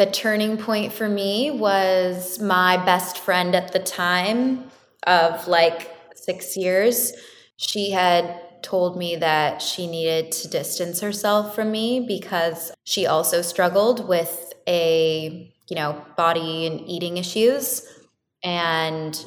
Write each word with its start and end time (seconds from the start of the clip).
The 0.00 0.06
turning 0.06 0.56
point 0.56 0.94
for 0.94 1.10
me 1.10 1.50
was 1.50 2.40
my 2.40 2.82
best 2.86 3.18
friend 3.18 3.54
at 3.54 3.72
the 3.72 3.78
time 3.78 4.70
of 5.06 5.46
like 5.46 5.94
six 6.14 6.56
years. 6.56 7.12
She 7.58 7.90
had 7.90 8.62
told 8.62 8.96
me 8.96 9.16
that 9.16 9.60
she 9.60 9.86
needed 9.86 10.32
to 10.32 10.48
distance 10.48 11.02
herself 11.02 11.54
from 11.54 11.70
me 11.70 12.06
because 12.08 12.72
she 12.84 13.06
also 13.06 13.42
struggled 13.42 14.08
with 14.08 14.54
a, 14.66 15.52
you 15.68 15.76
know, 15.76 16.02
body 16.16 16.66
and 16.66 16.80
eating 16.88 17.18
issues. 17.18 17.86
And 18.42 19.22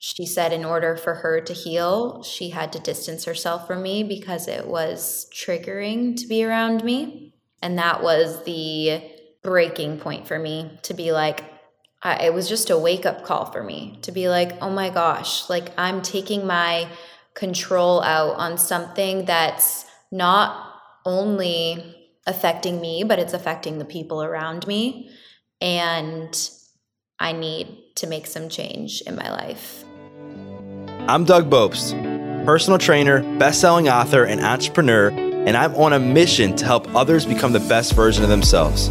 she 0.00 0.26
said 0.26 0.52
in 0.52 0.64
order 0.64 0.96
for 0.96 1.14
her 1.14 1.40
to 1.40 1.52
heal, 1.52 2.24
she 2.24 2.50
had 2.50 2.72
to 2.72 2.80
distance 2.80 3.26
herself 3.26 3.68
from 3.68 3.80
me 3.80 4.02
because 4.02 4.48
it 4.48 4.66
was 4.66 5.30
triggering 5.32 6.16
to 6.16 6.26
be 6.26 6.44
around 6.44 6.82
me. 6.82 7.32
And 7.62 7.78
that 7.78 8.02
was 8.02 8.42
the 8.42 9.12
breaking 9.46 10.00
point 10.00 10.26
for 10.26 10.38
me 10.38 10.76
to 10.82 10.92
be 10.92 11.12
like, 11.12 11.44
I, 12.02 12.26
it 12.26 12.34
was 12.34 12.48
just 12.48 12.68
a 12.68 12.76
wake 12.76 13.06
up 13.06 13.24
call 13.24 13.46
for 13.52 13.62
me 13.62 13.98
to 14.02 14.10
be 14.10 14.28
like, 14.28 14.60
oh 14.60 14.70
my 14.70 14.90
gosh, 14.90 15.48
like 15.48 15.70
I'm 15.78 16.02
taking 16.02 16.46
my 16.46 16.88
control 17.34 18.02
out 18.02 18.34
on 18.36 18.58
something 18.58 19.24
that's 19.24 19.86
not 20.10 20.74
only 21.04 21.94
affecting 22.26 22.80
me, 22.80 23.04
but 23.04 23.20
it's 23.20 23.34
affecting 23.34 23.78
the 23.78 23.84
people 23.84 24.20
around 24.20 24.66
me. 24.66 25.10
And 25.60 26.36
I 27.20 27.30
need 27.30 27.68
to 27.96 28.08
make 28.08 28.26
some 28.26 28.48
change 28.48 29.00
in 29.02 29.14
my 29.14 29.30
life. 29.30 29.84
I'm 31.08 31.24
Doug 31.24 31.48
Bopst, 31.48 31.94
personal 32.44 32.80
trainer, 32.80 33.22
best-selling 33.38 33.88
author, 33.88 34.24
and 34.24 34.40
entrepreneur, 34.40 35.10
and 35.10 35.56
I'm 35.56 35.76
on 35.76 35.92
a 35.92 36.00
mission 36.00 36.56
to 36.56 36.64
help 36.64 36.92
others 36.96 37.24
become 37.24 37.52
the 37.52 37.60
best 37.60 37.92
version 37.92 38.24
of 38.24 38.28
themselves. 38.28 38.90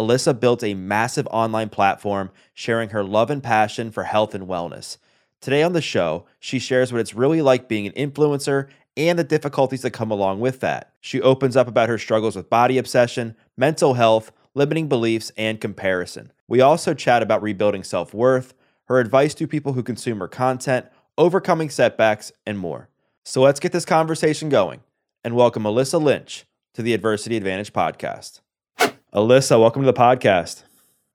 Alyssa 0.00 0.38
built 0.38 0.64
a 0.64 0.72
massive 0.72 1.28
online 1.30 1.68
platform 1.68 2.30
sharing 2.54 2.88
her 2.88 3.04
love 3.04 3.28
and 3.30 3.42
passion 3.42 3.90
for 3.90 4.04
health 4.04 4.34
and 4.34 4.48
wellness. 4.48 4.96
Today 5.42 5.62
on 5.62 5.74
the 5.74 5.82
show, 5.82 6.24
she 6.38 6.58
shares 6.58 6.90
what 6.90 7.02
it's 7.02 7.14
really 7.14 7.42
like 7.42 7.68
being 7.68 7.86
an 7.86 7.92
influencer 7.92 8.68
and 8.96 9.18
the 9.18 9.24
difficulties 9.24 9.82
that 9.82 9.90
come 9.90 10.10
along 10.10 10.40
with 10.40 10.60
that. 10.60 10.94
She 11.00 11.20
opens 11.20 11.54
up 11.54 11.68
about 11.68 11.90
her 11.90 11.98
struggles 11.98 12.34
with 12.34 12.48
body 12.48 12.78
obsession, 12.78 13.36
mental 13.58 13.94
health, 13.94 14.32
limiting 14.54 14.88
beliefs, 14.88 15.32
and 15.36 15.60
comparison. 15.60 16.32
We 16.48 16.62
also 16.62 16.94
chat 16.94 17.22
about 17.22 17.42
rebuilding 17.42 17.84
self 17.84 18.14
worth, 18.14 18.54
her 18.86 19.00
advice 19.00 19.34
to 19.34 19.46
people 19.46 19.74
who 19.74 19.82
consume 19.82 20.20
her 20.20 20.28
content, 20.28 20.86
overcoming 21.18 21.68
setbacks, 21.68 22.32
and 22.46 22.58
more. 22.58 22.88
So 23.22 23.42
let's 23.42 23.60
get 23.60 23.72
this 23.72 23.84
conversation 23.84 24.48
going 24.48 24.80
and 25.22 25.36
welcome 25.36 25.64
Alyssa 25.64 26.02
Lynch 26.02 26.46
to 26.72 26.80
the 26.80 26.94
Adversity 26.94 27.36
Advantage 27.36 27.74
podcast. 27.74 28.40
Alyssa, 29.12 29.58
welcome 29.58 29.82
to 29.82 29.86
the 29.86 29.92
podcast. 29.92 30.62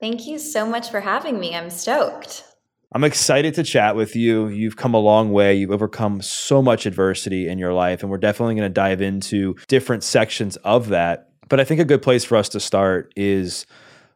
Thank 0.02 0.28
you 0.28 0.38
so 0.38 0.66
much 0.66 0.90
for 0.90 1.00
having 1.00 1.40
me. 1.40 1.56
I'm 1.56 1.70
stoked. 1.70 2.44
I'm 2.92 3.06
excited 3.06 3.54
to 3.54 3.64
chat 3.64 3.96
with 3.96 4.18
you. 4.18 4.50
You've 4.50 4.76
come 4.76 4.94
a 4.94 5.00
long 5.00 5.32
way. 5.32 5.56
You've 5.56 5.72
overcome 5.72 6.22
so 6.22 6.62
much 6.62 6.86
adversity 6.86 7.48
in 7.48 7.58
your 7.58 7.72
life, 7.72 8.02
and 8.02 8.12
we're 8.12 8.18
definitely 8.18 8.56
going 8.56 8.68
to 8.68 8.74
dive 8.74 9.02
into 9.02 9.56
different 9.70 10.04
sections 10.04 10.58
of 10.58 10.90
that. 10.90 11.30
But 11.48 11.62
I 11.62 11.64
think 11.64 11.80
a 11.80 11.86
good 11.86 12.02
place 12.02 12.26
for 12.26 12.36
us 12.36 12.50
to 12.50 12.60
start 12.60 13.14
is 13.16 13.66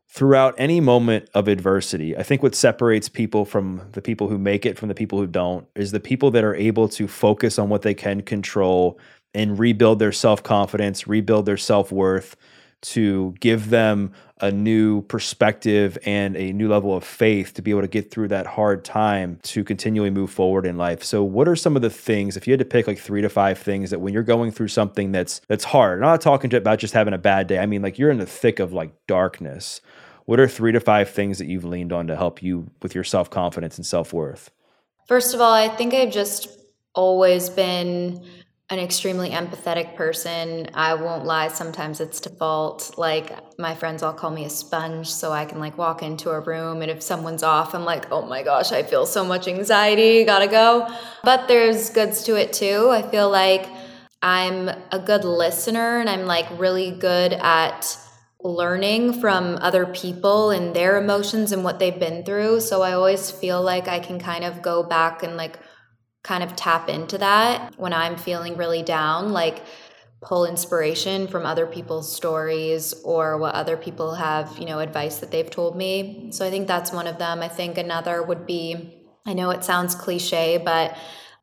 throughout 0.09 0.55
any 0.57 0.81
moment 0.81 1.29
of 1.33 1.47
adversity, 1.47 2.17
I 2.17 2.23
think 2.23 2.43
what 2.43 2.55
separates 2.55 3.07
people 3.07 3.45
from 3.45 3.87
the 3.93 4.01
people 4.01 4.27
who 4.27 4.37
make 4.37 4.65
it 4.65 4.77
from 4.77 4.89
the 4.89 4.95
people 4.95 5.19
who 5.19 5.27
don't 5.27 5.65
is 5.75 5.91
the 5.91 6.01
people 6.01 6.31
that 6.31 6.43
are 6.43 6.55
able 6.55 6.89
to 6.89 7.07
focus 7.07 7.57
on 7.57 7.69
what 7.69 7.83
they 7.83 7.93
can 7.93 8.23
control 8.23 8.99
and 9.33 9.57
rebuild 9.57 9.99
their 9.99 10.11
self 10.11 10.43
confidence, 10.43 11.07
rebuild 11.07 11.45
their 11.45 11.55
self 11.55 11.93
worth, 11.93 12.35
to 12.81 13.35
give 13.39 13.69
them 13.69 14.13
a 14.41 14.51
new 14.51 15.01
perspective 15.03 15.97
and 16.05 16.37
a 16.37 16.53
new 16.53 16.69
level 16.69 16.95
of 16.95 17.03
faith 17.03 17.53
to 17.53 17.61
be 17.61 17.71
able 17.71 17.81
to 17.81 17.87
get 17.87 18.09
through 18.09 18.29
that 18.29 18.45
hard 18.45 18.85
time 18.85 19.37
to 19.43 19.63
continually 19.63 20.09
move 20.09 20.31
forward 20.31 20.65
in 20.65 20.77
life. 20.77 21.03
So 21.03 21.23
what 21.23 21.47
are 21.47 21.57
some 21.57 21.75
of 21.75 21.81
the 21.81 21.89
things 21.89 22.37
if 22.37 22.47
you 22.47 22.53
had 22.53 22.59
to 22.59 22.65
pick 22.65 22.87
like 22.87 22.99
3 22.99 23.21
to 23.21 23.29
5 23.29 23.59
things 23.59 23.89
that 23.89 23.99
when 23.99 24.13
you're 24.13 24.23
going 24.23 24.51
through 24.51 24.69
something 24.69 25.11
that's 25.11 25.41
that's 25.47 25.65
hard. 25.65 25.99
I'm 25.99 26.09
not 26.09 26.21
talking 26.21 26.53
about 26.53 26.79
just 26.79 26.93
having 26.93 27.13
a 27.13 27.17
bad 27.17 27.47
day. 27.47 27.59
I 27.59 27.65
mean 27.65 27.81
like 27.81 27.99
you're 27.99 28.11
in 28.11 28.17
the 28.17 28.25
thick 28.25 28.59
of 28.59 28.71
like 28.71 28.91
darkness 29.07 29.81
what 30.29 30.39
are 30.39 30.47
three 30.47 30.71
to 30.71 30.79
five 30.79 31.09
things 31.09 31.39
that 31.39 31.47
you've 31.47 31.65
leaned 31.65 31.91
on 31.91 32.05
to 32.05 32.15
help 32.15 32.43
you 32.43 32.69
with 32.83 32.93
your 32.93 33.03
self 33.03 33.31
confidence 33.31 33.77
and 33.77 33.85
self 33.85 34.13
worth? 34.13 34.51
First 35.07 35.33
of 35.33 35.41
all, 35.41 35.51
I 35.51 35.69
think 35.69 35.95
I've 35.95 36.11
just 36.11 36.47
always 36.93 37.49
been 37.49 38.23
an 38.71 38.77
extremely 38.77 39.31
empathetic 39.31 39.95
person. 39.95 40.69
I 40.75 40.93
won't 40.93 41.25
lie, 41.25 41.47
sometimes 41.47 41.99
it's 41.99 42.19
default. 42.19 42.97
Like 42.97 43.35
my 43.57 43.73
friends 43.73 44.03
all 44.03 44.13
call 44.13 44.29
me 44.29 44.45
a 44.45 44.49
sponge, 44.49 45.07
so 45.07 45.31
I 45.31 45.45
can 45.45 45.59
like 45.59 45.77
walk 45.77 46.03
into 46.03 46.29
a 46.29 46.39
room 46.39 46.83
and 46.83 46.91
if 46.91 47.01
someone's 47.01 47.41
off, 47.41 47.73
I'm 47.73 47.83
like, 47.83 48.11
oh 48.11 48.21
my 48.21 48.43
gosh, 48.43 48.71
I 48.71 48.83
feel 48.83 49.07
so 49.07 49.25
much 49.25 49.47
anxiety, 49.47 50.23
gotta 50.23 50.47
go. 50.47 50.87
But 51.23 51.47
there's 51.47 51.89
goods 51.89 52.23
to 52.25 52.35
it 52.35 52.53
too. 52.53 52.89
I 52.91 53.01
feel 53.01 53.29
like 53.29 53.67
I'm 54.21 54.69
a 54.91 54.99
good 54.99 55.23
listener 55.23 55.99
and 55.99 56.09
I'm 56.09 56.25
like 56.25 56.45
really 56.59 56.91
good 56.91 57.33
at 57.33 57.97
learning 58.41 59.19
from 59.19 59.57
other 59.61 59.85
people 59.87 60.51
and 60.51 60.75
their 60.75 61.01
emotions 61.01 61.51
and 61.51 61.63
what 61.63 61.79
they've 61.79 61.99
been 61.99 62.23
through. 62.23 62.61
So 62.61 62.83
I 62.83 62.93
always 62.93 63.31
feel 63.31 63.61
like 63.61 63.87
I 63.87 63.99
can 63.99 64.19
kind 64.19 64.43
of 64.43 64.61
go 64.61 64.83
back 64.83 65.23
and 65.23 65.35
like 65.35 65.59
kind 66.23 66.43
of 66.43 66.55
tap 66.55 66.89
into 66.89 67.17
that 67.17 67.73
when 67.77 67.93
I'm 67.93 68.17
feeling 68.17 68.57
really 68.57 68.83
down, 68.83 69.31
like 69.31 69.63
pull 70.21 70.45
inspiration 70.45 71.27
from 71.27 71.45
other 71.45 71.65
people's 71.65 72.13
stories 72.13 72.93
or 73.03 73.37
what 73.37 73.55
other 73.55 73.77
people 73.77 74.15
have, 74.15 74.57
you 74.59 74.65
know, 74.65 74.79
advice 74.79 75.19
that 75.19 75.31
they've 75.31 75.49
told 75.49 75.77
me. 75.77 76.29
So 76.31 76.45
I 76.45 76.49
think 76.49 76.67
that's 76.67 76.91
one 76.91 77.07
of 77.07 77.17
them. 77.17 77.41
I 77.41 77.47
think 77.47 77.77
another 77.77 78.21
would 78.21 78.45
be 78.45 78.99
I 79.25 79.33
know 79.33 79.51
it 79.51 79.63
sounds 79.63 79.95
cliche, 79.95 80.57
but 80.57 80.97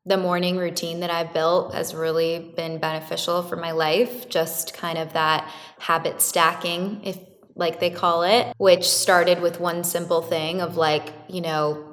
the 0.05 0.17
morning 0.17 0.57
routine 0.57 1.01
that 1.01 1.09
I've 1.09 1.33
built 1.33 1.73
has 1.73 1.93
really 1.93 2.39
been 2.55 2.79
beneficial 2.79 3.43
for 3.43 3.55
my 3.55 3.71
life. 3.71 4.29
Just 4.29 4.73
kind 4.73 4.97
of 4.97 5.13
that 5.13 5.49
habit 5.79 6.21
stacking, 6.21 7.01
if 7.03 7.17
like 7.55 7.79
they 7.79 7.89
call 7.89 8.23
it, 8.23 8.53
which 8.57 8.87
started 8.87 9.41
with 9.41 9.59
one 9.59 9.83
simple 9.83 10.21
thing 10.21 10.61
of 10.61 10.77
like, 10.77 11.13
you 11.27 11.41
know, 11.41 11.86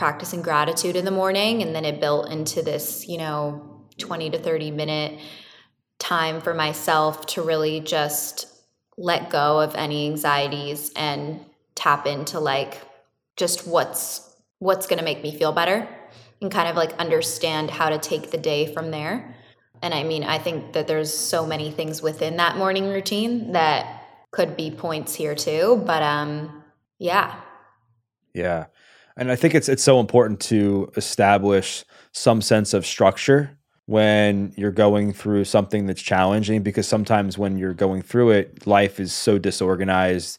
practicing 0.00 0.40
gratitude 0.40 0.96
in 0.96 1.04
the 1.04 1.10
morning. 1.10 1.60
And 1.60 1.74
then 1.74 1.84
it 1.84 2.00
built 2.00 2.30
into 2.30 2.62
this, 2.62 3.06
you 3.06 3.18
know, 3.18 3.84
20 3.98 4.30
to 4.30 4.38
30 4.38 4.70
minute 4.70 5.20
time 5.98 6.40
for 6.40 6.54
myself 6.54 7.26
to 7.26 7.42
really 7.42 7.80
just 7.80 8.46
let 8.96 9.28
go 9.28 9.60
of 9.60 9.74
any 9.74 10.06
anxieties 10.06 10.90
and 10.96 11.44
tap 11.74 12.06
into 12.06 12.40
like 12.40 12.80
just 13.36 13.66
what's 13.66 14.26
what's 14.58 14.86
going 14.86 14.98
to 14.98 15.04
make 15.04 15.22
me 15.22 15.36
feel 15.36 15.52
better 15.52 15.86
and 16.40 16.50
kind 16.50 16.68
of 16.68 16.76
like 16.76 16.94
understand 16.94 17.70
how 17.70 17.90
to 17.90 17.98
take 17.98 18.30
the 18.30 18.38
day 18.38 18.72
from 18.72 18.90
there. 18.90 19.36
And 19.82 19.92
I 19.92 20.02
mean, 20.02 20.24
I 20.24 20.38
think 20.38 20.72
that 20.72 20.86
there's 20.86 21.12
so 21.12 21.44
many 21.44 21.70
things 21.70 22.00
within 22.00 22.38
that 22.38 22.56
morning 22.56 22.88
routine 22.88 23.52
that 23.52 24.02
could 24.30 24.56
be 24.56 24.70
points 24.70 25.14
here 25.14 25.34
too, 25.34 25.82
but 25.84 26.02
um 26.02 26.64
yeah. 26.98 27.34
Yeah. 28.32 28.66
And 29.16 29.30
I 29.30 29.36
think 29.36 29.54
it's 29.54 29.68
it's 29.68 29.82
so 29.82 30.00
important 30.00 30.40
to 30.40 30.90
establish 30.96 31.84
some 32.12 32.40
sense 32.40 32.74
of 32.74 32.86
structure 32.86 33.58
when 33.86 34.52
you're 34.56 34.70
going 34.70 35.12
through 35.12 35.44
something 35.44 35.86
that's 35.86 36.02
challenging 36.02 36.62
because 36.62 36.86
sometimes 36.86 37.36
when 37.36 37.58
you're 37.58 37.74
going 37.74 38.02
through 38.02 38.30
it, 38.30 38.66
life 38.66 39.00
is 39.00 39.12
so 39.12 39.38
disorganized. 39.38 40.38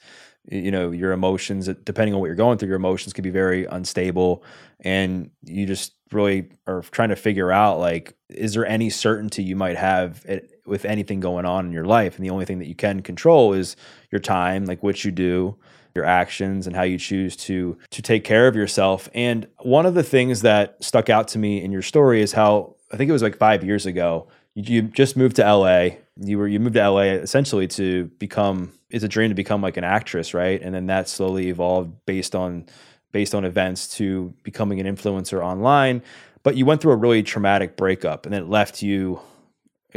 You 0.49 0.71
know 0.71 0.89
your 0.91 1.11
emotions 1.11 1.69
uh, 1.69 1.75
depending 1.85 2.15
on 2.15 2.19
what 2.19 2.27
you're 2.27 2.35
going 2.35 2.57
through 2.57 2.69
your 2.69 2.77
emotions 2.77 3.13
can 3.13 3.23
be 3.23 3.29
very 3.29 3.65
unstable. 3.65 4.43
And 4.79 5.29
you 5.43 5.65
just 5.67 5.93
really 6.11 6.49
are 6.65 6.81
trying 6.81 7.09
to 7.09 7.15
figure 7.15 7.51
out 7.51 7.79
like 7.79 8.15
is 8.29 8.53
there 8.53 8.65
any 8.65 8.89
certainty 8.89 9.43
you 9.43 9.55
might 9.55 9.77
have 9.77 10.25
it, 10.27 10.61
with 10.65 10.85
anything 10.85 11.19
going 11.19 11.45
on 11.45 11.67
in 11.67 11.71
your 11.71 11.85
life? 11.85 12.15
And 12.15 12.25
the 12.25 12.31
only 12.31 12.45
thing 12.45 12.59
that 12.59 12.67
you 12.67 12.75
can 12.75 13.01
control 13.01 13.53
is 13.53 13.75
your 14.11 14.19
time 14.19 14.65
like 14.65 14.81
what 14.81 15.05
you 15.05 15.11
do 15.11 15.57
your 15.95 16.05
actions 16.05 16.67
and 16.67 16.75
how 16.75 16.83
you 16.83 16.97
choose 16.97 17.35
to 17.35 17.77
to 17.89 18.01
take 18.01 18.23
care 18.23 18.47
of 18.47 18.55
yourself 18.55 19.09
and 19.13 19.47
one 19.59 19.85
of 19.85 19.93
the 19.93 20.03
things 20.03 20.41
that 20.41 20.81
stuck 20.83 21.09
out 21.09 21.27
to 21.27 21.39
me 21.39 21.61
in 21.63 21.71
your 21.71 21.81
story 21.81 22.21
is 22.21 22.31
how 22.33 22.75
i 22.91 22.97
think 22.97 23.09
it 23.09 23.13
was 23.13 23.23
like 23.23 23.37
5 23.37 23.63
years 23.63 23.85
ago 23.85 24.27
you, 24.53 24.81
just 24.81 25.15
moved 25.15 25.37
to 25.37 25.43
LA. 25.43 25.97
You 26.17 26.37
were 26.37 26.47
you 26.47 26.59
moved 26.59 26.75
to 26.75 26.89
LA 26.89 27.01
essentially 27.03 27.67
to 27.69 28.05
become 28.19 28.73
it's 28.89 29.03
a 29.03 29.07
dream 29.07 29.29
to 29.29 29.35
become 29.35 29.61
like 29.61 29.77
an 29.77 29.83
actress, 29.83 30.33
right? 30.33 30.61
And 30.61 30.75
then 30.75 30.87
that 30.87 31.07
slowly 31.07 31.47
evolved 31.47 32.05
based 32.05 32.35
on 32.35 32.65
based 33.11 33.33
on 33.33 33.45
events 33.45 33.87
to 33.97 34.33
becoming 34.43 34.79
an 34.79 34.93
influencer 34.93 35.43
online. 35.43 36.01
But 36.43 36.55
you 36.55 36.65
went 36.65 36.81
through 36.81 36.93
a 36.93 36.97
really 36.97 37.23
traumatic 37.23 37.77
breakup 37.77 38.25
and 38.25 38.35
it 38.35 38.47
left 38.47 38.81
you 38.81 39.19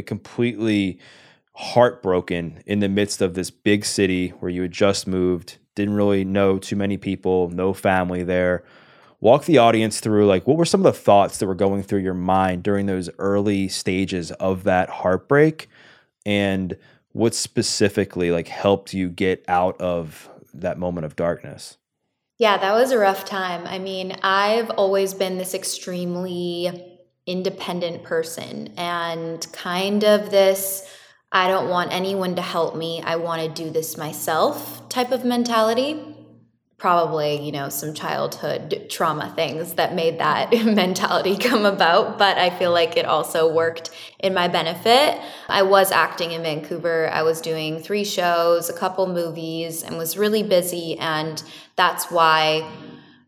completely 0.06 0.98
heartbroken 1.54 2.62
in 2.66 2.80
the 2.80 2.88
midst 2.88 3.22
of 3.22 3.34
this 3.34 3.50
big 3.50 3.84
city 3.84 4.30
where 4.30 4.50
you 4.50 4.62
had 4.62 4.72
just 4.72 5.06
moved, 5.06 5.58
didn't 5.74 5.94
really 5.94 6.24
know 6.24 6.58
too 6.58 6.76
many 6.76 6.96
people, 6.96 7.50
no 7.50 7.72
family 7.72 8.22
there. 8.22 8.64
Walk 9.20 9.44
the 9.44 9.58
audience 9.58 10.00
through 10.00 10.26
like 10.26 10.46
what 10.46 10.56
were 10.56 10.64
some 10.64 10.84
of 10.84 10.92
the 10.92 10.98
thoughts 10.98 11.38
that 11.38 11.46
were 11.46 11.54
going 11.54 11.82
through 11.82 12.00
your 12.00 12.14
mind 12.14 12.62
during 12.62 12.86
those 12.86 13.08
early 13.18 13.68
stages 13.68 14.30
of 14.32 14.64
that 14.64 14.90
heartbreak 14.90 15.68
and 16.26 16.76
what 17.12 17.34
specifically 17.34 18.30
like 18.30 18.48
helped 18.48 18.92
you 18.92 19.08
get 19.08 19.44
out 19.48 19.80
of 19.80 20.28
that 20.52 20.78
moment 20.78 21.06
of 21.06 21.16
darkness? 21.16 21.78
Yeah, 22.38 22.58
that 22.58 22.72
was 22.72 22.90
a 22.90 22.98
rough 22.98 23.24
time. 23.24 23.66
I 23.66 23.78
mean, 23.78 24.16
I've 24.22 24.70
always 24.70 25.14
been 25.14 25.38
this 25.38 25.54
extremely 25.54 26.98
independent 27.26 28.02
person 28.02 28.74
and 28.76 29.46
kind 29.52 30.04
of 30.04 30.30
this 30.30 30.86
I 31.34 31.48
don't 31.48 31.68
want 31.68 31.92
anyone 31.92 32.36
to 32.36 32.42
help 32.42 32.76
me. 32.76 33.02
I 33.02 33.16
want 33.16 33.42
to 33.42 33.48
do 33.64 33.68
this 33.68 33.96
myself 33.96 34.88
type 34.88 35.10
of 35.10 35.24
mentality. 35.24 36.00
Probably, 36.78 37.44
you 37.44 37.50
know, 37.50 37.70
some 37.70 37.92
childhood 37.92 38.86
trauma 38.88 39.32
things 39.34 39.74
that 39.74 39.96
made 39.96 40.20
that 40.20 40.52
mentality 40.64 41.36
come 41.36 41.66
about, 41.66 42.18
but 42.18 42.38
I 42.38 42.50
feel 42.50 42.70
like 42.70 42.96
it 42.96 43.04
also 43.04 43.52
worked 43.52 43.90
in 44.20 44.32
my 44.32 44.46
benefit. 44.46 45.20
I 45.48 45.62
was 45.62 45.90
acting 45.90 46.30
in 46.30 46.42
Vancouver. 46.44 47.10
I 47.10 47.22
was 47.22 47.40
doing 47.40 47.80
three 47.80 48.04
shows, 48.04 48.70
a 48.70 48.72
couple 48.72 49.08
movies, 49.08 49.82
and 49.82 49.98
was 49.98 50.16
really 50.16 50.44
busy. 50.44 50.96
And 50.98 51.42
that's 51.74 52.12
why 52.12 52.70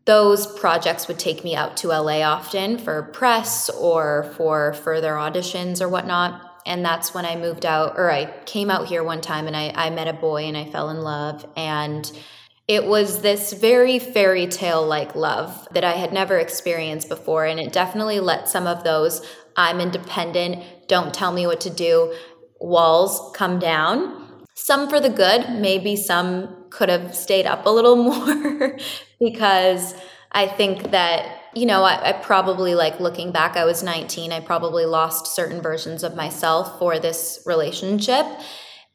those 0.05 0.47
projects 0.47 1.09
would 1.09 1.19
take 1.19 1.43
me 1.43 1.57
out 1.57 1.75
to 1.77 1.89
LA 1.89 2.21
often 2.21 2.77
for 2.77 3.03
press 3.03 3.69
or 3.69 4.31
for 4.37 4.71
further 4.75 5.15
auditions 5.15 5.81
or 5.81 5.89
whatnot 5.89 6.46
and 6.67 6.85
that's 6.85 7.13
when 7.13 7.25
I 7.25 7.35
moved 7.35 7.65
out, 7.65 7.95
or 7.97 8.11
I 8.11 8.25
came 8.45 8.69
out 8.69 8.87
here 8.87 9.03
one 9.03 9.21
time 9.21 9.47
and 9.47 9.55
I, 9.55 9.71
I 9.73 9.89
met 9.89 10.07
a 10.07 10.13
boy 10.13 10.43
and 10.43 10.57
I 10.57 10.65
fell 10.65 10.89
in 10.89 11.01
love. 11.01 11.45
And 11.55 12.11
it 12.67 12.85
was 12.85 13.21
this 13.21 13.53
very 13.53 13.97
fairy 13.97 14.45
tale 14.45 14.85
like 14.85 15.15
love 15.15 15.67
that 15.71 15.85
I 15.85 15.93
had 15.93 16.11
never 16.11 16.37
experienced 16.37 17.07
before. 17.07 17.45
And 17.45 17.59
it 17.59 17.71
definitely 17.71 18.19
let 18.19 18.49
some 18.49 18.67
of 18.67 18.83
those 18.83 19.25
I'm 19.55 19.79
independent, 19.79 20.63
don't 20.87 21.13
tell 21.13 21.31
me 21.31 21.47
what 21.47 21.61
to 21.61 21.69
do 21.69 22.13
walls 22.59 23.35
come 23.35 23.59
down. 23.59 24.45
Some 24.53 24.89
for 24.89 24.99
the 24.99 25.09
good, 25.09 25.49
maybe 25.59 25.95
some 25.95 26.65
could 26.69 26.89
have 26.89 27.15
stayed 27.15 27.45
up 27.45 27.65
a 27.65 27.69
little 27.69 27.95
more 28.03 28.77
because 29.19 29.95
I 30.31 30.47
think 30.47 30.91
that 30.91 31.36
you 31.53 31.65
know, 31.65 31.83
I, 31.83 32.09
I, 32.09 32.13
probably 32.13 32.75
like 32.75 32.99
looking 32.99 33.31
back, 33.31 33.57
I 33.57 33.65
was 33.65 33.83
19. 33.83 34.31
I 34.31 34.39
probably 34.39 34.85
lost 34.85 35.35
certain 35.35 35.61
versions 35.61 36.03
of 36.03 36.15
myself 36.15 36.79
for 36.79 36.99
this 36.99 37.41
relationship. 37.45 38.25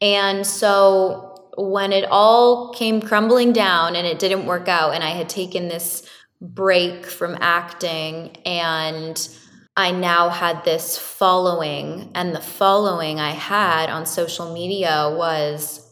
And 0.01 0.45
so 0.45 1.51
when 1.57 1.91
it 1.91 2.05
all 2.09 2.73
came 2.73 3.01
crumbling 3.01 3.53
down 3.53 3.95
and 3.95 4.07
it 4.07 4.19
didn't 4.19 4.45
work 4.45 4.67
out, 4.67 4.93
and 4.93 5.03
I 5.03 5.11
had 5.11 5.29
taken 5.29 5.67
this 5.67 6.07
break 6.41 7.05
from 7.05 7.37
acting 7.39 8.35
and 8.45 9.27
I 9.75 9.91
now 9.91 10.29
had 10.29 10.63
this 10.65 10.99
following, 10.99 12.11
and 12.13 12.35
the 12.35 12.41
following 12.41 13.19
I 13.19 13.31
had 13.31 13.89
on 13.89 14.05
social 14.05 14.53
media 14.53 15.11
was 15.17 15.82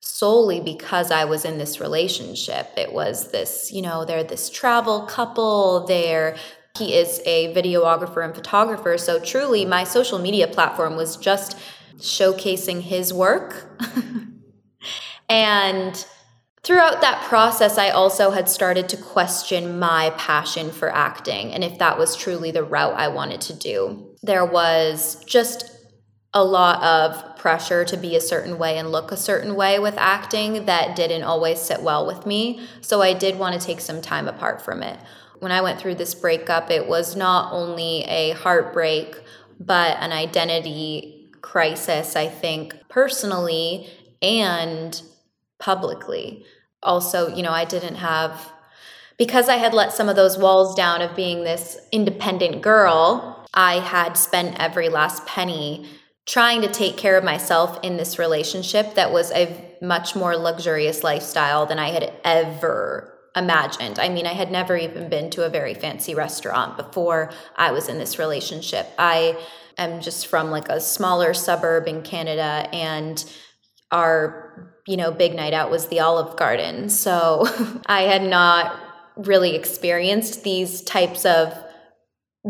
solely 0.00 0.60
because 0.60 1.10
I 1.10 1.26
was 1.26 1.44
in 1.44 1.58
this 1.58 1.80
relationship. 1.80 2.70
It 2.76 2.92
was 2.92 3.30
this, 3.30 3.70
you 3.70 3.82
know, 3.82 4.04
they're 4.04 4.24
this 4.24 4.50
travel 4.50 5.02
couple, 5.02 5.86
they're 5.86 6.36
he 6.78 6.94
is 6.94 7.20
a 7.26 7.52
videographer 7.52 8.24
and 8.24 8.34
photographer. 8.34 8.96
So 8.96 9.18
truly 9.18 9.64
my 9.64 9.84
social 9.84 10.18
media 10.18 10.46
platform 10.46 10.96
was 10.96 11.16
just 11.16 11.58
showcasing 11.98 12.80
his 12.80 13.12
work. 13.12 13.82
and 15.28 16.06
throughout 16.62 17.00
that 17.00 17.22
process, 17.24 17.76
I 17.76 17.90
also 17.90 18.30
had 18.30 18.48
started 18.48 18.88
to 18.90 18.96
question 18.96 19.78
my 19.78 20.10
passion 20.16 20.70
for 20.70 20.94
acting 20.94 21.52
and 21.52 21.64
if 21.64 21.78
that 21.78 21.98
was 21.98 22.16
truly 22.16 22.50
the 22.50 22.64
route 22.64 22.94
I 22.94 23.08
wanted 23.08 23.40
to 23.42 23.54
do. 23.54 24.16
There 24.22 24.46
was 24.46 25.22
just 25.24 25.69
a 26.32 26.44
lot 26.44 26.82
of 26.82 27.36
pressure 27.36 27.84
to 27.84 27.96
be 27.96 28.14
a 28.14 28.20
certain 28.20 28.56
way 28.56 28.78
and 28.78 28.92
look 28.92 29.10
a 29.10 29.16
certain 29.16 29.56
way 29.56 29.78
with 29.78 29.94
acting 29.98 30.66
that 30.66 30.94
didn't 30.94 31.24
always 31.24 31.60
sit 31.60 31.82
well 31.82 32.06
with 32.06 32.24
me. 32.24 32.60
So 32.80 33.02
I 33.02 33.14
did 33.14 33.38
want 33.38 33.60
to 33.60 33.66
take 33.66 33.80
some 33.80 34.00
time 34.00 34.28
apart 34.28 34.62
from 34.62 34.82
it. 34.82 34.98
When 35.40 35.50
I 35.50 35.60
went 35.60 35.80
through 35.80 35.96
this 35.96 36.14
breakup, 36.14 36.70
it 36.70 36.86
was 36.86 37.16
not 37.16 37.52
only 37.52 38.04
a 38.04 38.32
heartbreak, 38.32 39.16
but 39.58 39.96
an 39.98 40.12
identity 40.12 41.30
crisis, 41.40 42.14
I 42.14 42.28
think, 42.28 42.76
personally 42.88 43.88
and 44.22 45.00
publicly. 45.58 46.44
Also, 46.82 47.34
you 47.34 47.42
know, 47.42 47.52
I 47.52 47.64
didn't 47.64 47.96
have, 47.96 48.52
because 49.18 49.48
I 49.48 49.56
had 49.56 49.74
let 49.74 49.92
some 49.92 50.08
of 50.08 50.16
those 50.16 50.38
walls 50.38 50.74
down 50.74 51.02
of 51.02 51.16
being 51.16 51.42
this 51.42 51.78
independent 51.90 52.62
girl, 52.62 53.46
I 53.52 53.80
had 53.80 54.16
spent 54.16 54.60
every 54.60 54.88
last 54.88 55.26
penny 55.26 55.88
trying 56.26 56.62
to 56.62 56.68
take 56.68 56.96
care 56.96 57.16
of 57.16 57.24
myself 57.24 57.78
in 57.82 57.96
this 57.96 58.18
relationship 58.18 58.94
that 58.94 59.12
was 59.12 59.30
a 59.32 59.76
much 59.82 60.14
more 60.14 60.36
luxurious 60.36 61.02
lifestyle 61.02 61.66
than 61.66 61.78
I 61.78 61.90
had 61.90 62.12
ever 62.24 63.18
imagined. 63.36 63.98
I 63.98 64.08
mean, 64.08 64.26
I 64.26 64.32
had 64.32 64.50
never 64.50 64.76
even 64.76 65.08
been 65.08 65.30
to 65.30 65.44
a 65.44 65.48
very 65.48 65.74
fancy 65.74 66.14
restaurant 66.14 66.76
before 66.76 67.30
I 67.56 67.72
was 67.72 67.88
in 67.88 67.98
this 67.98 68.18
relationship. 68.18 68.88
I 68.98 69.38
am 69.78 70.00
just 70.00 70.26
from 70.26 70.50
like 70.50 70.68
a 70.68 70.80
smaller 70.80 71.32
suburb 71.32 71.86
in 71.86 72.02
Canada 72.02 72.68
and 72.72 73.24
our, 73.90 74.74
you 74.86 74.96
know, 74.96 75.10
big 75.10 75.34
night 75.34 75.54
out 75.54 75.70
was 75.70 75.88
the 75.88 76.00
Olive 76.00 76.36
Garden. 76.36 76.88
So 76.88 77.46
I 77.86 78.02
had 78.02 78.22
not 78.22 78.78
really 79.16 79.54
experienced 79.54 80.44
these 80.44 80.82
types 80.82 81.24
of 81.24 81.56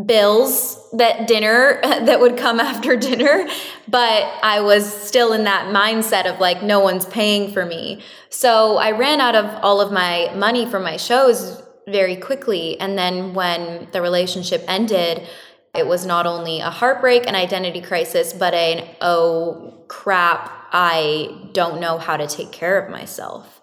bills 0.06 0.79
that 0.92 1.26
dinner 1.26 1.80
that 1.82 2.20
would 2.20 2.36
come 2.36 2.60
after 2.60 2.96
dinner 2.96 3.48
but 3.88 4.22
i 4.42 4.60
was 4.60 4.92
still 4.92 5.32
in 5.32 5.44
that 5.44 5.66
mindset 5.74 6.32
of 6.32 6.40
like 6.40 6.62
no 6.62 6.80
one's 6.80 7.06
paying 7.06 7.52
for 7.52 7.64
me. 7.64 8.02
So 8.28 8.76
i 8.76 8.90
ran 8.90 9.20
out 9.20 9.34
of 9.34 9.46
all 9.62 9.80
of 9.80 9.92
my 9.92 10.32
money 10.34 10.66
from 10.66 10.82
my 10.82 10.96
shows 10.96 11.62
very 11.88 12.16
quickly 12.16 12.78
and 12.80 12.96
then 12.96 13.34
when 13.34 13.88
the 13.92 14.00
relationship 14.00 14.64
ended 14.68 15.26
it 15.74 15.86
was 15.86 16.04
not 16.04 16.26
only 16.26 16.60
a 16.60 16.70
heartbreak 16.70 17.26
an 17.26 17.34
identity 17.34 17.80
crisis 17.80 18.32
but 18.32 18.54
an 18.54 18.88
oh 19.00 19.84
crap 19.88 20.50
i 20.72 21.48
don't 21.52 21.80
know 21.80 21.98
how 21.98 22.16
to 22.16 22.26
take 22.26 22.52
care 22.52 22.78
of 22.80 22.90
myself. 22.90 23.60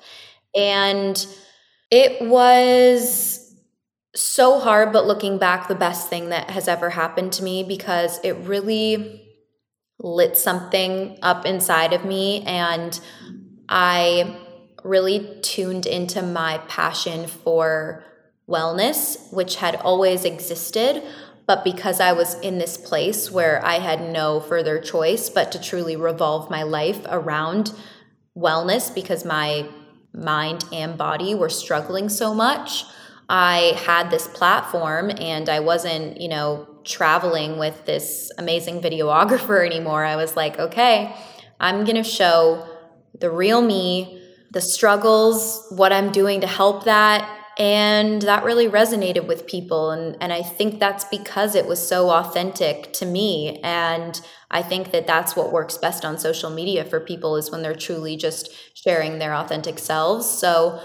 And 0.56 1.26
it 1.92 2.28
was 2.28 3.47
so 4.18 4.60
hard, 4.60 4.92
but 4.92 5.06
looking 5.06 5.38
back, 5.38 5.68
the 5.68 5.76
best 5.76 6.10
thing 6.10 6.30
that 6.30 6.50
has 6.50 6.68
ever 6.68 6.90
happened 6.90 7.34
to 7.34 7.44
me 7.44 7.64
because 7.64 8.20
it 8.24 8.34
really 8.34 9.24
lit 10.00 10.38
something 10.38 11.18
up 11.22 11.46
inside 11.46 11.94
of 11.94 12.04
me. 12.04 12.44
And 12.44 13.00
I 13.70 14.40
really 14.84 15.40
tuned 15.42 15.86
into 15.86 16.22
my 16.22 16.60
passion 16.68 17.28
for 17.28 18.04
wellness, 18.50 19.32
which 19.32 19.58
had 19.58 19.76
always 19.76 20.26
existed. 20.26 21.04
But 21.46 21.64
because 21.64 22.00
I 22.00 22.14
was 22.14 22.40
in 22.40 22.58
this 22.58 22.78
place 22.78 23.32
where 23.32 23.64
I 23.64 23.80
had 23.80 24.12
no 24.12 24.40
further 24.40 24.80
choice 24.80 25.30
but 25.30 25.52
to 25.52 25.62
truly 25.62 25.96
revolve 25.96 26.50
my 26.50 26.64
life 26.64 27.00
around 27.08 27.72
wellness 28.36 28.94
because 28.94 29.24
my 29.24 29.68
mind 30.14 30.66
and 30.74 30.98
body 30.98 31.36
were 31.36 31.50
struggling 31.50 32.10
so 32.10 32.34
much 32.34 32.84
I 33.30 33.74
had 33.86 34.10
this 34.10 34.28
platform 34.28 35.12
and 35.12 35.50
I 35.50 35.60
wasn't, 35.60 36.22
you 36.22 36.30
know, 36.30 36.68
traveling 36.86 37.60
with 37.60 37.86
this 37.86 38.32
amazing 38.38 38.82
videographer 38.82 39.66
anymore. 39.72 40.06
I 40.06 40.16
was 40.16 40.36
like, 40.36 40.58
okay, 40.60 41.14
I'm 41.60 41.84
going 41.84 41.98
to 41.98 42.04
show 42.04 42.68
the 43.20 43.30
real 43.30 43.62
me, 43.62 44.22
the 44.52 44.62
struggles, 44.62 45.66
what 45.70 45.92
I'm 45.92 46.12
doing 46.12 46.42
to 46.42 46.48
help 46.48 46.86
that. 46.86 47.34
And 47.60 48.22
that 48.22 48.44
really 48.44 48.68
resonated 48.68 49.26
with 49.28 49.48
people. 49.48 49.90
And, 49.90 50.16
and 50.22 50.32
I 50.32 50.44
think 50.44 50.80
that's 50.80 51.06
because 51.06 51.56
it 51.56 51.66
was 51.66 51.86
so 51.86 52.12
authentic 52.12 52.94
to 52.94 53.06
me. 53.06 53.60
And 53.64 54.22
I 54.52 54.62
think 54.62 54.92
that 54.92 55.08
that's 55.08 55.36
what 55.36 55.52
works 55.52 55.76
best 55.76 56.06
on 56.06 56.20
social 56.20 56.52
media 56.52 56.86
for 56.86 57.00
people 57.00 57.36
is 57.36 57.50
when 57.50 57.64
they're 57.64 57.74
truly 57.74 58.16
just 58.16 58.52
sharing 58.76 59.18
their 59.18 59.34
authentic 59.34 59.80
selves. 59.80 60.30
So, 60.30 60.80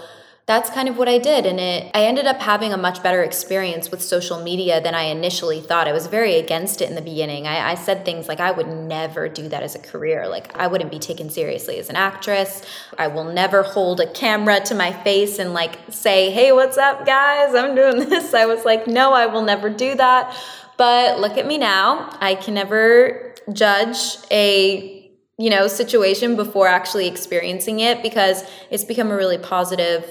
that's 0.45 0.69
kind 0.69 0.89
of 0.89 0.97
what 0.97 1.07
I 1.07 1.19
did. 1.19 1.45
And 1.45 1.57
it 1.57 1.89
I 1.93 2.03
ended 2.03 2.25
up 2.25 2.41
having 2.41 2.73
a 2.73 2.77
much 2.77 3.01
better 3.01 3.23
experience 3.23 3.89
with 3.89 4.01
social 4.01 4.43
media 4.43 4.81
than 4.81 4.93
I 4.93 5.03
initially 5.03 5.61
thought. 5.61 5.87
I 5.87 5.93
was 5.93 6.07
very 6.07 6.35
against 6.35 6.81
it 6.81 6.89
in 6.89 6.95
the 6.95 7.01
beginning. 7.01 7.47
I, 7.47 7.71
I, 7.71 7.75
said 7.75 8.03
things 8.03 8.27
like 8.27 8.41
I 8.41 8.51
would 8.51 8.67
never 8.67 9.29
do 9.29 9.47
that 9.49 9.63
as 9.63 9.75
a 9.75 9.79
career. 9.79 10.27
Like 10.27 10.53
I 10.57 10.67
wouldn't 10.67 10.91
be 10.91 10.99
taken 10.99 11.29
seriously 11.29 11.79
as 11.79 11.89
an 11.89 11.95
actress. 11.95 12.61
I 12.97 13.07
will 13.07 13.23
never 13.23 13.63
hold 13.63 14.01
a 14.01 14.11
camera 14.11 14.59
to 14.61 14.75
my 14.75 14.91
face 14.91 15.39
and 15.39 15.53
like 15.53 15.79
say, 15.89 16.29
hey, 16.31 16.51
what's 16.51 16.77
up, 16.77 17.05
guys? 17.05 17.55
I'm 17.55 17.73
doing 17.73 17.99
this. 18.09 18.33
I 18.33 18.45
was 18.45 18.65
like, 18.65 18.85
no, 18.85 19.13
I 19.13 19.27
will 19.27 19.43
never 19.43 19.69
do 19.69 19.95
that. 19.95 20.35
But 20.75 21.19
look 21.19 21.37
at 21.37 21.47
me 21.47 21.57
now. 21.57 22.17
I 22.19 22.35
can 22.35 22.55
never 22.55 23.33
judge 23.51 24.17
a 24.29 24.99
you 25.37 25.49
know 25.49 25.67
situation 25.67 26.35
before 26.35 26.67
actually 26.67 27.07
experiencing 27.07 27.79
it 27.79 28.03
because 28.03 28.43
it's 28.69 28.83
become 28.83 29.09
a 29.09 29.15
really 29.15 29.37
positive 29.37 30.05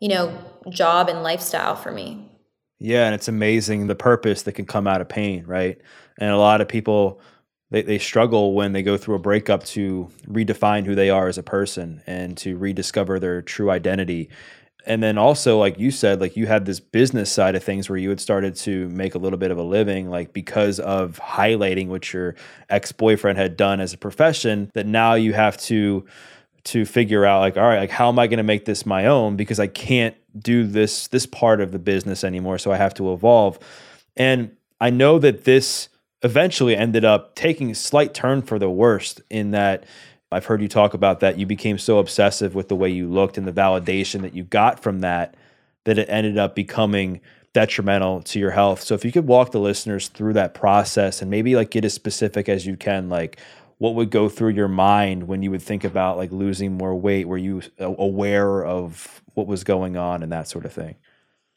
you 0.00 0.08
know, 0.08 0.36
job 0.68 1.08
and 1.08 1.22
lifestyle 1.22 1.76
for 1.76 1.92
me. 1.92 2.26
Yeah, 2.78 3.04
and 3.04 3.14
it's 3.14 3.28
amazing 3.28 3.86
the 3.86 3.94
purpose 3.94 4.42
that 4.42 4.52
can 4.52 4.64
come 4.64 4.86
out 4.86 5.00
of 5.00 5.08
pain, 5.08 5.44
right? 5.46 5.80
And 6.18 6.30
a 6.30 6.38
lot 6.38 6.60
of 6.60 6.68
people 6.68 7.20
they, 7.70 7.82
they 7.82 7.98
struggle 7.98 8.54
when 8.54 8.72
they 8.72 8.82
go 8.82 8.96
through 8.96 9.14
a 9.14 9.20
breakup 9.20 9.64
to 9.64 10.10
redefine 10.26 10.84
who 10.84 10.94
they 10.94 11.10
are 11.10 11.28
as 11.28 11.38
a 11.38 11.42
person 11.42 12.02
and 12.06 12.36
to 12.38 12.56
rediscover 12.56 13.18
their 13.18 13.42
true 13.42 13.70
identity. 13.70 14.28
And 14.86 15.02
then 15.02 15.18
also, 15.18 15.58
like 15.58 15.78
you 15.78 15.90
said, 15.90 16.20
like 16.20 16.36
you 16.36 16.46
had 16.46 16.64
this 16.64 16.80
business 16.80 17.30
side 17.30 17.54
of 17.54 17.62
things 17.62 17.88
where 17.88 17.98
you 17.98 18.08
had 18.08 18.20
started 18.20 18.56
to 18.56 18.88
make 18.88 19.14
a 19.14 19.18
little 19.18 19.38
bit 19.38 19.50
of 19.50 19.58
a 19.58 19.62
living, 19.62 20.08
like 20.08 20.32
because 20.32 20.80
of 20.80 21.20
highlighting 21.22 21.88
what 21.88 22.12
your 22.12 22.34
ex 22.70 22.90
boyfriend 22.90 23.38
had 23.38 23.56
done 23.56 23.80
as 23.80 23.92
a 23.92 23.98
profession, 23.98 24.70
that 24.74 24.86
now 24.86 25.14
you 25.14 25.32
have 25.34 25.56
to 25.58 26.06
to 26.64 26.84
figure 26.84 27.24
out 27.24 27.40
like 27.40 27.56
all 27.56 27.62
right 27.62 27.80
like 27.80 27.90
how 27.90 28.08
am 28.08 28.18
i 28.18 28.26
going 28.26 28.38
to 28.38 28.42
make 28.42 28.64
this 28.64 28.84
my 28.84 29.06
own? 29.06 29.36
Because 29.36 29.58
i 29.60 29.66
can't 29.66 30.14
do 30.38 30.66
this 30.66 31.08
this 31.08 31.26
part 31.26 31.60
of 31.60 31.72
the 31.72 31.78
business 31.78 32.22
anymore 32.22 32.58
so 32.58 32.72
i 32.72 32.76
have 32.76 32.94
to 32.94 33.12
evolve. 33.12 33.58
And 34.16 34.56
i 34.80 34.90
know 34.90 35.18
that 35.18 35.44
this 35.44 35.88
eventually 36.22 36.76
ended 36.76 37.04
up 37.04 37.34
taking 37.34 37.70
a 37.70 37.74
slight 37.74 38.12
turn 38.12 38.42
for 38.42 38.58
the 38.58 38.70
worst 38.70 39.22
in 39.30 39.52
that 39.52 39.84
i've 40.30 40.44
heard 40.44 40.60
you 40.60 40.68
talk 40.68 40.92
about 40.92 41.20
that 41.20 41.38
you 41.38 41.46
became 41.46 41.78
so 41.78 41.98
obsessive 41.98 42.54
with 42.54 42.68
the 42.68 42.76
way 42.76 42.90
you 42.90 43.08
looked 43.08 43.38
and 43.38 43.48
the 43.48 43.52
validation 43.52 44.20
that 44.20 44.34
you 44.34 44.44
got 44.44 44.82
from 44.82 45.00
that 45.00 45.34
that 45.84 45.98
it 45.98 46.08
ended 46.10 46.36
up 46.36 46.54
becoming 46.54 47.20
detrimental 47.52 48.22
to 48.22 48.38
your 48.38 48.52
health. 48.52 48.82
So 48.82 48.94
if 48.94 49.04
you 49.04 49.10
could 49.10 49.26
walk 49.26 49.50
the 49.50 49.60
listeners 49.60 50.08
through 50.08 50.34
that 50.34 50.54
process 50.54 51.20
and 51.20 51.30
maybe 51.30 51.56
like 51.56 51.70
get 51.70 51.84
as 51.84 51.94
specific 51.94 52.48
as 52.48 52.66
you 52.66 52.76
can 52.76 53.08
like 53.08 53.38
what 53.80 53.94
would 53.94 54.10
go 54.10 54.28
through 54.28 54.50
your 54.50 54.68
mind 54.68 55.26
when 55.26 55.42
you 55.42 55.50
would 55.50 55.62
think 55.62 55.84
about 55.84 56.18
like 56.18 56.30
losing 56.30 56.76
more 56.76 56.94
weight? 56.94 57.26
Were 57.26 57.38
you 57.38 57.62
uh, 57.80 57.94
aware 57.98 58.62
of 58.62 59.22
what 59.32 59.46
was 59.46 59.64
going 59.64 59.96
on 59.96 60.22
and 60.22 60.30
that 60.30 60.48
sort 60.48 60.66
of 60.66 60.72
thing? 60.72 60.96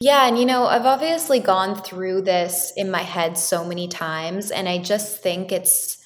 Yeah 0.00 0.26
and 0.26 0.38
you 0.38 0.44
know 0.44 0.66
i've 0.66 0.86
obviously 0.86 1.38
gone 1.38 1.80
through 1.80 2.22
this 2.22 2.72
in 2.76 2.90
my 2.90 3.02
head 3.02 3.38
so 3.38 3.64
many 3.64 3.86
times 3.88 4.50
and 4.50 4.68
i 4.68 4.76
just 4.76 5.22
think 5.22 5.52
it's 5.52 5.98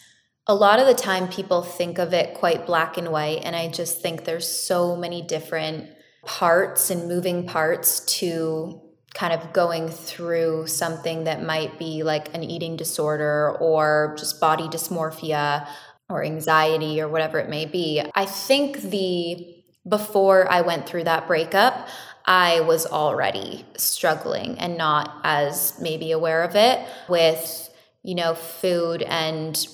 a 0.47 0.55
lot 0.55 0.79
of 0.79 0.87
the 0.87 0.95
time 0.95 1.27
people 1.27 1.63
think 1.63 1.99
of 1.99 2.13
it 2.13 2.35
quite 2.35 2.67
black 2.67 2.99
and 2.99 3.09
white 3.09 3.41
and 3.45 3.57
i 3.57 3.67
just 3.67 4.03
think 4.03 4.25
there's 4.25 4.47
so 4.47 4.95
many 4.95 5.23
different 5.23 5.89
parts 6.27 6.91
and 6.91 7.09
moving 7.09 7.47
parts 7.47 8.01
to 8.19 8.81
kind 9.15 9.33
of 9.33 9.53
going 9.53 9.89
through 9.89 10.67
something 10.67 11.25
that 11.25 11.43
might 11.43 11.79
be 11.79 12.03
like 12.03 12.33
an 12.35 12.45
eating 12.45 12.77
disorder 12.77 13.57
or 13.59 14.15
just 14.19 14.39
body 14.41 14.69
dysmorphia 14.69 15.67
or 16.09 16.25
anxiety 16.25 17.01
or 17.01 17.09
whatever 17.09 17.39
it 17.39 17.49
may 17.49 17.67
be. 17.67 18.03
I 18.15 18.25
think 18.25 18.81
the 18.81 19.55
before 19.89 20.51
I 20.51 20.61
went 20.63 20.89
through 20.89 21.05
that 21.05 21.27
breakup, 21.27 21.89
I 22.27 22.61
was 22.61 22.87
already 22.87 23.65
struggling 23.77 24.59
and 24.59 24.77
not 24.77 25.21
as 25.25 25.75
maybe 25.81 26.13
aware 26.13 26.43
of 26.43 26.57
it 26.57 26.87
with, 27.09 27.71
you 28.03 28.15
know, 28.15 28.35
food 28.35 29.03
and 29.03 29.67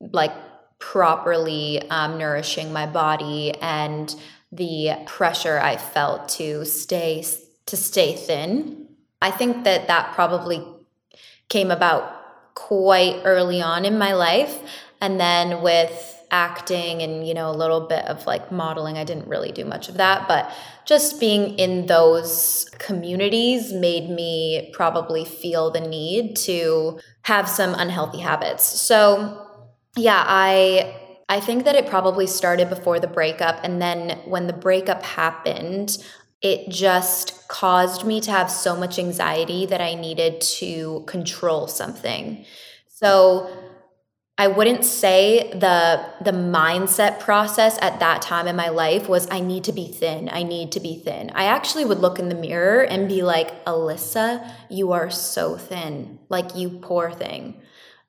like 0.00 0.32
properly 0.78 1.82
um, 1.90 2.16
nourishing 2.16 2.72
my 2.72 2.86
body 2.86 3.52
and 3.60 4.14
the 4.52 4.92
pressure 5.06 5.58
I 5.58 5.76
felt 5.76 6.28
to 6.30 6.64
stay 6.64 7.24
to 7.66 7.76
stay 7.76 8.14
thin. 8.14 8.88
I 9.22 9.30
think 9.30 9.64
that 9.64 9.88
that 9.88 10.14
probably 10.14 10.64
came 11.48 11.70
about 11.70 12.54
quite 12.54 13.20
early 13.24 13.62
on 13.62 13.84
in 13.84 13.98
my 13.98 14.12
life 14.12 14.58
and 15.00 15.20
then 15.20 15.62
with 15.62 16.16
acting 16.30 17.02
and, 17.02 17.26
you 17.26 17.34
know, 17.34 17.50
a 17.50 17.52
little 17.56 17.80
bit 17.88 18.04
of 18.06 18.24
like 18.26 18.52
modeling, 18.52 18.96
I 18.96 19.04
didn't 19.04 19.26
really 19.26 19.50
do 19.52 19.64
much 19.64 19.88
of 19.88 19.96
that, 19.96 20.28
but 20.28 20.52
just 20.84 21.18
being 21.18 21.58
in 21.58 21.86
those 21.86 22.68
communities 22.78 23.72
made 23.72 24.08
me 24.10 24.70
probably 24.72 25.24
feel 25.24 25.70
the 25.70 25.80
need 25.80 26.36
to 26.36 27.00
have 27.22 27.48
some 27.48 27.74
unhealthy 27.74 28.18
habits. 28.20 28.64
So, 28.64 29.46
yeah, 29.96 30.24
I 30.26 30.96
I 31.28 31.38
think 31.40 31.64
that 31.64 31.76
it 31.76 31.86
probably 31.88 32.26
started 32.26 32.68
before 32.68 32.98
the 32.98 33.06
breakup 33.06 33.60
and 33.62 33.80
then 33.80 34.18
when 34.24 34.46
the 34.48 34.52
breakup 34.52 35.02
happened, 35.02 35.96
it 36.42 36.70
just 36.70 37.46
caused 37.48 38.04
me 38.04 38.20
to 38.22 38.30
have 38.30 38.50
so 38.50 38.74
much 38.76 38.98
anxiety 38.98 39.66
that 39.66 39.80
I 39.80 39.94
needed 39.94 40.40
to 40.58 41.04
control 41.06 41.66
something. 41.68 42.44
So, 42.88 43.50
I 44.40 44.46
wouldn't 44.46 44.86
say 44.86 45.50
the 45.50 46.02
the 46.24 46.30
mindset 46.30 47.20
process 47.20 47.78
at 47.82 48.00
that 48.00 48.22
time 48.22 48.46
in 48.48 48.56
my 48.56 48.70
life 48.70 49.06
was 49.06 49.28
I 49.30 49.40
need 49.40 49.64
to 49.64 49.72
be 49.72 49.88
thin. 49.88 50.30
I 50.32 50.44
need 50.44 50.72
to 50.72 50.80
be 50.80 50.96
thin. 50.96 51.30
I 51.34 51.44
actually 51.44 51.84
would 51.84 51.98
look 51.98 52.18
in 52.18 52.30
the 52.30 52.34
mirror 52.34 52.80
and 52.80 53.06
be 53.06 53.20
like, 53.20 53.62
"Alyssa, 53.66 54.50
you 54.70 54.92
are 54.92 55.10
so 55.10 55.58
thin. 55.58 56.20
Like 56.30 56.56
you 56.56 56.70
poor 56.70 57.10
thing." 57.10 57.60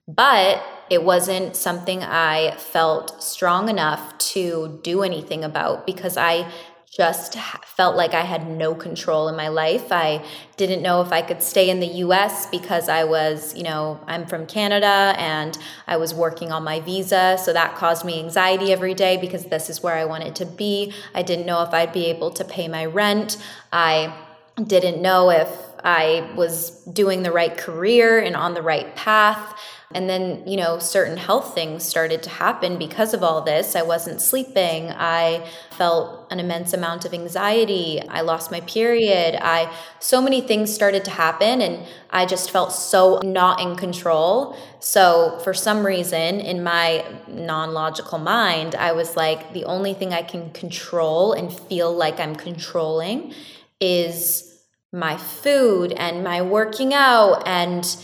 But 0.07 0.63
it 0.89 1.03
wasn't 1.03 1.57
something 1.57 2.01
I 2.01 2.55
felt 2.55 3.21
strong 3.21 3.67
enough 3.67 4.17
to 4.33 4.79
do 4.83 5.03
anything 5.03 5.43
about 5.43 5.85
because 5.85 6.15
I 6.15 6.49
just 6.91 7.37
felt 7.65 7.95
like 7.95 8.13
I 8.13 8.21
had 8.21 8.49
no 8.49 8.75
control 8.75 9.29
in 9.29 9.37
my 9.37 9.47
life. 9.47 9.93
I 9.93 10.25
didn't 10.57 10.81
know 10.81 11.01
if 11.01 11.13
I 11.13 11.21
could 11.21 11.41
stay 11.41 11.69
in 11.69 11.79
the 11.79 11.87
US 11.87 12.47
because 12.47 12.89
I 12.89 13.05
was, 13.05 13.55
you 13.55 13.63
know, 13.63 14.01
I'm 14.07 14.25
from 14.25 14.45
Canada 14.45 15.15
and 15.17 15.57
I 15.87 15.95
was 15.95 16.13
working 16.13 16.51
on 16.51 16.65
my 16.65 16.81
visa. 16.81 17.37
So 17.41 17.53
that 17.53 17.75
caused 17.77 18.03
me 18.03 18.19
anxiety 18.19 18.73
every 18.73 18.93
day 18.93 19.15
because 19.15 19.45
this 19.45 19.69
is 19.69 19.81
where 19.81 19.95
I 19.95 20.03
wanted 20.03 20.35
to 20.35 20.45
be. 20.45 20.93
I 21.15 21.21
didn't 21.21 21.45
know 21.45 21.63
if 21.63 21.73
I'd 21.73 21.93
be 21.93 22.07
able 22.07 22.31
to 22.31 22.43
pay 22.43 22.67
my 22.67 22.85
rent. 22.85 23.37
I 23.71 24.13
didn't 24.61 25.01
know 25.01 25.29
if 25.29 25.47
I 25.85 26.29
was 26.35 26.71
doing 26.85 27.23
the 27.23 27.31
right 27.31 27.57
career 27.57 28.19
and 28.19 28.35
on 28.35 28.53
the 28.53 28.61
right 28.61 28.93
path. 28.97 29.57
And 29.93 30.09
then, 30.09 30.47
you 30.47 30.57
know, 30.57 30.79
certain 30.79 31.17
health 31.17 31.53
things 31.53 31.83
started 31.83 32.23
to 32.23 32.29
happen 32.29 32.77
because 32.77 33.13
of 33.13 33.23
all 33.23 33.41
this. 33.41 33.75
I 33.75 33.81
wasn't 33.81 34.21
sleeping. 34.21 34.91
I 34.91 35.47
felt 35.71 36.27
an 36.31 36.39
immense 36.39 36.73
amount 36.73 37.05
of 37.05 37.13
anxiety. 37.13 38.01
I 38.07 38.21
lost 38.21 38.51
my 38.51 38.61
period. 38.61 39.35
I 39.41 39.73
so 39.99 40.21
many 40.21 40.41
things 40.41 40.73
started 40.73 41.03
to 41.05 41.11
happen 41.11 41.61
and 41.61 41.85
I 42.09 42.25
just 42.25 42.51
felt 42.51 42.71
so 42.71 43.19
not 43.23 43.59
in 43.59 43.75
control. 43.75 44.55
So, 44.79 45.39
for 45.43 45.53
some 45.53 45.85
reason 45.85 46.39
in 46.39 46.63
my 46.63 47.05
non-logical 47.27 48.19
mind, 48.19 48.75
I 48.75 48.91
was 48.93 49.15
like 49.15 49.53
the 49.53 49.65
only 49.65 49.93
thing 49.93 50.13
I 50.13 50.23
can 50.23 50.51
control 50.51 51.33
and 51.33 51.51
feel 51.51 51.93
like 51.93 52.19
I'm 52.19 52.35
controlling 52.35 53.33
is 53.79 54.51
my 54.93 55.17
food 55.17 55.93
and 55.93 56.23
my 56.23 56.41
working 56.41 56.93
out 56.93 57.43
and 57.47 57.97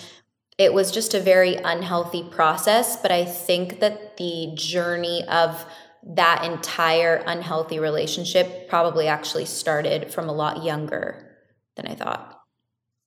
it 0.58 0.74
was 0.74 0.92
just 0.92 1.14
a 1.14 1.20
very 1.20 1.56
unhealthy 1.56 2.24
process. 2.24 2.98
But 2.98 3.12
I 3.12 3.26
think 3.26 3.80
that 3.80 4.18
the 4.18 4.52
journey 4.56 5.24
of 5.28 5.66
that 6.04 6.44
entire 6.46 7.24
unhealthy 7.26 7.80
relationship 7.80 8.70
probably 8.70 9.08
actually 9.08 9.46
started 9.46 10.12
from 10.12 10.30
a 10.30 10.34
lot 10.34 10.64
younger 10.64 11.36
than 11.76 11.88
I 11.88 11.96
thought. 11.96 12.34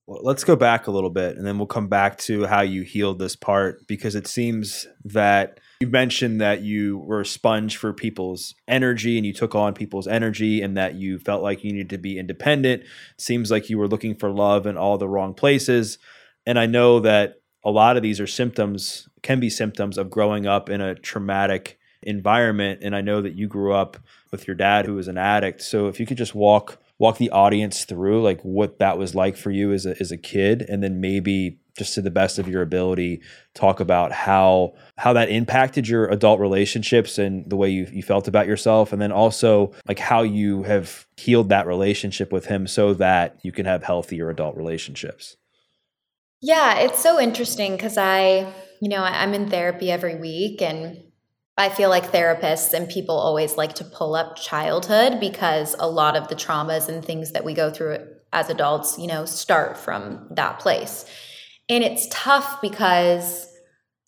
Well, 0.06 0.20
let's 0.24 0.44
go 0.44 0.56
back 0.56 0.86
a 0.86 0.90
little 0.90 1.10
bit 1.10 1.36
and 1.36 1.46
then 1.46 1.56
we'll 1.56 1.68
come 1.68 1.88
back 1.88 2.18
to 2.18 2.44
how 2.44 2.62
you 2.62 2.82
healed 2.82 3.20
this 3.20 3.36
part 3.36 3.86
because 3.86 4.16
it 4.16 4.26
seems 4.26 4.86
that 5.04 5.60
you 5.80 5.86
mentioned 5.86 6.40
that 6.40 6.62
you 6.62 6.98
were 6.98 7.20
a 7.20 7.26
sponge 7.26 7.76
for 7.76 7.92
people's 7.92 8.54
energy 8.66 9.16
and 9.16 9.24
you 9.24 9.32
took 9.32 9.54
on 9.54 9.72
people's 9.72 10.08
energy 10.08 10.62
and 10.62 10.76
that 10.76 10.96
you 10.96 11.20
felt 11.20 11.42
like 11.42 11.62
you 11.62 11.72
needed 11.72 11.90
to 11.90 11.98
be 11.98 12.18
independent. 12.18 12.82
It 12.82 13.20
seems 13.20 13.50
like 13.50 13.70
you 13.70 13.78
were 13.78 13.88
looking 13.88 14.16
for 14.16 14.30
love 14.30 14.66
in 14.66 14.76
all 14.76 14.98
the 14.98 15.08
wrong 15.08 15.32
places. 15.32 15.96
And 16.44 16.58
I 16.58 16.66
know 16.66 17.00
that 17.00 17.39
a 17.64 17.70
lot 17.70 17.96
of 17.96 18.02
these 18.02 18.20
are 18.20 18.26
symptoms, 18.26 19.08
can 19.22 19.40
be 19.40 19.50
symptoms 19.50 19.98
of 19.98 20.10
growing 20.10 20.46
up 20.46 20.68
in 20.70 20.80
a 20.80 20.94
traumatic 20.94 21.78
environment. 22.02 22.80
And 22.82 22.96
I 22.96 23.00
know 23.00 23.20
that 23.20 23.34
you 23.34 23.46
grew 23.46 23.74
up 23.74 23.98
with 24.30 24.46
your 24.46 24.56
dad 24.56 24.86
who 24.86 24.94
was 24.94 25.08
an 25.08 25.18
addict. 25.18 25.62
So 25.62 25.88
if 25.88 26.00
you 26.00 26.06
could 26.06 26.16
just 26.16 26.34
walk 26.34 26.78
walk 26.98 27.16
the 27.16 27.30
audience 27.30 27.86
through 27.86 28.22
like 28.22 28.42
what 28.42 28.78
that 28.78 28.98
was 28.98 29.14
like 29.14 29.34
for 29.34 29.50
you 29.50 29.72
as 29.72 29.86
a, 29.86 29.98
as 30.00 30.12
a 30.12 30.18
kid 30.18 30.60
and 30.68 30.82
then 30.82 31.00
maybe 31.00 31.58
just 31.78 31.94
to 31.94 32.02
the 32.02 32.10
best 32.10 32.38
of 32.38 32.46
your 32.46 32.60
ability 32.60 33.22
talk 33.54 33.80
about 33.80 34.12
how 34.12 34.74
how 34.98 35.14
that 35.14 35.30
impacted 35.30 35.88
your 35.88 36.06
adult 36.08 36.38
relationships 36.38 37.16
and 37.16 37.48
the 37.48 37.56
way 37.56 37.70
you, 37.70 37.88
you 37.90 38.02
felt 38.02 38.28
about 38.28 38.46
yourself 38.46 38.92
and 38.92 39.00
then 39.00 39.10
also 39.10 39.72
like 39.88 39.98
how 39.98 40.20
you 40.20 40.62
have 40.64 41.06
healed 41.16 41.48
that 41.48 41.66
relationship 41.66 42.30
with 42.30 42.44
him 42.46 42.66
so 42.66 42.92
that 42.92 43.38
you 43.42 43.50
can 43.50 43.64
have 43.64 43.82
healthier 43.82 44.28
adult 44.28 44.54
relationships 44.54 45.38
yeah 46.40 46.78
it's 46.78 47.00
so 47.00 47.20
interesting 47.20 47.72
because 47.72 47.96
i 47.96 48.52
you 48.80 48.88
know 48.88 49.02
i'm 49.02 49.34
in 49.34 49.48
therapy 49.48 49.90
every 49.90 50.16
week 50.16 50.62
and 50.62 51.02
I 51.60 51.68
feel 51.68 51.90
like 51.90 52.10
therapists 52.10 52.72
and 52.72 52.88
people 52.88 53.18
always 53.18 53.58
like 53.58 53.74
to 53.74 53.84
pull 53.84 54.14
up 54.14 54.34
childhood 54.36 55.20
because 55.20 55.76
a 55.78 55.86
lot 55.86 56.16
of 56.16 56.28
the 56.28 56.34
traumas 56.34 56.88
and 56.88 57.04
things 57.04 57.32
that 57.32 57.44
we 57.44 57.52
go 57.52 57.70
through 57.70 57.98
as 58.32 58.48
adults, 58.48 58.98
you 58.98 59.06
know, 59.06 59.26
start 59.26 59.76
from 59.76 60.26
that 60.30 60.58
place. 60.58 61.04
And 61.68 61.84
it's 61.84 62.08
tough 62.10 62.62
because 62.62 63.49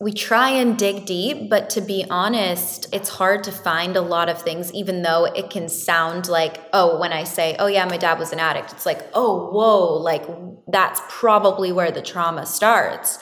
we 0.03 0.13
try 0.13 0.51
and 0.51 0.77
dig 0.77 1.07
deep, 1.07 1.49
but 1.49 1.71
to 1.71 1.81
be 1.81 2.05
honest, 2.11 2.89
it's 2.93 3.09
hard 3.09 3.45
to 3.45 3.53
find 3.53 3.97
a 3.97 4.01
lot 4.01 4.29
of 4.29 4.43
things, 4.43 4.73
even 4.73 5.03
though 5.03 5.27
it 5.27 5.49
can 5.49 5.69
sound 5.69 6.29
like, 6.29 6.61
oh, 6.73 6.99
when 6.99 7.13
I 7.13 7.23
say, 7.23 7.55
oh, 7.61 7.69
yeah, 7.69 7.85
my 7.85 7.99
dad 7.99 8.19
was 8.19 8.33
an 8.33 8.41
addict, 8.41 8.73
it's 8.73 8.85
like, 8.85 9.01
oh, 9.15 9.51
whoa, 9.53 9.95
like 9.99 10.25
that's 10.67 11.01
probably 11.09 11.71
where 11.71 11.93
the 11.93 12.03
trauma 12.03 12.47
starts. 12.47 13.21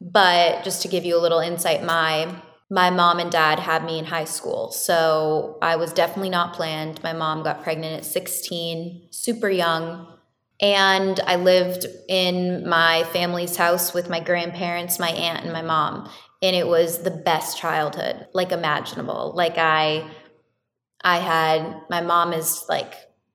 But 0.00 0.64
just 0.64 0.80
to 0.82 0.88
give 0.88 1.04
you 1.04 1.18
a 1.18 1.20
little 1.20 1.38
insight, 1.38 1.84
my 1.84 2.34
my 2.70 2.88
mom 2.88 3.18
and 3.18 3.30
dad 3.30 3.58
had 3.58 3.84
me 3.84 3.98
in 3.98 4.06
high 4.06 4.24
school. 4.24 4.72
So 4.72 5.58
I 5.60 5.76
was 5.76 5.92
definitely 5.92 6.30
not 6.30 6.54
planned. 6.54 7.02
My 7.02 7.12
mom 7.12 7.42
got 7.42 7.62
pregnant 7.62 7.98
at 7.98 8.06
16, 8.06 9.08
super 9.10 9.50
young. 9.50 10.06
And 10.62 11.18
I 11.26 11.36
lived 11.36 11.86
in 12.08 12.68
my 12.68 13.02
family's 13.12 13.56
house 13.56 13.92
with 13.92 14.08
my 14.08 14.20
grandparents, 14.20 15.00
my 15.00 15.10
aunt, 15.10 15.42
and 15.42 15.52
my 15.52 15.62
mom. 15.62 16.08
And 16.40 16.54
it 16.54 16.68
was 16.68 17.02
the 17.02 17.10
best 17.10 17.58
childhood, 17.58 18.28
like 18.32 18.52
imaginable. 18.52 19.32
Like 19.34 19.58
I 19.58 20.08
I 21.02 21.18
had 21.18 21.82
my 21.90 22.00
mom 22.00 22.32
is 22.32 22.64
like 22.68 22.94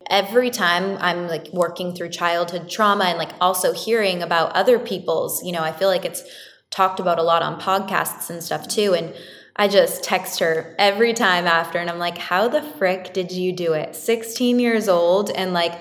every 0.10 0.50
time 0.50 0.98
I'm 1.02 1.28
like 1.28 1.48
working 1.52 1.94
through 1.94 2.10
childhood 2.10 2.70
trauma 2.70 3.06
and 3.06 3.18
like 3.18 3.34
also 3.42 3.74
hearing 3.74 4.24
about 4.24 4.54
other 4.54 4.80
people's, 4.80 5.44
you 5.44 5.52
know, 5.52 5.62
I 5.62 5.74
feel 5.74 5.90
like 5.90 6.06
it's 6.06 6.24
talked 6.70 7.02
about 7.02 7.20
a 7.20 7.24
lot 7.24 7.44
on 7.44 7.60
podcasts 7.60 8.30
and 8.30 8.42
stuff 8.42 8.70
too. 8.70 8.94
And 8.94 9.14
I 9.58 9.68
just 9.68 10.04
text 10.04 10.40
her 10.40 10.76
every 10.80 11.14
time 11.14 11.46
after 11.46 11.78
and 11.78 11.90
I'm 11.90 12.00
like, 12.00 12.18
how 12.18 12.48
the 12.48 12.62
frick 12.62 13.14
did 13.14 13.34
you 13.34 13.52
do 13.52 13.74
it? 13.74 13.96
16 13.96 14.60
years 14.60 14.88
old 14.88 15.30
and 15.32 15.52
like 15.52 15.74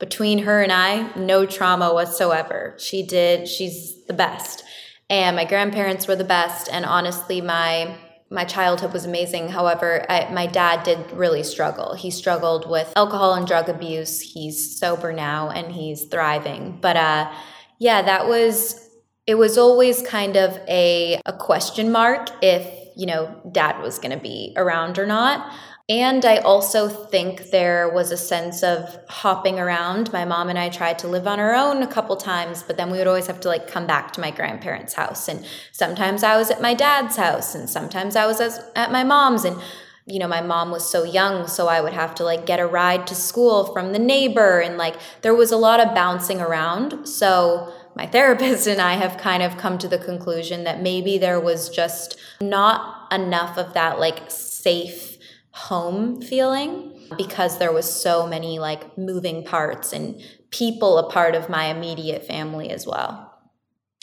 between 0.00 0.38
her 0.40 0.60
and 0.60 0.72
I, 0.72 1.14
no 1.16 1.46
trauma 1.46 1.94
whatsoever. 1.94 2.74
She 2.78 3.04
did, 3.04 3.46
she's 3.46 4.04
the 4.06 4.14
best. 4.14 4.64
And 5.08 5.36
my 5.36 5.44
grandparents 5.44 6.08
were 6.08 6.16
the 6.16 6.24
best. 6.24 6.68
And 6.72 6.84
honestly, 6.84 7.40
my 7.40 7.96
my 8.32 8.44
childhood 8.44 8.92
was 8.92 9.04
amazing. 9.04 9.48
However, 9.48 10.06
I, 10.08 10.32
my 10.32 10.46
dad 10.46 10.84
did 10.84 11.10
really 11.10 11.42
struggle. 11.42 11.94
He 11.94 12.12
struggled 12.12 12.70
with 12.70 12.92
alcohol 12.94 13.34
and 13.34 13.44
drug 13.44 13.68
abuse. 13.68 14.20
He's 14.20 14.78
sober 14.78 15.12
now 15.12 15.50
and 15.50 15.72
he's 15.72 16.04
thriving. 16.04 16.78
But 16.80 16.96
uh, 16.96 17.32
yeah, 17.80 18.02
that 18.02 18.28
was 18.28 18.88
it 19.26 19.34
was 19.34 19.58
always 19.58 20.02
kind 20.02 20.36
of 20.36 20.56
a, 20.68 21.20
a 21.26 21.32
question 21.32 21.90
mark 21.90 22.28
if, 22.40 22.66
you 22.96 23.06
know, 23.06 23.40
dad 23.50 23.80
was 23.82 23.98
going 23.98 24.16
to 24.16 24.22
be 24.22 24.52
around 24.56 24.98
or 24.98 25.06
not. 25.06 25.52
And 25.90 26.24
I 26.24 26.36
also 26.36 26.88
think 26.88 27.50
there 27.50 27.88
was 27.88 28.12
a 28.12 28.16
sense 28.16 28.62
of 28.62 28.96
hopping 29.08 29.58
around. 29.58 30.12
My 30.12 30.24
mom 30.24 30.48
and 30.48 30.56
I 30.56 30.68
tried 30.68 31.00
to 31.00 31.08
live 31.08 31.26
on 31.26 31.40
our 31.40 31.52
own 31.52 31.82
a 31.82 31.86
couple 31.88 32.16
times, 32.16 32.62
but 32.62 32.76
then 32.76 32.92
we 32.92 32.98
would 32.98 33.08
always 33.08 33.26
have 33.26 33.40
to 33.40 33.48
like 33.48 33.66
come 33.66 33.88
back 33.88 34.12
to 34.12 34.20
my 34.20 34.30
grandparents' 34.30 34.94
house. 34.94 35.26
And 35.26 35.44
sometimes 35.72 36.22
I 36.22 36.36
was 36.36 36.48
at 36.48 36.62
my 36.62 36.74
dad's 36.74 37.16
house, 37.16 37.56
and 37.56 37.68
sometimes 37.68 38.14
I 38.14 38.24
was 38.24 38.40
at 38.40 38.92
my 38.92 39.02
mom's. 39.02 39.44
And 39.44 39.60
you 40.06 40.20
know, 40.20 40.28
my 40.28 40.40
mom 40.40 40.70
was 40.70 40.88
so 40.88 41.02
young, 41.02 41.48
so 41.48 41.66
I 41.66 41.80
would 41.80 41.92
have 41.92 42.14
to 42.16 42.24
like 42.24 42.46
get 42.46 42.60
a 42.60 42.66
ride 42.68 43.08
to 43.08 43.16
school 43.16 43.72
from 43.72 43.92
the 43.92 43.98
neighbor. 43.98 44.60
And 44.60 44.78
like 44.78 44.94
there 45.22 45.34
was 45.34 45.50
a 45.50 45.56
lot 45.56 45.80
of 45.80 45.92
bouncing 45.92 46.40
around. 46.40 47.04
So 47.08 47.74
my 47.96 48.06
therapist 48.06 48.66
and 48.68 48.80
I 48.80 48.94
have 48.94 49.16
kind 49.16 49.42
of 49.42 49.58
come 49.58 49.76
to 49.78 49.88
the 49.88 49.98
conclusion 49.98 50.62
that 50.62 50.80
maybe 50.80 51.18
there 51.18 51.40
was 51.40 51.68
just 51.68 52.16
not 52.40 53.12
enough 53.12 53.58
of 53.58 53.74
that 53.74 53.98
like 53.98 54.30
safe 54.30 55.09
home 55.52 56.20
feeling 56.20 56.92
because 57.16 57.58
there 57.58 57.72
was 57.72 57.90
so 57.90 58.26
many 58.26 58.58
like 58.58 58.96
moving 58.96 59.44
parts 59.44 59.92
and 59.92 60.20
people 60.50 60.98
a 60.98 61.10
part 61.10 61.34
of 61.34 61.48
my 61.48 61.66
immediate 61.66 62.24
family 62.24 62.70
as 62.70 62.86
well. 62.86 63.26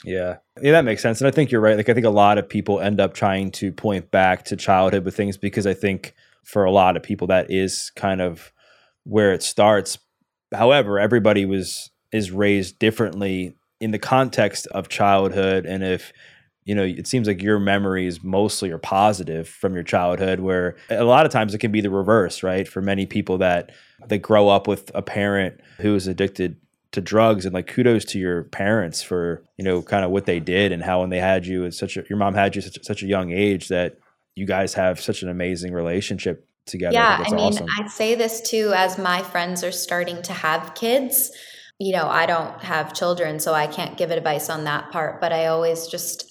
Yeah. 0.04 0.36
Yeah, 0.60 0.72
that 0.72 0.84
makes 0.84 1.02
sense. 1.02 1.20
And 1.20 1.28
I 1.28 1.30
think 1.30 1.50
you're 1.50 1.60
right. 1.60 1.76
Like 1.76 1.88
I 1.88 1.94
think 1.94 2.06
a 2.06 2.10
lot 2.10 2.38
of 2.38 2.48
people 2.48 2.80
end 2.80 3.00
up 3.00 3.14
trying 3.14 3.50
to 3.52 3.72
point 3.72 4.10
back 4.10 4.44
to 4.46 4.56
childhood 4.56 5.04
with 5.04 5.16
things 5.16 5.36
because 5.36 5.66
I 5.66 5.74
think 5.74 6.14
for 6.44 6.64
a 6.64 6.70
lot 6.70 6.96
of 6.96 7.02
people 7.02 7.26
that 7.28 7.50
is 7.50 7.90
kind 7.96 8.20
of 8.20 8.52
where 9.04 9.32
it 9.32 9.42
starts. 9.42 9.98
However, 10.52 10.98
everybody 10.98 11.46
was 11.46 11.90
is 12.12 12.30
raised 12.30 12.78
differently 12.78 13.54
in 13.80 13.90
the 13.90 13.98
context 13.98 14.66
of 14.68 14.88
childhood 14.88 15.66
and 15.66 15.84
if 15.84 16.12
you 16.68 16.74
know 16.74 16.84
it 16.84 17.06
seems 17.06 17.26
like 17.26 17.40
your 17.40 17.58
memories 17.58 18.22
mostly 18.22 18.70
are 18.70 18.78
positive 18.78 19.48
from 19.48 19.74
your 19.74 19.82
childhood 19.82 20.40
where 20.40 20.76
a 20.90 21.02
lot 21.02 21.24
of 21.24 21.32
times 21.32 21.54
it 21.54 21.58
can 21.58 21.72
be 21.72 21.80
the 21.80 21.90
reverse 21.90 22.42
right 22.42 22.68
for 22.68 22.82
many 22.82 23.06
people 23.06 23.38
that 23.38 23.72
they 24.06 24.18
grow 24.18 24.48
up 24.48 24.68
with 24.68 24.90
a 24.94 25.00
parent 25.00 25.58
who 25.78 25.94
is 25.94 26.06
addicted 26.06 26.56
to 26.92 27.00
drugs 27.00 27.46
and 27.46 27.54
like 27.54 27.66
kudos 27.66 28.04
to 28.04 28.18
your 28.18 28.44
parents 28.44 29.02
for 29.02 29.42
you 29.56 29.64
know 29.64 29.80
kind 29.80 30.04
of 30.04 30.10
what 30.10 30.26
they 30.26 30.38
did 30.38 30.70
and 30.70 30.82
how 30.82 31.00
when 31.00 31.08
they 31.08 31.20
had 31.20 31.46
you 31.46 31.64
at 31.64 31.72
such 31.72 31.96
a 31.96 32.04
your 32.10 32.18
mom 32.18 32.34
had 32.34 32.54
you 32.54 32.60
such, 32.60 32.78
such 32.84 33.02
a 33.02 33.06
young 33.06 33.32
age 33.32 33.68
that 33.68 33.98
you 34.36 34.44
guys 34.44 34.74
have 34.74 35.00
such 35.00 35.22
an 35.22 35.30
amazing 35.30 35.72
relationship 35.72 36.46
together 36.66 36.92
yeah 36.92 37.24
i, 37.24 37.30
I 37.30 37.30
mean 37.30 37.40
awesome. 37.40 37.66
i 37.80 37.86
say 37.88 38.14
this 38.14 38.42
too 38.42 38.74
as 38.76 38.98
my 38.98 39.22
friends 39.22 39.64
are 39.64 39.72
starting 39.72 40.20
to 40.22 40.34
have 40.34 40.74
kids 40.74 41.32
you 41.80 41.92
know, 41.92 42.08
I 42.08 42.26
don't 42.26 42.60
have 42.60 42.92
children, 42.92 43.38
so 43.38 43.54
I 43.54 43.68
can't 43.68 43.96
give 43.96 44.10
advice 44.10 44.50
on 44.50 44.64
that 44.64 44.90
part, 44.90 45.20
but 45.20 45.32
I 45.32 45.46
always 45.46 45.86
just, 45.86 46.27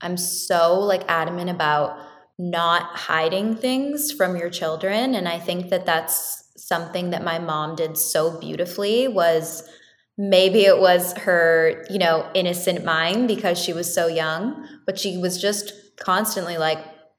I'm 0.00 0.16
so 0.16 0.78
like 0.78 1.04
adamant 1.08 1.50
about 1.50 1.98
not 2.38 2.96
hiding 2.96 3.54
things 3.54 4.10
from 4.12 4.36
your 4.36 4.48
children. 4.48 5.14
And 5.14 5.28
I 5.28 5.38
think 5.38 5.68
that 5.70 5.84
that's 5.84 6.50
something 6.56 7.10
that 7.10 7.22
my 7.22 7.38
mom 7.38 7.76
did 7.76 7.98
so 7.98 8.38
beautifully 8.40 9.08
was 9.08 9.68
maybe 10.16 10.64
it 10.64 10.78
was 10.78 11.12
her, 11.18 11.84
you 11.90 11.98
know, 11.98 12.28
innocent 12.34 12.84
mind 12.84 13.28
because 13.28 13.58
she 13.58 13.72
was 13.72 13.92
so 13.92 14.06
young, 14.06 14.66
but 14.86 14.98
she 14.98 15.18
was 15.18 15.40
just 15.40 15.72
constantly 15.98 16.56
like, 16.56 16.78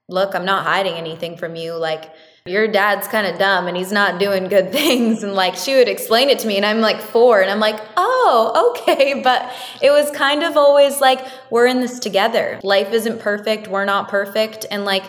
look, 0.10 0.36
I'm 0.36 0.46
not 0.46 0.65
hiding 0.65 0.94
anything 0.94 1.38
from 1.38 1.56
you. 1.56 1.74
Like, 1.74 2.12
your 2.45 2.67
dad's 2.67 3.08
kind 3.08 3.27
of 3.27 3.38
dumb 3.38 3.67
and 3.67 3.77
he's 3.77 3.91
not 3.91 4.19
doing 4.19 4.47
good 4.47 4.71
things. 4.80 5.23
And 5.23 5.34
like 5.34 5.56
she 5.56 5.75
would 5.75 5.88
explain 5.88 6.30
it 6.30 6.39
to 6.39 6.47
me, 6.47 6.58
and 6.58 6.65
I'm 6.65 6.82
like 6.82 7.01
four, 7.01 7.41
and 7.41 7.49
I'm 7.49 7.60
like, 7.60 7.80
oh, 7.97 8.75
okay. 8.82 9.21
But 9.23 9.51
it 9.82 9.91
was 9.91 10.10
kind 10.12 10.43
of 10.43 10.58
always 10.58 10.99
like, 10.99 11.25
we're 11.49 11.67
in 11.67 11.80
this 11.80 11.99
together. 11.99 12.60
Life 12.63 12.91
isn't 12.91 13.19
perfect. 13.19 13.67
We're 13.67 13.86
not 13.86 14.10
perfect. 14.10 14.65
And 14.71 14.86
like 14.86 15.04